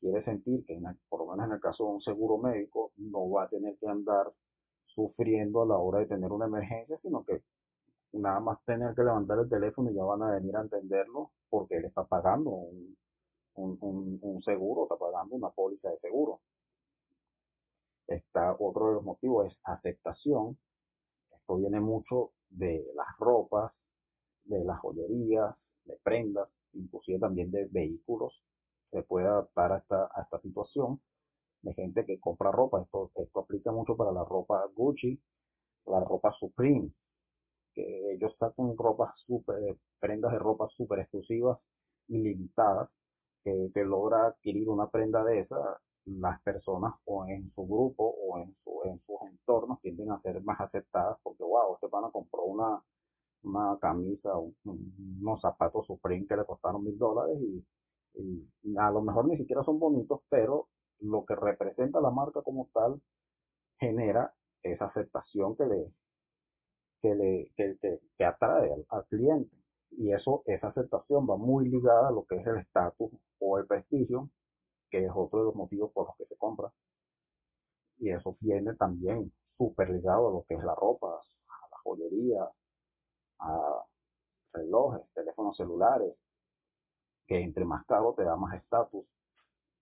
quiere 0.00 0.24
sentir 0.24 0.64
que, 0.64 0.80
por 1.08 1.20
lo 1.20 1.32
menos 1.32 1.46
en 1.46 1.54
el 1.54 1.60
caso 1.60 1.84
de 1.84 1.90
un 1.90 2.00
seguro 2.02 2.38
médico, 2.38 2.92
no 2.96 3.30
va 3.30 3.44
a 3.44 3.48
tener 3.48 3.76
que 3.78 3.88
andar 3.88 4.32
sufriendo 4.86 5.62
a 5.62 5.66
la 5.66 5.76
hora 5.78 6.00
de 6.00 6.06
tener 6.06 6.30
una 6.32 6.46
emergencia, 6.46 6.98
sino 7.02 7.24
que 7.24 7.42
nada 8.12 8.40
más 8.40 8.58
tener 8.64 8.94
que 8.94 9.02
levantar 9.02 9.38
el 9.38 9.48
teléfono 9.48 9.90
y 9.90 9.94
ya 9.94 10.04
van 10.04 10.22
a 10.22 10.30
venir 10.32 10.56
a 10.56 10.62
entenderlo 10.62 11.30
porque 11.48 11.76
él 11.76 11.84
está 11.86 12.04
pagando 12.04 12.50
un, 12.50 12.96
un, 13.54 13.78
un, 13.80 14.18
un 14.22 14.42
seguro, 14.42 14.84
está 14.84 14.96
pagando 14.96 15.36
una 15.36 15.50
póliza 15.50 15.90
de 15.90 15.98
seguro. 15.98 16.40
Está, 18.06 18.56
otro 18.58 18.88
de 18.88 18.94
los 18.94 19.04
motivos 19.04 19.46
es 19.46 19.58
aceptación. 19.64 20.58
Esto 21.30 21.56
viene 21.56 21.80
mucho 21.80 22.32
de 22.50 22.86
las 22.94 23.06
ropas, 23.18 23.72
de 24.44 24.64
las 24.64 24.78
joyerías, 24.80 25.54
de 25.84 25.96
prendas, 26.02 26.48
inclusive 26.72 27.18
también 27.18 27.50
de 27.50 27.66
vehículos. 27.66 28.42
Se 28.90 29.02
puede 29.02 29.26
adaptar 29.26 29.72
a 29.72 29.78
esta, 29.78 30.10
a 30.14 30.22
esta 30.22 30.40
situación 30.40 31.00
de 31.62 31.74
gente 31.74 32.06
que 32.06 32.18
compra 32.20 32.50
ropa. 32.50 32.82
Esto, 32.82 33.10
esto 33.16 33.40
aplica 33.40 33.72
mucho 33.72 33.96
para 33.96 34.12
la 34.12 34.24
ropa 34.24 34.64
Gucci, 34.74 35.20
la 35.86 36.00
ropa 36.00 36.32
Supreme, 36.38 36.90
que 37.78 38.12
ellos 38.14 38.34
sacan 38.38 38.76
ropas 38.76 39.14
super, 39.26 39.76
prendas 40.00 40.32
de 40.32 40.38
ropa 40.38 40.68
súper 40.76 41.00
exclusivas 41.00 41.58
y 42.08 42.18
limitadas, 42.18 42.90
que 43.44 43.70
te 43.72 43.84
logra 43.84 44.26
adquirir 44.26 44.68
una 44.68 44.88
prenda 44.88 45.22
de 45.24 45.40
esa, 45.40 45.80
las 46.06 46.40
personas 46.42 46.94
o 47.04 47.26
en 47.26 47.52
su 47.54 47.66
grupo 47.66 48.04
o 48.04 48.38
en, 48.38 48.52
su, 48.64 48.80
en 48.84 49.00
sus 49.06 49.16
entornos 49.30 49.80
tienden 49.80 50.10
a 50.10 50.20
ser 50.22 50.42
más 50.42 50.60
aceptadas 50.60 51.18
porque, 51.22 51.44
wow, 51.44 51.74
este 51.74 51.88
pana 51.88 52.08
compró 52.10 52.42
una, 52.44 52.82
una 53.42 53.78
camisa, 53.80 54.36
un, 54.36 54.56
unos 55.20 55.40
zapatos 55.40 55.86
Supreme 55.86 56.26
que 56.26 56.36
le 56.36 56.44
costaron 56.44 56.84
mil 56.84 56.98
dólares 56.98 57.38
y, 57.40 57.64
y, 58.14 58.76
a 58.76 58.90
lo 58.90 59.02
mejor 59.02 59.28
ni 59.28 59.36
siquiera 59.36 59.62
son 59.62 59.78
bonitos, 59.78 60.20
pero 60.28 60.68
lo 61.00 61.24
que 61.24 61.36
representa 61.36 62.00
la 62.00 62.10
marca 62.10 62.42
como 62.42 62.68
tal 62.74 63.00
genera 63.78 64.34
esa 64.62 64.86
aceptación 64.86 65.56
que 65.56 65.66
le, 65.66 65.92
que 67.02 67.14
le 67.14 67.52
que, 67.56 67.76
que, 67.80 68.00
que 68.16 68.24
atrae 68.24 68.72
al, 68.88 69.06
cliente. 69.06 69.56
Y 69.92 70.12
eso, 70.12 70.42
esa 70.46 70.68
aceptación 70.68 71.26
va 71.28 71.36
muy 71.36 71.68
ligada 71.68 72.08
a 72.08 72.12
lo 72.12 72.24
que 72.24 72.36
es 72.36 72.46
el 72.46 72.58
estatus 72.58 73.10
o 73.40 73.58
el 73.58 73.66
prestigio, 73.66 74.30
que 74.90 75.04
es 75.04 75.10
otro 75.14 75.40
de 75.40 75.44
los 75.46 75.54
motivos 75.54 75.92
por 75.92 76.06
los 76.08 76.16
que 76.16 76.26
se 76.26 76.36
compra. 76.36 76.72
Y 77.98 78.10
eso 78.10 78.36
viene 78.40 78.74
también 78.74 79.32
súper 79.56 79.90
ligado 79.90 80.28
a 80.28 80.32
lo 80.32 80.44
que 80.48 80.54
es 80.54 80.64
la 80.64 80.74
ropa, 80.74 81.08
a 81.08 81.68
la 81.70 81.78
joyería, 81.82 82.48
a 83.40 83.84
relojes, 84.52 85.02
teléfonos 85.14 85.56
celulares, 85.56 86.14
que 87.26 87.40
entre 87.42 87.64
más 87.64 87.84
caro 87.86 88.14
te 88.14 88.24
da 88.24 88.36
más 88.36 88.54
estatus, 88.54 89.04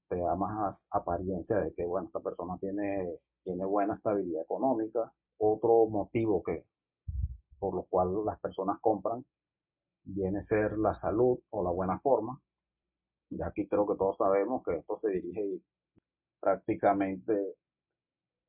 te 0.08 0.16
da 0.16 0.34
más 0.34 0.76
apariencia 0.90 1.56
de 1.58 1.72
que, 1.74 1.84
bueno, 1.84 2.06
esta 2.06 2.20
persona 2.20 2.58
tiene, 2.58 3.18
tiene 3.44 3.64
buena 3.64 3.94
estabilidad 3.94 4.42
económica. 4.42 5.12
Otro 5.38 5.86
motivo 5.86 6.42
que, 6.42 6.64
por 7.66 7.74
lo 7.74 7.82
cual 7.82 8.24
las 8.24 8.38
personas 8.38 8.78
compran, 8.80 9.24
viene 10.04 10.38
a 10.38 10.46
ser 10.46 10.78
la 10.78 10.94
salud 11.00 11.40
o 11.50 11.64
la 11.64 11.70
buena 11.70 11.98
forma. 11.98 12.40
Y 13.30 13.42
aquí 13.42 13.66
creo 13.66 13.84
que 13.88 13.96
todos 13.96 14.16
sabemos 14.16 14.62
que 14.64 14.76
esto 14.76 15.00
se 15.00 15.10
dirige 15.10 15.60
prácticamente 16.38 17.56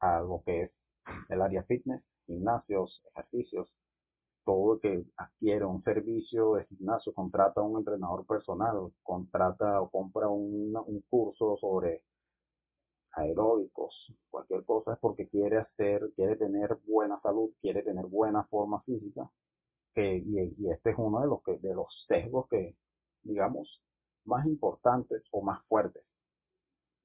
a 0.01 0.20
lo 0.20 0.43
que 0.45 0.61
es 0.65 0.72
el 1.30 1.41
área 1.41 1.63
fitness, 1.63 2.03
gimnasios, 2.28 3.01
ejercicios, 3.15 3.68
todo 4.45 4.76
el 4.76 4.82
que 4.82 5.05
adquiere 5.18 5.65
un 5.65 5.82
servicio 5.82 6.53
de 6.53 6.65
gimnasio, 6.65 7.11
contrata 7.11 7.63
un 7.63 7.80
entrenador 7.80 8.24
personal, 8.28 8.91
contrata 9.01 9.82
o 9.82 9.89
compra 9.89 10.30
un 10.30 11.03
curso 11.09 11.57
sobre 11.57 12.03
aeróbicos, 13.18 14.13
cualquier 14.30 14.63
cosa 14.63 14.93
es 14.93 14.99
porque 14.99 15.28
quiere 15.28 15.57
hacer, 15.57 16.11
quiere 16.15 16.36
tener 16.36 16.78
buena 16.86 17.20
salud, 17.22 17.51
quiere 17.61 17.82
tener 17.82 18.05
buena 18.05 18.43
forma 18.45 18.82
física, 18.84 19.30
que, 19.93 20.18
y, 20.18 20.55
y, 20.57 20.70
este 20.72 20.91
es 20.91 20.95
uno 20.97 21.22
de 21.22 21.28
los, 21.28 21.41
que, 21.43 21.57
de 21.57 21.74
los 21.74 22.05
sesgos 22.07 22.47
que, 22.47 22.76
digamos, 23.24 23.82
más 24.26 24.45
importantes 24.45 25.24
o 25.32 25.41
más 25.41 25.65
fuertes, 25.68 26.03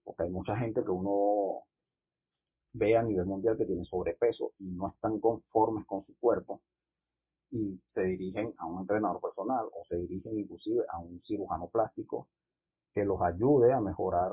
porque 0.04 0.24
hay 0.24 0.30
mucha 0.30 0.56
gente 0.56 0.84
que 0.84 0.90
uno 0.90 1.62
ve 2.74 2.96
a 2.96 3.02
nivel 3.02 3.24
mundial 3.24 3.56
que 3.56 3.64
tiene 3.64 3.84
sobrepeso 3.86 4.52
y 4.58 4.64
no 4.64 4.88
están 4.88 5.18
conformes 5.18 5.86
con 5.86 6.04
su 6.04 6.14
cuerpo, 6.18 6.60
y 7.50 7.80
se 7.94 8.02
dirigen 8.02 8.54
a 8.58 8.66
un 8.66 8.80
entrenador 8.80 9.20
personal 9.20 9.66
o 9.72 9.84
se 9.86 9.96
dirigen 9.96 10.38
inclusive 10.38 10.84
a 10.90 10.98
un 10.98 11.22
cirujano 11.22 11.68
plástico 11.68 12.28
que 12.94 13.04
los 13.04 13.20
ayude 13.22 13.72
a 13.72 13.80
mejorar 13.80 14.32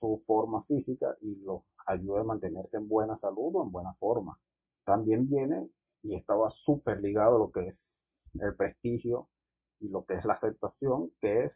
su 0.00 0.22
forma 0.26 0.64
física 0.64 1.16
y 1.20 1.36
los 1.36 1.62
ayude 1.86 2.20
a 2.20 2.24
mantenerse 2.24 2.76
en 2.76 2.88
buena 2.88 3.18
salud 3.18 3.54
o 3.54 3.62
en 3.62 3.70
buena 3.70 3.94
forma. 3.94 4.38
También 4.84 5.28
viene, 5.28 5.68
y 6.02 6.14
estaba 6.14 6.50
súper 6.50 7.00
ligado 7.00 7.36
a 7.36 7.38
lo 7.38 7.50
que 7.50 7.68
es 7.68 7.76
el 8.40 8.56
prestigio 8.56 9.28
y 9.80 9.88
lo 9.88 10.04
que 10.04 10.14
es 10.14 10.24
la 10.24 10.34
aceptación, 10.34 11.10
que 11.20 11.44
es 11.44 11.52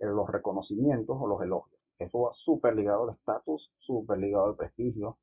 los 0.00 0.28
reconocimientos 0.28 1.16
o 1.18 1.26
los 1.26 1.40
elogios. 1.42 1.80
Eso 1.98 2.22
va 2.22 2.32
súper 2.34 2.74
ligado 2.74 3.04
al 3.04 3.14
estatus, 3.14 3.72
súper 3.78 4.18
ligado 4.18 4.46
al 4.46 4.56
prestigio, 4.56 5.18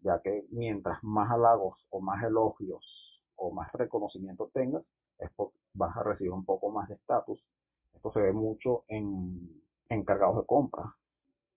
ya 0.00 0.20
que 0.22 0.46
mientras 0.50 1.02
más 1.04 1.30
halagos 1.30 1.86
o 1.90 2.00
más 2.00 2.22
elogios 2.24 3.22
o 3.36 3.52
más 3.52 3.72
reconocimiento 3.72 4.50
tengas, 4.52 4.84
es 5.18 5.30
vas 5.74 5.96
a 5.96 6.02
recibir 6.02 6.32
un 6.32 6.44
poco 6.44 6.70
más 6.70 6.88
de 6.88 6.94
estatus. 6.94 7.44
Esto 7.94 8.12
se 8.12 8.20
ve 8.20 8.32
mucho 8.32 8.84
en 8.88 9.62
encargados 9.88 10.38
de 10.38 10.46
compra, 10.46 10.96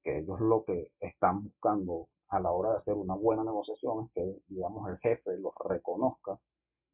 que 0.04 0.20
ellos 0.20 0.39
lo 0.39 0.64
que 0.66 0.91
están 0.99 1.43
buscando 1.43 2.08
a 2.30 2.39
la 2.39 2.51
hora 2.51 2.72
de 2.72 2.78
hacer 2.78 2.93
una 2.95 3.16
buena 3.16 3.43
negociación 3.43 4.06
es 4.06 4.12
que, 4.14 4.41
digamos, 4.47 4.89
el 4.89 4.97
jefe 4.99 5.38
los 5.38 5.54
reconozca 5.66 6.39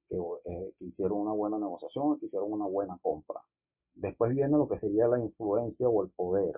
que, 0.09 0.17
eh, 0.17 0.73
que 0.77 0.85
hicieron 0.85 1.19
una 1.19 1.33
buena 1.33 1.57
negociación 1.57 2.19
que 2.19 2.27
hicieron 2.27 2.51
una 2.51 2.65
buena 2.65 2.97
compra. 3.01 3.41
Después 3.93 4.33
viene 4.33 4.57
lo 4.57 4.67
que 4.67 4.79
sería 4.79 5.07
la 5.07 5.19
influencia 5.19 5.87
o 5.87 6.03
el 6.03 6.09
poder. 6.11 6.55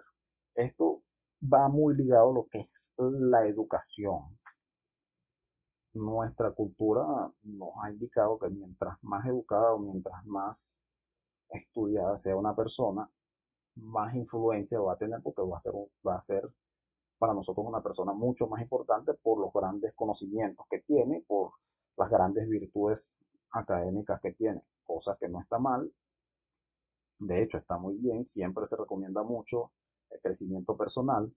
Esto 0.55 1.01
va 1.41 1.69
muy 1.69 1.95
ligado 1.95 2.31
a 2.31 2.33
lo 2.33 2.47
que 2.51 2.59
es 2.59 2.69
la 2.97 3.47
educación. 3.47 4.37
Nuestra 5.93 6.51
cultura 6.51 7.03
nos 7.43 7.69
ha 7.83 7.91
indicado 7.91 8.39
que 8.39 8.49
mientras 8.49 8.97
más 9.01 9.25
educada 9.25 9.73
o 9.73 9.79
mientras 9.79 10.25
más 10.25 10.57
estudiada 11.49 12.21
sea 12.21 12.35
una 12.35 12.55
persona, 12.55 13.09
más 13.75 14.15
influencia 14.15 14.79
va 14.79 14.93
a 14.93 14.97
tener 14.97 15.21
porque 15.21 15.41
va 15.41 15.57
a 15.57 15.61
ser, 15.61 15.73
va 16.05 16.15
a 16.15 16.25
ser 16.25 16.49
para 17.17 17.33
nosotros 17.33 17.65
una 17.65 17.83
persona 17.83 18.13
mucho 18.13 18.47
más 18.47 18.61
importante 18.61 19.13
por 19.13 19.39
los 19.39 19.53
grandes 19.53 19.93
conocimientos 19.93 20.65
que 20.69 20.79
tiene, 20.79 21.23
por 21.27 21.51
las 21.97 22.09
grandes 22.09 22.49
virtudes 22.49 22.99
académicas 23.51 24.19
que 24.21 24.33
tiene, 24.33 24.63
cosa 24.85 25.15
que 25.19 25.29
no 25.29 25.39
está 25.39 25.59
mal. 25.59 25.91
De 27.19 27.43
hecho, 27.43 27.59
está 27.59 27.77
muy 27.77 27.95
bien, 27.97 28.27
siempre 28.33 28.65
se 28.67 28.75
recomienda 28.75 29.21
mucho 29.21 29.71
el 30.09 30.19
crecimiento 30.19 30.75
personal, 30.75 31.31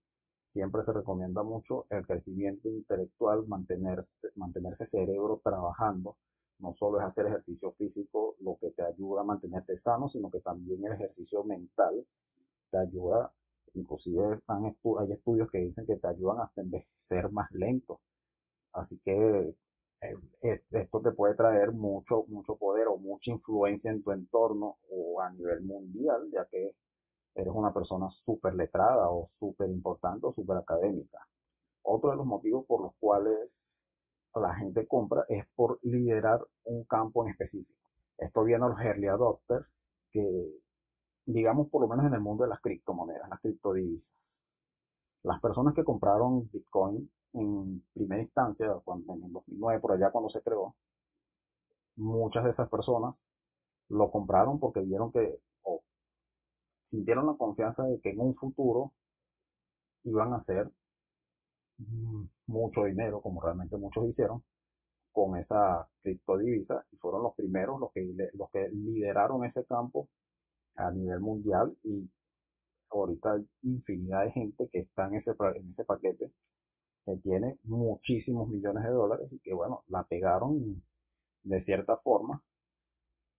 siempre 0.55 0.85
se 0.85 0.93
recomienda 0.93 1.43
mucho 1.43 1.85
el 1.91 2.07
crecimiento 2.07 2.69
intelectual, 2.71 3.47
mantenerse, 3.47 4.09
mantenerse 4.37 4.87
cerebro 4.87 5.41
trabajando. 5.45 6.17
No 6.61 6.75
solo 6.79 7.01
es 7.01 7.07
hacer 7.07 7.27
ejercicio 7.27 7.73
físico 7.73 8.37
lo 8.41 8.57
que 8.59 8.71
te 8.71 8.83
ayuda 8.83 9.21
a 9.21 9.25
mantenerte 9.25 9.79
sano, 9.81 10.09
sino 10.09 10.31
que 10.31 10.41
también 10.41 10.83
el 10.87 10.93
ejercicio 10.93 11.45
mental 11.45 12.07
te 12.75 12.81
ayuda, 12.81 13.33
inclusive 13.75 14.41
hay 14.49 15.13
estudios 15.13 15.49
que 15.51 15.59
dicen 15.59 15.87
que 15.87 15.97
te 15.97 16.09
ayudan 16.09 16.41
hasta 16.41 16.61
envejecer 16.61 17.31
más 17.31 17.49
lento. 17.53 18.01
Así 18.73 18.99
que 19.05 19.55
eh, 20.01 20.63
esto 20.73 21.01
te 21.01 21.13
puede 21.13 21.35
traer 21.35 21.71
mucho, 21.73 22.25
mucho 22.27 22.57
poder 22.57 22.89
o 22.89 22.97
mucha 22.97 23.31
influencia 23.31 23.93
en 23.93 24.03
tu 24.03 24.11
entorno 24.11 24.79
o 24.91 25.21
a 25.21 25.31
nivel 25.31 25.63
mundial, 25.63 26.29
ya 26.33 26.47
que 26.51 26.75
eres 27.37 27.53
una 27.55 27.73
persona 27.73 28.11
súper 28.25 28.55
letrada 28.55 29.09
o 29.09 29.31
súper 29.39 29.71
importante 29.71 30.27
o 30.27 30.35
súper 30.35 30.57
académica. 30.57 31.19
Otro 31.83 32.11
de 32.11 32.17
los 32.17 32.27
motivos 32.27 32.67
por 32.67 32.81
los 32.83 32.93
cuales 32.99 33.51
la 34.35 34.55
gente 34.57 34.87
compra 34.89 35.25
es 35.29 35.45
por 35.55 35.79
liderar 35.83 36.41
un 36.65 36.85
campo 36.85 37.25
en 37.25 37.31
específico. 37.31 37.89
Esto 38.19 38.43
viene 38.43 38.65
a 38.65 38.69
los 38.69 38.81
early 38.81 39.07
adopters 39.07 39.67
que 40.11 40.64
digamos 41.27 41.69
por 41.69 41.83
lo 41.83 41.89
menos 41.89 42.07
en 42.07 42.15
el 42.15 42.21
mundo 42.21 42.45
de 42.45 42.51
las 42.51 42.61
criptomonedas, 42.61 43.29
las 43.29 43.41
criptodivisas. 43.41 44.09
Las 45.23 45.41
personas 45.41 45.75
que 45.75 45.85
compraron 45.85 46.49
Bitcoin 46.53 47.11
en 47.33 47.83
primera 47.95 48.23
instancia, 48.23 48.75
cuando, 48.85 49.15
en 49.15 49.25
el 49.25 49.33
2009, 49.33 49.81
por 49.81 49.93
allá 49.93 50.11
cuando 50.11 50.31
se 50.31 50.43
creó, 50.43 50.75
muchas 51.97 52.45
de 52.45 52.51
esas 52.51 52.69
personas 52.69 53.15
lo 53.89 54.11
compraron 54.11 54.59
porque 54.61 54.81
vieron 54.81 55.13
que, 55.13 55.39
o 55.63 55.83
sintieron 56.91 57.27
la 57.27 57.35
confianza 57.35 57.85
de 57.85 58.01
que 58.01 58.11
en 58.11 58.21
un 58.21 58.35
futuro 58.35 58.93
iban 60.05 60.33
a 60.35 60.37
hacer 60.39 60.71
mucho 62.47 62.85
dinero, 62.85 63.21
como 63.21 63.41
realmente 63.41 63.77
muchos 63.77 64.07
hicieron, 64.07 64.43
con 65.13 65.37
esa 65.37 65.89
criptodivisa 66.03 66.85
y 66.93 66.97
fueron 66.97 67.23
los 67.23 67.35
primeros 67.35 67.81
los 67.81 67.93
que, 67.93 68.05
los 68.35 68.51
que 68.51 68.69
lideraron 68.71 69.45
ese 69.45 69.65
campo 69.65 70.09
a 70.77 70.91
nivel 70.91 71.21
mundial 71.21 71.77
y 71.85 72.09
ahorita 72.91 73.33
hay 73.35 73.49
infinidad 73.63 74.25
de 74.25 74.33
gente 74.33 74.69
que 74.73 74.81
está 74.81 75.09
en 75.09 75.17
ese, 75.17 75.31
en 75.31 75.71
ese 75.71 75.85
paquete 75.85 76.31
que 77.05 77.17
tiene 77.19 77.59
muchísimos 77.65 78.49
millones 78.49 78.85
de 78.85 78.91
dólares 78.91 79.29
y 79.33 79.39
que 79.41 79.53
bueno, 79.53 79.85
la 79.89 80.05
pegaron 80.05 80.83
de 81.43 81.65
cierta 81.65 81.97
forma, 81.99 82.43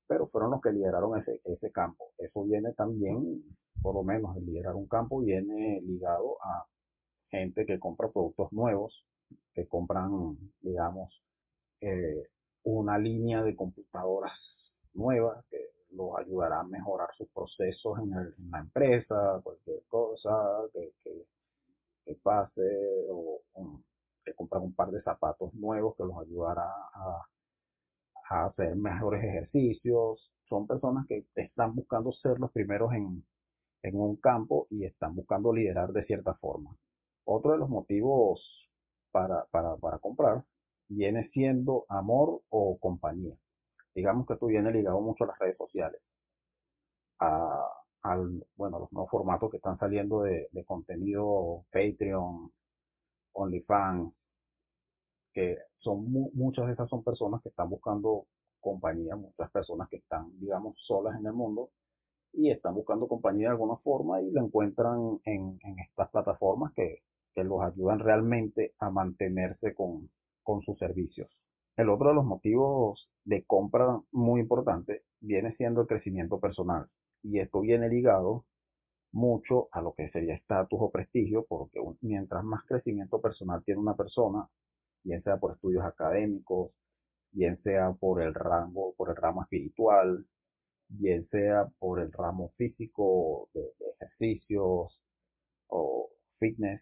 pero 0.08 0.28
fueron 0.28 0.52
los 0.52 0.62
que 0.62 0.72
lideraron 0.72 1.20
ese, 1.20 1.42
ese 1.46 1.72
campo. 1.72 2.12
Eso 2.18 2.44
viene 2.44 2.74
también, 2.74 3.44
por 3.82 3.96
lo 3.96 4.04
menos 4.04 4.38
el 4.38 4.46
liderar 4.46 4.76
un 4.76 4.88
campo 4.88 5.22
viene 5.22 5.82
ligado 5.82 6.38
a 6.44 6.68
gente 7.32 7.66
que 7.66 7.80
compra 7.80 8.12
productos 8.12 8.52
nuevos, 8.54 9.04
que 9.54 9.68
compran, 9.68 10.38
digamos, 10.62 11.22
eh, 11.82 12.30
una 12.64 12.98
línea 12.98 13.44
de 13.44 13.56
computadoras 13.56 14.38
nuevas, 14.94 15.44
que 15.50 15.58
los 15.96 16.18
ayudará 16.18 16.60
a 16.60 16.64
mejorar 16.64 17.10
sus 17.18 17.28
procesos 17.30 18.00
en, 18.00 18.12
la 18.52 18.60
empresa, 18.60 19.40
cualquier 19.44 19.84
cosa 19.88 20.32
que, 20.74 22.16
pase, 22.22 22.62
o, 23.10 23.42
que 24.24 24.34
compran 24.34 24.64
un 24.64 24.74
par 24.74 24.92
de 24.92 25.02
zapatos 25.02 25.54
nuevos 25.54 25.96
que 25.96 26.04
los 26.04 26.18
ayudará 26.20 26.70
a, 26.94 27.26
hacer 28.30 28.76
mejores 28.76 29.24
ejercicios. 29.24 30.32
Son 30.50 30.68
personas 30.68 31.06
que 31.08 31.26
están 31.36 31.76
buscando 31.76 32.12
ser 32.12 32.40
los 32.40 32.52
primeros 32.52 32.94
en, 32.94 33.24
un 33.94 34.16
campo 34.16 34.68
y 34.72 34.84
están 34.84 35.16
buscando 35.16 35.54
liderar 35.54 35.92
de 35.92 36.06
cierta 36.06 36.34
forma. 36.36 36.76
Otro 37.24 37.52
de 37.52 37.60
los 37.60 37.70
motivos 37.70 38.68
para 39.12 39.48
comprar 40.02 40.44
viene 40.90 41.30
siendo 41.30 41.86
amor 41.88 42.42
o 42.50 42.80
compañía 42.80 43.38
digamos 43.96 44.28
que 44.28 44.34
esto 44.34 44.46
viene 44.48 44.72
ligado 44.72 45.00
mucho 45.02 45.24
a 45.24 45.28
las 45.28 45.40
redes 45.40 45.58
sociales, 45.58 46.02
a, 47.20 47.66
al, 48.04 48.46
bueno, 48.56 48.80
los 48.80 48.92
nuevos 48.92 49.10
formatos 49.10 49.50
que 49.50 49.58
están 49.58 49.78
saliendo 49.80 50.22
de, 50.22 50.48
contenido 50.66 51.66
Patreon, 51.72 52.52
OnlyFans, 53.34 54.14
que 55.34 55.58
son 55.80 56.12
muchas 56.34 56.68
de 56.68 56.74
esas 56.74 56.90
son 56.90 57.04
personas 57.04 57.42
que 57.42 57.50
están 57.50 57.70
buscando 57.70 58.28
compañía, 58.60 59.16
muchas 59.16 59.50
personas 59.52 59.90
que 59.90 59.98
están, 59.98 60.32
digamos, 60.40 60.76
solas 60.86 61.20
en 61.20 61.26
el 61.26 61.34
mundo 61.34 61.72
y 62.34 62.52
están 62.52 62.76
buscando 62.76 63.08
compañía 63.08 63.48
de 63.48 63.54
alguna 63.54 63.78
forma 63.78 64.22
y 64.22 64.32
la 64.32 64.42
encuentran 64.42 65.20
en, 65.26 65.60
estas 65.88 66.10
plataformas 66.12 66.74
que, 66.74 67.04
los 67.38 67.62
ayudan 67.62 68.00
realmente 68.00 68.76
a 68.80 68.90
mantenerse 68.90 69.76
con, 69.76 70.10
con 70.42 70.62
sus 70.62 70.78
servicios. 70.78 71.30
El 71.78 71.90
otro 71.90 72.10
de 72.10 72.16
los 72.16 72.26
motivos 72.26 73.10
de 73.26 73.44
compra 73.46 74.00
muy 74.12 74.42
importante 74.42 75.04
viene 75.20 75.56
siendo 75.56 75.82
el 75.82 75.88
crecimiento 75.88 76.40
personal. 76.40 76.88
Y 77.24 77.40
esto 77.40 77.62
viene 77.62 77.90
ligado 77.90 78.46
mucho 79.12 79.70
a 79.72 79.82
lo 79.82 79.94
que 79.94 80.10
sería 80.10 80.36
estatus 80.36 80.80
o 80.82 80.92
prestigio, 80.92 81.46
porque 81.48 81.80
mientras 82.02 82.44
más 82.44 82.64
crecimiento 82.66 83.22
personal 83.22 83.64
tiene 83.64 83.82
una 83.82 83.96
persona, 83.96 84.48
bien 85.04 85.24
sea 85.24 85.38
por 85.38 85.54
estudios 85.54 85.86
académicos, 85.86 86.72
bien 87.32 87.62
sea 87.64 87.94
por 87.94 88.22
el 88.22 88.34
rango, 88.34 88.94
por 88.96 89.10
el 89.10 89.16
ramo 89.18 89.44
espiritual, 89.44 90.26
bien 90.88 91.28
sea 91.30 91.68
por 91.80 92.00
el 92.00 92.12
ramo 92.12 92.54
físico 92.58 93.50
de 93.54 93.74
ejercicios 94.02 95.00
o 95.68 96.10
fitness, 96.40 96.82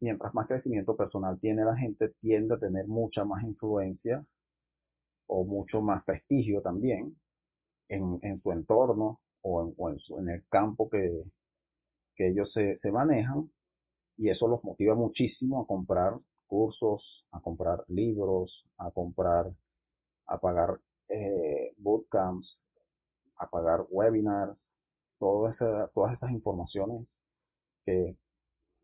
mientras 0.00 0.34
más 0.34 0.46
crecimiento 0.46 0.96
personal 0.96 1.38
tiene 1.40 1.64
la 1.64 1.76
gente, 1.76 2.10
tiende 2.20 2.54
a 2.54 2.58
tener 2.58 2.86
mucha 2.86 3.24
más 3.24 3.42
influencia 3.44 4.24
o 5.26 5.44
mucho 5.44 5.80
más 5.80 6.04
prestigio 6.04 6.62
también 6.62 7.16
en, 7.88 8.40
su 8.42 8.52
entorno 8.52 9.20
o 9.42 9.72
en, 10.18 10.28
el 10.28 10.44
campo 10.48 10.88
que, 10.88 11.22
ellos 12.16 12.52
se, 12.52 12.78
manejan. 12.90 13.50
Y 14.18 14.30
eso 14.30 14.48
los 14.48 14.64
motiva 14.64 14.94
muchísimo 14.94 15.62
a 15.62 15.66
comprar 15.66 16.18
cursos, 16.46 17.26
a 17.32 17.40
comprar 17.40 17.84
libros, 17.88 18.66
a 18.78 18.90
comprar, 18.90 19.52
a 20.26 20.38
pagar 20.38 20.80
eh, 21.08 21.74
bootcamps, 21.76 22.58
a 23.36 23.48
pagar 23.48 23.84
webinars, 23.90 24.56
todas 25.18 25.54
esas 25.56 26.30
informaciones 26.30 27.06
que 27.84 28.16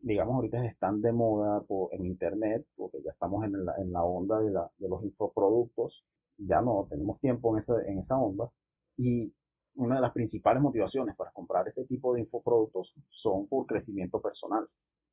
digamos, 0.03 0.35
ahorita 0.35 0.65
están 0.67 1.01
de 1.01 1.13
moda 1.13 1.65
en 1.93 2.07
Internet, 2.07 2.67
porque 2.77 2.99
ya 3.05 3.13
estamos 3.13 3.45
en 3.45 3.65
la, 3.65 3.75
en 3.79 3.93
la 3.93 4.05
onda 4.05 4.41
de, 4.41 4.51
la, 4.51 4.71
de, 4.79 4.89
los 4.89 5.03
infoproductos, 5.05 6.05
ya 6.39 6.61
no 6.61 6.87
tenemos 6.91 7.21
tiempo 7.21 7.57
en 7.57 7.63
esa, 7.63 7.75
en 7.87 8.05
onda. 8.11 8.51
Y 8.97 9.33
una 9.77 9.97
de 9.97 10.01
las 10.03 10.13
principales 10.13 10.63
motivaciones 10.63 11.17
para 11.17 11.31
comprar 11.31 11.69
este 11.69 11.85
tipo 11.85 12.15
de 12.15 12.21
infoproductos 12.21 12.93
son 13.11 13.47
por 13.47 13.67
crecimiento 13.67 14.21
personal. 14.21 14.69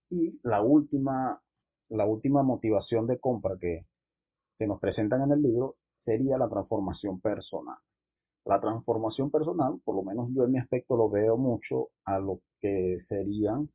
Y 0.10 0.40
la 0.44 0.62
última, 0.62 1.40
la 1.90 2.06
última 2.06 2.42
motivación 2.42 3.06
de 3.06 3.20
compra 3.20 3.58
que, 3.60 3.86
que 4.58 4.68
nos 4.68 4.80
presentan 4.80 5.22
en 5.22 5.32
el 5.32 5.42
libro 5.44 5.76
sería 6.04 6.38
la 6.38 6.50
transformación 6.50 7.22
personal. 7.22 7.78
La 8.46 8.60
transformación 8.60 9.30
personal, 9.30 9.80
por 9.84 9.96
lo 9.96 10.04
menos 10.04 10.30
yo 10.34 10.46
en 10.46 10.54
mi 10.54 10.60
aspecto 10.60 10.98
lo 10.98 11.10
veo 11.10 11.38
mucho 11.38 11.90
a 12.06 12.18
lo 12.18 12.40
que 12.60 12.98
serían 13.08 13.70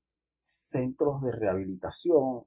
centros 0.74 1.22
de 1.22 1.30
rehabilitación, 1.30 2.42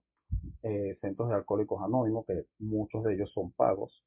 eh, 0.62 0.98
centros 1.00 1.30
de 1.30 1.36
alcohólicos 1.36 1.82
anónimos, 1.82 2.26
que 2.26 2.46
muchos 2.60 3.04
de 3.04 3.14
ellos 3.14 3.32
son 3.32 3.52
pagos, 3.54 4.04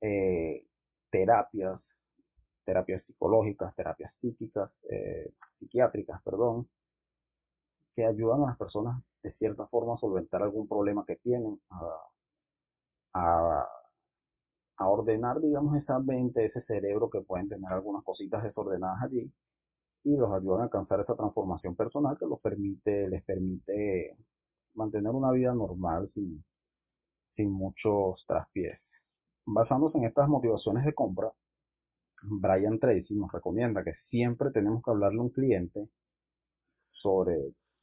eh, 0.00 0.66
terapias, 1.10 1.80
terapias 2.64 3.04
psicológicas, 3.04 3.74
terapias 3.76 4.12
psíquicas, 4.20 4.70
eh, 4.90 5.32
psiquiátricas, 5.58 6.20
perdón, 6.24 6.68
que 7.94 8.04
ayudan 8.04 8.42
a 8.42 8.46
las 8.46 8.58
personas 8.58 9.00
de 9.22 9.32
cierta 9.34 9.66
forma 9.68 9.94
a 9.94 9.98
solventar 9.98 10.42
algún 10.42 10.66
problema 10.66 11.04
que 11.06 11.16
tienen, 11.16 11.60
a, 11.70 13.68
ordenar, 14.86 15.40
digamos, 15.40 15.76
esa 15.76 15.98
mente, 16.00 16.44
ese 16.44 16.60
cerebro 16.62 17.08
que 17.08 17.20
pueden 17.20 17.48
tener 17.48 17.72
algunas 17.72 18.02
cositas 18.02 18.42
desordenadas 18.42 19.02
allí 19.04 19.32
y 20.04 20.16
los 20.16 20.30
ayudan 20.32 20.60
a 20.60 20.64
alcanzar 20.64 21.00
esa 21.00 21.16
transformación 21.16 21.74
personal 21.74 22.16
que 22.18 22.26
los 22.26 22.40
permite, 22.40 23.08
les 23.08 23.24
permite 23.24 24.16
mantener 24.74 25.10
una 25.12 25.32
vida 25.32 25.54
normal 25.54 26.10
sin, 26.14 26.44
sin 27.34 27.50
muchos 27.50 28.24
traspiés. 28.26 28.78
Basándose 29.46 29.98
en 29.98 30.04
estas 30.04 30.28
motivaciones 30.28 30.84
de 30.84 30.94
compra, 30.94 31.32
Brian 32.22 32.78
Tracy 32.78 33.14
nos 33.14 33.32
recomienda 33.32 33.82
que 33.82 33.94
siempre 34.10 34.50
tenemos 34.50 34.82
que 34.82 34.90
hablarle 34.90 35.18
a 35.18 35.22
un 35.22 35.30
cliente 35.30 35.88
sobre 36.90 37.36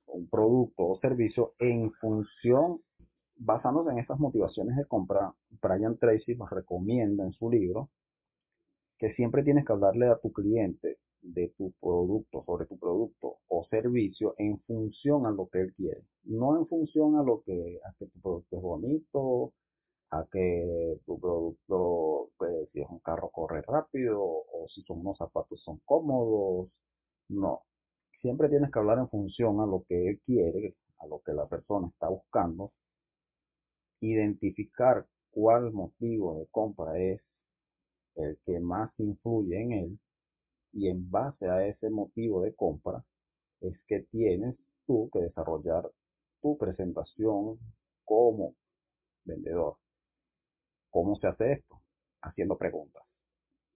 un 0.07 0.29
producto 0.29 0.87
o 0.89 0.99
servicio 0.99 1.53
en 1.59 1.91
función, 1.93 2.81
basándose 3.35 3.91
en 3.91 3.99
estas 3.99 4.19
motivaciones 4.19 4.75
de 4.75 4.85
compra, 4.85 5.33
Brian 5.61 5.97
Tracy 5.97 6.35
nos 6.35 6.49
recomienda 6.49 7.23
en 7.23 7.33
su 7.33 7.49
libro 7.49 7.89
que 8.97 9.13
siempre 9.13 9.43
tienes 9.43 9.65
que 9.65 9.73
hablarle 9.73 10.07
a 10.07 10.17
tu 10.17 10.31
cliente 10.31 10.97
de 11.21 11.49
tu 11.57 11.71
producto, 11.79 12.43
sobre 12.45 12.65
tu 12.65 12.77
producto 12.77 13.37
o 13.47 13.65
servicio 13.69 14.35
en 14.37 14.59
función 14.61 15.25
a 15.25 15.31
lo 15.31 15.47
que 15.49 15.61
él 15.61 15.73
quiere, 15.75 16.03
no 16.23 16.57
en 16.57 16.67
función 16.67 17.17
a 17.17 17.23
lo 17.23 17.41
que, 17.43 17.79
a 17.85 17.93
que 17.97 18.07
tu 18.07 18.19
producto 18.21 18.57
es 18.57 18.61
bonito, 18.61 19.53
a 20.11 20.25
que 20.31 20.99
tu 21.05 21.19
producto, 21.19 22.29
pues, 22.37 22.69
si 22.73 22.81
es 22.81 22.87
un 22.89 22.99
carro 22.99 23.29
corre 23.31 23.61
rápido 23.61 24.21
o 24.21 24.67
si 24.69 24.81
son 24.83 24.99
unos 24.99 25.17
zapatos 25.17 25.61
son 25.63 25.79
cómodos, 25.85 26.69
no. 27.29 27.61
Siempre 28.21 28.49
tienes 28.49 28.71
que 28.71 28.79
hablar 28.79 28.99
en 28.99 29.09
función 29.09 29.61
a 29.61 29.65
lo 29.65 29.83
que 29.87 30.09
él 30.09 30.21
quiere, 30.25 30.75
a 30.99 31.07
lo 31.07 31.21
que 31.21 31.33
la 31.33 31.47
persona 31.47 31.87
está 31.87 32.09
buscando, 32.09 32.71
identificar 34.01 35.05
cuál 35.31 35.71
motivo 35.71 36.39
de 36.39 36.47
compra 36.51 36.99
es 36.99 37.21
el 38.15 38.37
que 38.45 38.59
más 38.59 38.91
influye 38.99 39.61
en 39.61 39.71
él 39.71 39.99
y 40.73 40.87
en 40.87 41.09
base 41.09 41.47
a 41.49 41.65
ese 41.67 41.89
motivo 41.89 42.41
de 42.41 42.55
compra 42.55 43.03
es 43.61 43.77
que 43.87 44.01
tienes 44.11 44.55
tú 44.85 45.09
que 45.11 45.19
desarrollar 45.19 45.89
tu 46.41 46.57
presentación 46.57 47.59
como 48.03 48.55
vendedor. 49.23 49.77
¿Cómo 50.89 51.15
se 51.17 51.27
hace 51.27 51.53
esto? 51.53 51.81
Haciendo 52.21 52.57
preguntas. 52.57 53.03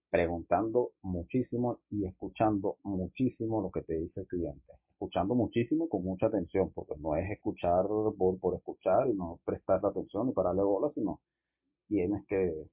Preguntando 0.09 0.91
muchísimo 1.01 1.79
y 1.89 2.05
escuchando 2.05 2.77
muchísimo 2.83 3.61
lo 3.61 3.71
que 3.71 3.81
te 3.83 3.95
dice 3.95 4.21
el 4.21 4.27
cliente. 4.27 4.73
Escuchando 4.91 5.35
muchísimo 5.35 5.89
con 5.89 6.03
mucha 6.03 6.27
atención, 6.27 6.71
porque 6.73 6.95
no 6.99 7.15
es 7.15 7.29
escuchar 7.29 7.85
por, 8.17 8.39
por 8.39 8.55
escuchar 8.55 9.07
y 9.09 9.13
no 9.13 9.39
prestar 9.45 9.85
atención 9.85 10.29
y 10.29 10.33
pararle 10.33 10.63
bola, 10.63 10.91
sino 10.93 11.19
tienes 11.87 12.25
que 12.27 12.67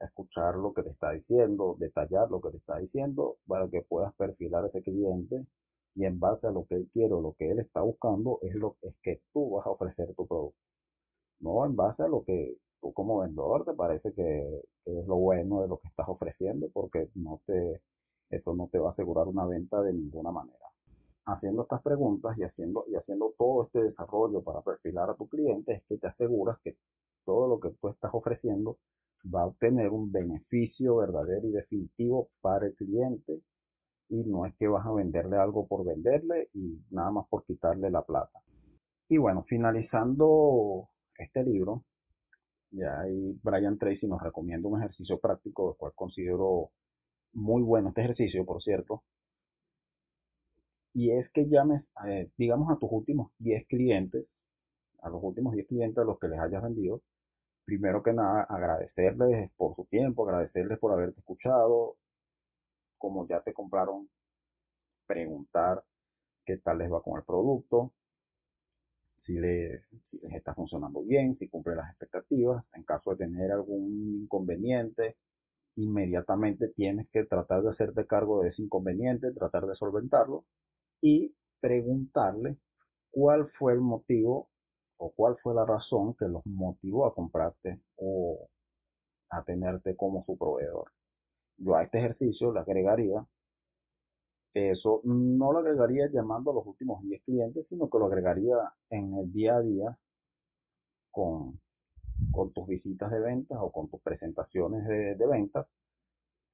escuchar 0.00 0.56
lo 0.56 0.72
que 0.72 0.82
te 0.82 0.90
está 0.90 1.12
diciendo, 1.12 1.76
detallar 1.78 2.30
lo 2.30 2.40
que 2.40 2.50
te 2.50 2.56
está 2.58 2.78
diciendo 2.78 3.36
para 3.46 3.68
que 3.68 3.82
puedas 3.82 4.14
perfilar 4.14 4.64
a 4.64 4.68
ese 4.68 4.82
cliente 4.82 5.46
y 5.94 6.04
en 6.04 6.20
base 6.20 6.46
a 6.46 6.50
lo 6.50 6.64
que 6.66 6.76
él 6.76 6.88
quiere 6.92 7.12
o 7.14 7.20
lo 7.20 7.34
que 7.34 7.50
él 7.50 7.58
está 7.58 7.80
buscando 7.80 8.38
es 8.42 8.54
lo 8.54 8.76
es 8.82 8.94
que 9.02 9.20
tú 9.32 9.50
vas 9.50 9.66
a 9.66 9.70
ofrecer 9.70 10.14
tu 10.14 10.26
producto. 10.26 10.58
No 11.40 11.64
en 11.66 11.76
base 11.76 12.02
a 12.02 12.08
lo 12.08 12.24
que 12.24 12.56
tú 12.80 12.92
como 12.92 13.20
vendedor 13.20 13.64
te 13.64 13.74
parece 13.74 14.12
que, 14.12 14.62
es 14.84 15.06
lo 15.06 15.16
bueno 15.16 15.62
de 15.62 15.68
lo 15.68 15.78
que 15.78 15.88
estás 15.88 16.08
ofreciendo 16.08 16.68
porque 16.72 17.08
no 17.14 17.40
te, 17.46 17.82
eso 18.30 18.54
no 18.54 18.68
te 18.68 18.78
va 18.78 18.90
a 18.90 18.92
asegurar 18.92 19.26
una 19.26 19.46
venta 19.46 19.82
de 19.82 19.92
ninguna 19.92 20.30
manera. 20.30 20.66
Haciendo 21.26 21.62
estas 21.62 21.82
preguntas 21.82 22.38
y 22.38 22.44
haciendo, 22.44 22.84
y 22.88 22.94
haciendo 22.94 23.34
todo 23.36 23.64
este 23.64 23.82
desarrollo 23.82 24.42
para 24.42 24.62
perfilar 24.62 25.10
a 25.10 25.14
tu 25.14 25.28
cliente 25.28 25.74
es 25.74 25.82
que 25.88 25.98
te 25.98 26.06
aseguras 26.06 26.58
que 26.62 26.76
todo 27.24 27.48
lo 27.48 27.60
que 27.60 27.70
tú 27.70 27.88
estás 27.88 28.10
ofreciendo 28.14 28.78
va 29.24 29.42
a 29.42 29.46
obtener 29.46 29.90
un 29.90 30.10
beneficio 30.12 30.96
verdadero 30.96 31.48
y 31.48 31.52
definitivo 31.52 32.30
para 32.40 32.66
el 32.66 32.74
cliente 32.74 33.40
y 34.08 34.24
no 34.24 34.46
es 34.46 34.54
que 34.56 34.68
vas 34.68 34.86
a 34.86 34.92
venderle 34.92 35.36
algo 35.36 35.66
por 35.66 35.84
venderle 35.84 36.48
y 36.54 36.80
nada 36.90 37.10
más 37.10 37.26
por 37.28 37.44
quitarle 37.44 37.90
la 37.90 38.02
plata. 38.02 38.40
Y 39.08 39.18
bueno, 39.18 39.44
finalizando 39.44 40.88
este 41.18 41.42
libro, 41.44 41.84
ya 42.70 43.00
ahí 43.00 43.38
Brian 43.42 43.78
Tracy 43.78 44.06
nos 44.06 44.22
recomienda 44.22 44.68
un 44.68 44.78
ejercicio 44.78 45.18
práctico, 45.18 45.70
el 45.70 45.76
cual 45.76 45.92
considero 45.94 46.70
muy 47.32 47.62
bueno 47.62 47.88
este 47.90 48.02
ejercicio, 48.02 48.44
por 48.44 48.62
cierto. 48.62 49.02
Y 50.94 51.10
es 51.12 51.30
que 51.30 51.48
llames, 51.48 51.84
eh, 52.06 52.30
digamos, 52.36 52.70
a 52.70 52.78
tus 52.78 52.90
últimos 52.90 53.30
10 53.38 53.66
clientes, 53.68 54.26
a 55.00 55.08
los 55.10 55.22
últimos 55.22 55.54
10 55.54 55.66
clientes 55.66 55.98
a 55.98 56.04
los 56.04 56.18
que 56.18 56.28
les 56.28 56.40
hayas 56.40 56.62
vendido, 56.62 57.02
primero 57.68 58.02
que 58.02 58.14
nada, 58.14 58.44
agradecerles 58.44 59.50
por 59.58 59.76
su 59.76 59.84
tiempo, 59.84 60.26
agradecerles 60.26 60.78
por 60.78 60.90
haberte 60.90 61.20
escuchado, 61.20 61.96
como 62.96 63.28
ya 63.28 63.42
te 63.42 63.52
compraron, 63.52 64.08
preguntar 65.06 65.84
qué 66.46 66.56
tal 66.56 66.78
les 66.78 66.90
va 66.90 67.02
con 67.02 67.18
el 67.18 67.26
producto, 67.26 67.92
si 69.26 69.34
les, 69.34 69.82
está 70.32 70.54
funcionando 70.54 71.02
bien, 71.02 71.36
si 71.36 71.46
cumple 71.46 71.76
las 71.76 71.90
expectativas. 71.90 72.64
En 72.72 72.84
caso 72.84 73.10
de 73.10 73.26
tener 73.26 73.52
algún 73.52 74.22
inconveniente, 74.22 75.18
inmediatamente 75.76 76.68
tienes 76.68 77.06
que 77.10 77.24
tratar 77.24 77.60
de 77.60 77.72
hacerte 77.72 78.06
cargo 78.06 78.40
de 78.40 78.48
ese 78.48 78.62
inconveniente, 78.62 79.30
tratar 79.32 79.66
de 79.66 79.74
solventarlo 79.74 80.46
y 81.02 81.34
preguntarle 81.60 82.56
cuál 83.10 83.50
fue 83.58 83.74
el 83.74 83.80
motivo 83.80 84.48
o 84.98 85.10
cuál 85.12 85.36
fue 85.42 85.54
la 85.54 85.64
razón 85.64 86.14
que 86.14 86.26
los 86.26 86.44
motivó 86.46 87.06
a 87.06 87.14
comprarte 87.14 87.80
o 87.96 88.48
a 89.30 89.42
tenerte 89.44 89.96
como 89.96 90.24
su 90.24 90.36
proveedor. 90.36 90.92
Yo 91.56 91.74
a 91.76 91.84
este 91.84 91.98
ejercicio 91.98 92.52
le 92.52 92.60
agregaría 92.60 93.26
eso, 94.54 95.00
no 95.04 95.52
lo 95.52 95.58
agregaría 95.58 96.08
llamando 96.10 96.50
a 96.50 96.54
los 96.54 96.66
últimos 96.66 97.02
10 97.02 97.22
clientes, 97.22 97.66
sino 97.68 97.88
que 97.88 97.98
lo 97.98 98.06
agregaría 98.06 98.56
en 98.90 99.14
el 99.14 99.32
día 99.32 99.56
a 99.56 99.60
día 99.60 99.98
con, 101.10 101.60
con 102.32 102.52
tus 102.52 102.66
visitas 102.66 103.10
de 103.10 103.20
ventas 103.20 103.58
o 103.60 103.70
con 103.70 103.88
tus 103.88 104.00
presentaciones 104.02 104.86
de, 104.86 105.14
de 105.14 105.26
ventas. 105.26 105.66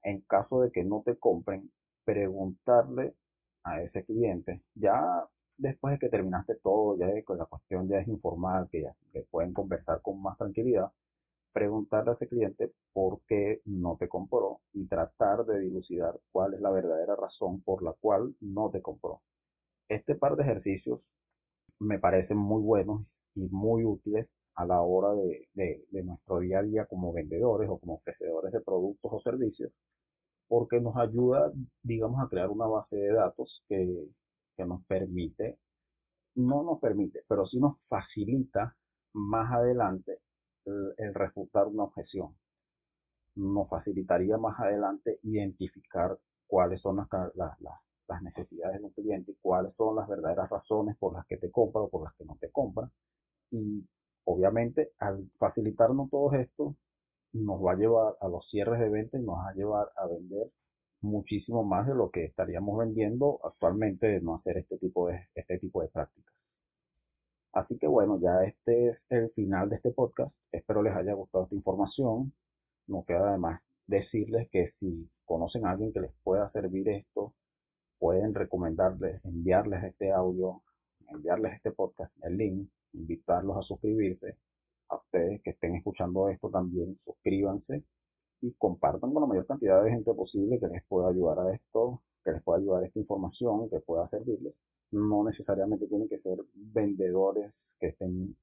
En 0.02 0.20
caso 0.22 0.60
de 0.60 0.70
que 0.70 0.84
no 0.84 1.02
te 1.04 1.16
compren, 1.16 1.70
preguntarle 2.04 3.14
a 3.62 3.80
ese 3.80 4.04
cliente, 4.04 4.62
ya 4.74 5.26
después 5.56 5.92
de 5.92 5.98
que 5.98 6.08
terminaste 6.08 6.56
todo, 6.56 6.96
ya 6.96 7.06
que 7.12 7.24
la 7.36 7.46
cuestión 7.46 7.88
ya 7.88 7.98
es 7.98 8.08
informal, 8.08 8.68
que 8.70 8.82
ya 8.82 8.94
que 9.12 9.22
pueden 9.30 9.52
conversar 9.52 10.02
con 10.02 10.20
más 10.22 10.36
tranquilidad, 10.38 10.90
preguntarle 11.52 12.12
a 12.12 12.14
ese 12.14 12.28
cliente 12.28 12.72
por 12.92 13.20
qué 13.28 13.60
no 13.64 13.96
te 13.98 14.08
compró 14.08 14.60
y 14.72 14.86
tratar 14.86 15.44
de 15.46 15.60
dilucidar 15.60 16.18
cuál 16.32 16.54
es 16.54 16.60
la 16.60 16.70
verdadera 16.70 17.16
razón 17.16 17.62
por 17.62 17.82
la 17.82 17.92
cual 17.92 18.34
no 18.40 18.70
te 18.70 18.82
compró. 18.82 19.22
Este 19.88 20.14
par 20.16 20.36
de 20.36 20.42
ejercicios 20.44 21.00
me 21.78 21.98
parecen 21.98 22.38
muy 22.38 22.62
buenos 22.62 23.02
y 23.34 23.48
muy 23.50 23.84
útiles 23.84 24.28
a 24.56 24.66
la 24.66 24.80
hora 24.82 25.12
de, 25.14 25.48
de 25.90 26.02
nuestro 26.04 26.40
día 26.40 26.60
a 26.60 26.62
día 26.62 26.86
como 26.86 27.12
vendedores 27.12 27.68
o 27.68 27.78
como 27.78 27.94
ofrecedores 27.96 28.52
de 28.52 28.60
productos 28.60 29.12
o 29.12 29.20
servicios, 29.20 29.72
porque 30.48 30.80
nos 30.80 30.96
ayuda, 30.96 31.52
digamos, 31.82 32.20
a 32.24 32.28
crear 32.28 32.50
una 32.50 32.66
base 32.66 32.96
de 32.96 33.12
datos 33.12 33.64
que, 33.68 34.08
que 34.56 34.64
nos 34.64 34.84
permite, 34.86 35.58
no 36.36 36.62
nos 36.62 36.80
permite, 36.80 37.24
pero 37.28 37.46
sí 37.46 37.58
nos 37.58 37.78
facilita 37.88 38.76
más 39.14 39.52
adelante 39.52 40.20
el, 40.64 41.14
refutar 41.14 41.66
una 41.66 41.84
objeción. 41.84 42.36
Nos 43.36 43.68
facilitaría 43.68 44.36
más 44.38 44.58
adelante 44.58 45.18
identificar 45.22 46.18
cuáles 46.46 46.80
son 46.80 46.96
las, 46.96 47.08
las, 47.34 48.22
necesidades 48.22 48.78
de 48.80 48.84
un 48.84 48.92
cliente 48.92 49.32
y 49.32 49.38
cuáles 49.40 49.74
son 49.76 49.96
las 49.96 50.08
verdaderas 50.08 50.48
razones 50.50 50.96
por 50.98 51.14
las 51.14 51.26
que 51.26 51.36
te 51.36 51.50
compra 51.50 51.82
o 51.82 51.88
por 51.88 52.04
las 52.04 52.14
que 52.14 52.24
no 52.24 52.36
te 52.40 52.50
compra. 52.50 52.88
Y 53.50 53.84
obviamente 54.24 54.92
al 54.98 55.30
facilitarnos 55.38 56.10
todo 56.10 56.32
esto, 56.34 56.76
nos 57.32 57.60
va 57.60 57.72
a 57.72 57.76
llevar 57.76 58.16
a 58.20 58.28
los 58.28 58.48
cierres 58.48 58.78
de 58.80 58.88
venta 58.88 59.18
y 59.18 59.22
nos 59.22 59.36
va 59.36 59.48
a 59.48 59.54
llevar 59.54 59.90
a 59.96 60.06
vender 60.06 60.48
muchísimo 61.04 61.62
más 61.64 61.86
de 61.86 61.94
lo 61.94 62.10
que 62.10 62.24
estaríamos 62.24 62.78
vendiendo 62.78 63.38
actualmente 63.44 64.06
de 64.06 64.20
no 64.20 64.36
hacer 64.36 64.58
este 64.58 64.78
tipo 64.78 65.08
de, 65.08 65.28
este 65.34 65.58
tipo 65.58 65.82
de 65.82 65.88
prácticas. 65.88 66.34
Así 67.52 67.78
que 67.78 67.86
bueno, 67.86 68.18
ya 68.20 68.42
este 68.44 68.88
es 68.88 68.98
el 69.10 69.30
final 69.30 69.70
de 69.70 69.76
este 69.76 69.92
podcast. 69.92 70.34
Espero 70.50 70.82
les 70.82 70.96
haya 70.96 71.12
gustado 71.14 71.44
esta 71.44 71.54
información. 71.54 72.32
No 72.88 73.04
queda 73.04 73.28
además 73.28 73.60
decirles 73.86 74.48
que 74.50 74.72
si 74.80 75.08
conocen 75.24 75.66
a 75.66 75.70
alguien 75.70 75.92
que 75.92 76.00
les 76.00 76.12
pueda 76.24 76.50
servir 76.50 76.88
esto, 76.88 77.32
pueden 77.98 78.34
recomendarles, 78.34 79.24
enviarles 79.24 79.84
este 79.84 80.10
audio, 80.10 80.62
enviarles 81.08 81.54
este 81.54 81.70
podcast, 81.70 82.12
el 82.24 82.36
link, 82.36 82.68
invitarlos 82.92 83.56
a 83.58 83.62
suscribirse. 83.62 84.36
A 84.88 84.96
ustedes 84.96 85.40
que 85.42 85.50
estén 85.50 85.76
escuchando 85.76 86.28
esto 86.28 86.50
también, 86.50 86.98
suscríbanse 87.04 87.84
y 88.44 88.52
compartan 88.58 89.10
con 89.10 89.22
la 89.22 89.26
mayor 89.26 89.46
cantidad 89.46 89.82
de 89.82 89.90
gente 89.90 90.12
posible 90.12 90.60
que 90.60 90.68
les 90.68 90.84
pueda 90.84 91.08
ayudar 91.08 91.38
a 91.38 91.54
esto, 91.54 92.02
que 92.22 92.32
les 92.32 92.42
pueda 92.42 92.58
ayudar 92.58 92.82
a 92.82 92.86
esta 92.86 92.98
información, 92.98 93.70
que 93.70 93.80
pueda 93.80 94.06
servirles. 94.10 94.54
No 94.90 95.24
necesariamente 95.24 95.86
tienen 95.86 96.08
que 96.10 96.18
ser 96.18 96.38
vendedores 96.54 97.54
que 97.80 97.88
estén 97.88 98.36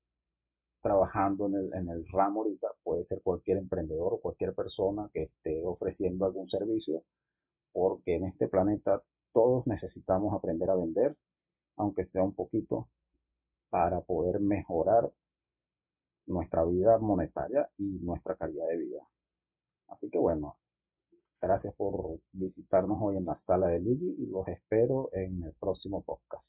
trabajando 0.82 1.46
en 1.46 1.56
el, 1.56 1.74
en 1.76 1.90
el 1.90 2.08
ramo 2.08 2.42
ahorita, 2.42 2.68
puede 2.84 3.06
ser 3.06 3.22
cualquier 3.22 3.60
emprendedor 3.60 4.16
o 4.16 4.20
cualquier 4.20 4.56
persona 4.56 5.08
que 5.14 5.24
esté 5.24 5.64
ofreciendo 5.64 6.26
algún 6.26 6.50
servicio, 6.50 7.04
porque 7.72 8.16
en 8.16 8.26
este 8.26 8.48
planeta 8.48 9.04
todos 9.34 9.68
necesitamos 9.68 10.34
aprender 10.34 10.68
a 10.72 10.76
vender, 10.76 11.16
aunque 11.78 12.06
sea 12.08 12.24
un 12.24 12.34
poquito, 12.34 12.88
para 13.70 14.02
poder 14.02 14.40
mejorar 14.40 15.12
nuestra 16.26 16.66
vida 16.66 16.98
monetaria 16.98 17.70
y 17.78 18.00
nuestra 18.02 18.36
calidad 18.36 18.68
de 18.68 18.78
vida. 18.78 19.08
Así 19.92 20.10
que 20.10 20.18
bueno, 20.18 20.58
gracias 21.42 21.74
por 21.76 22.20
visitarnos 22.32 22.98
hoy 23.02 23.18
en 23.18 23.26
la 23.26 23.40
sala 23.46 23.68
de 23.68 23.80
Luigi 23.80 24.16
y 24.18 24.26
los 24.26 24.48
espero 24.48 25.10
en 25.14 25.44
el 25.44 25.54
próximo 25.54 26.02
podcast. 26.02 26.44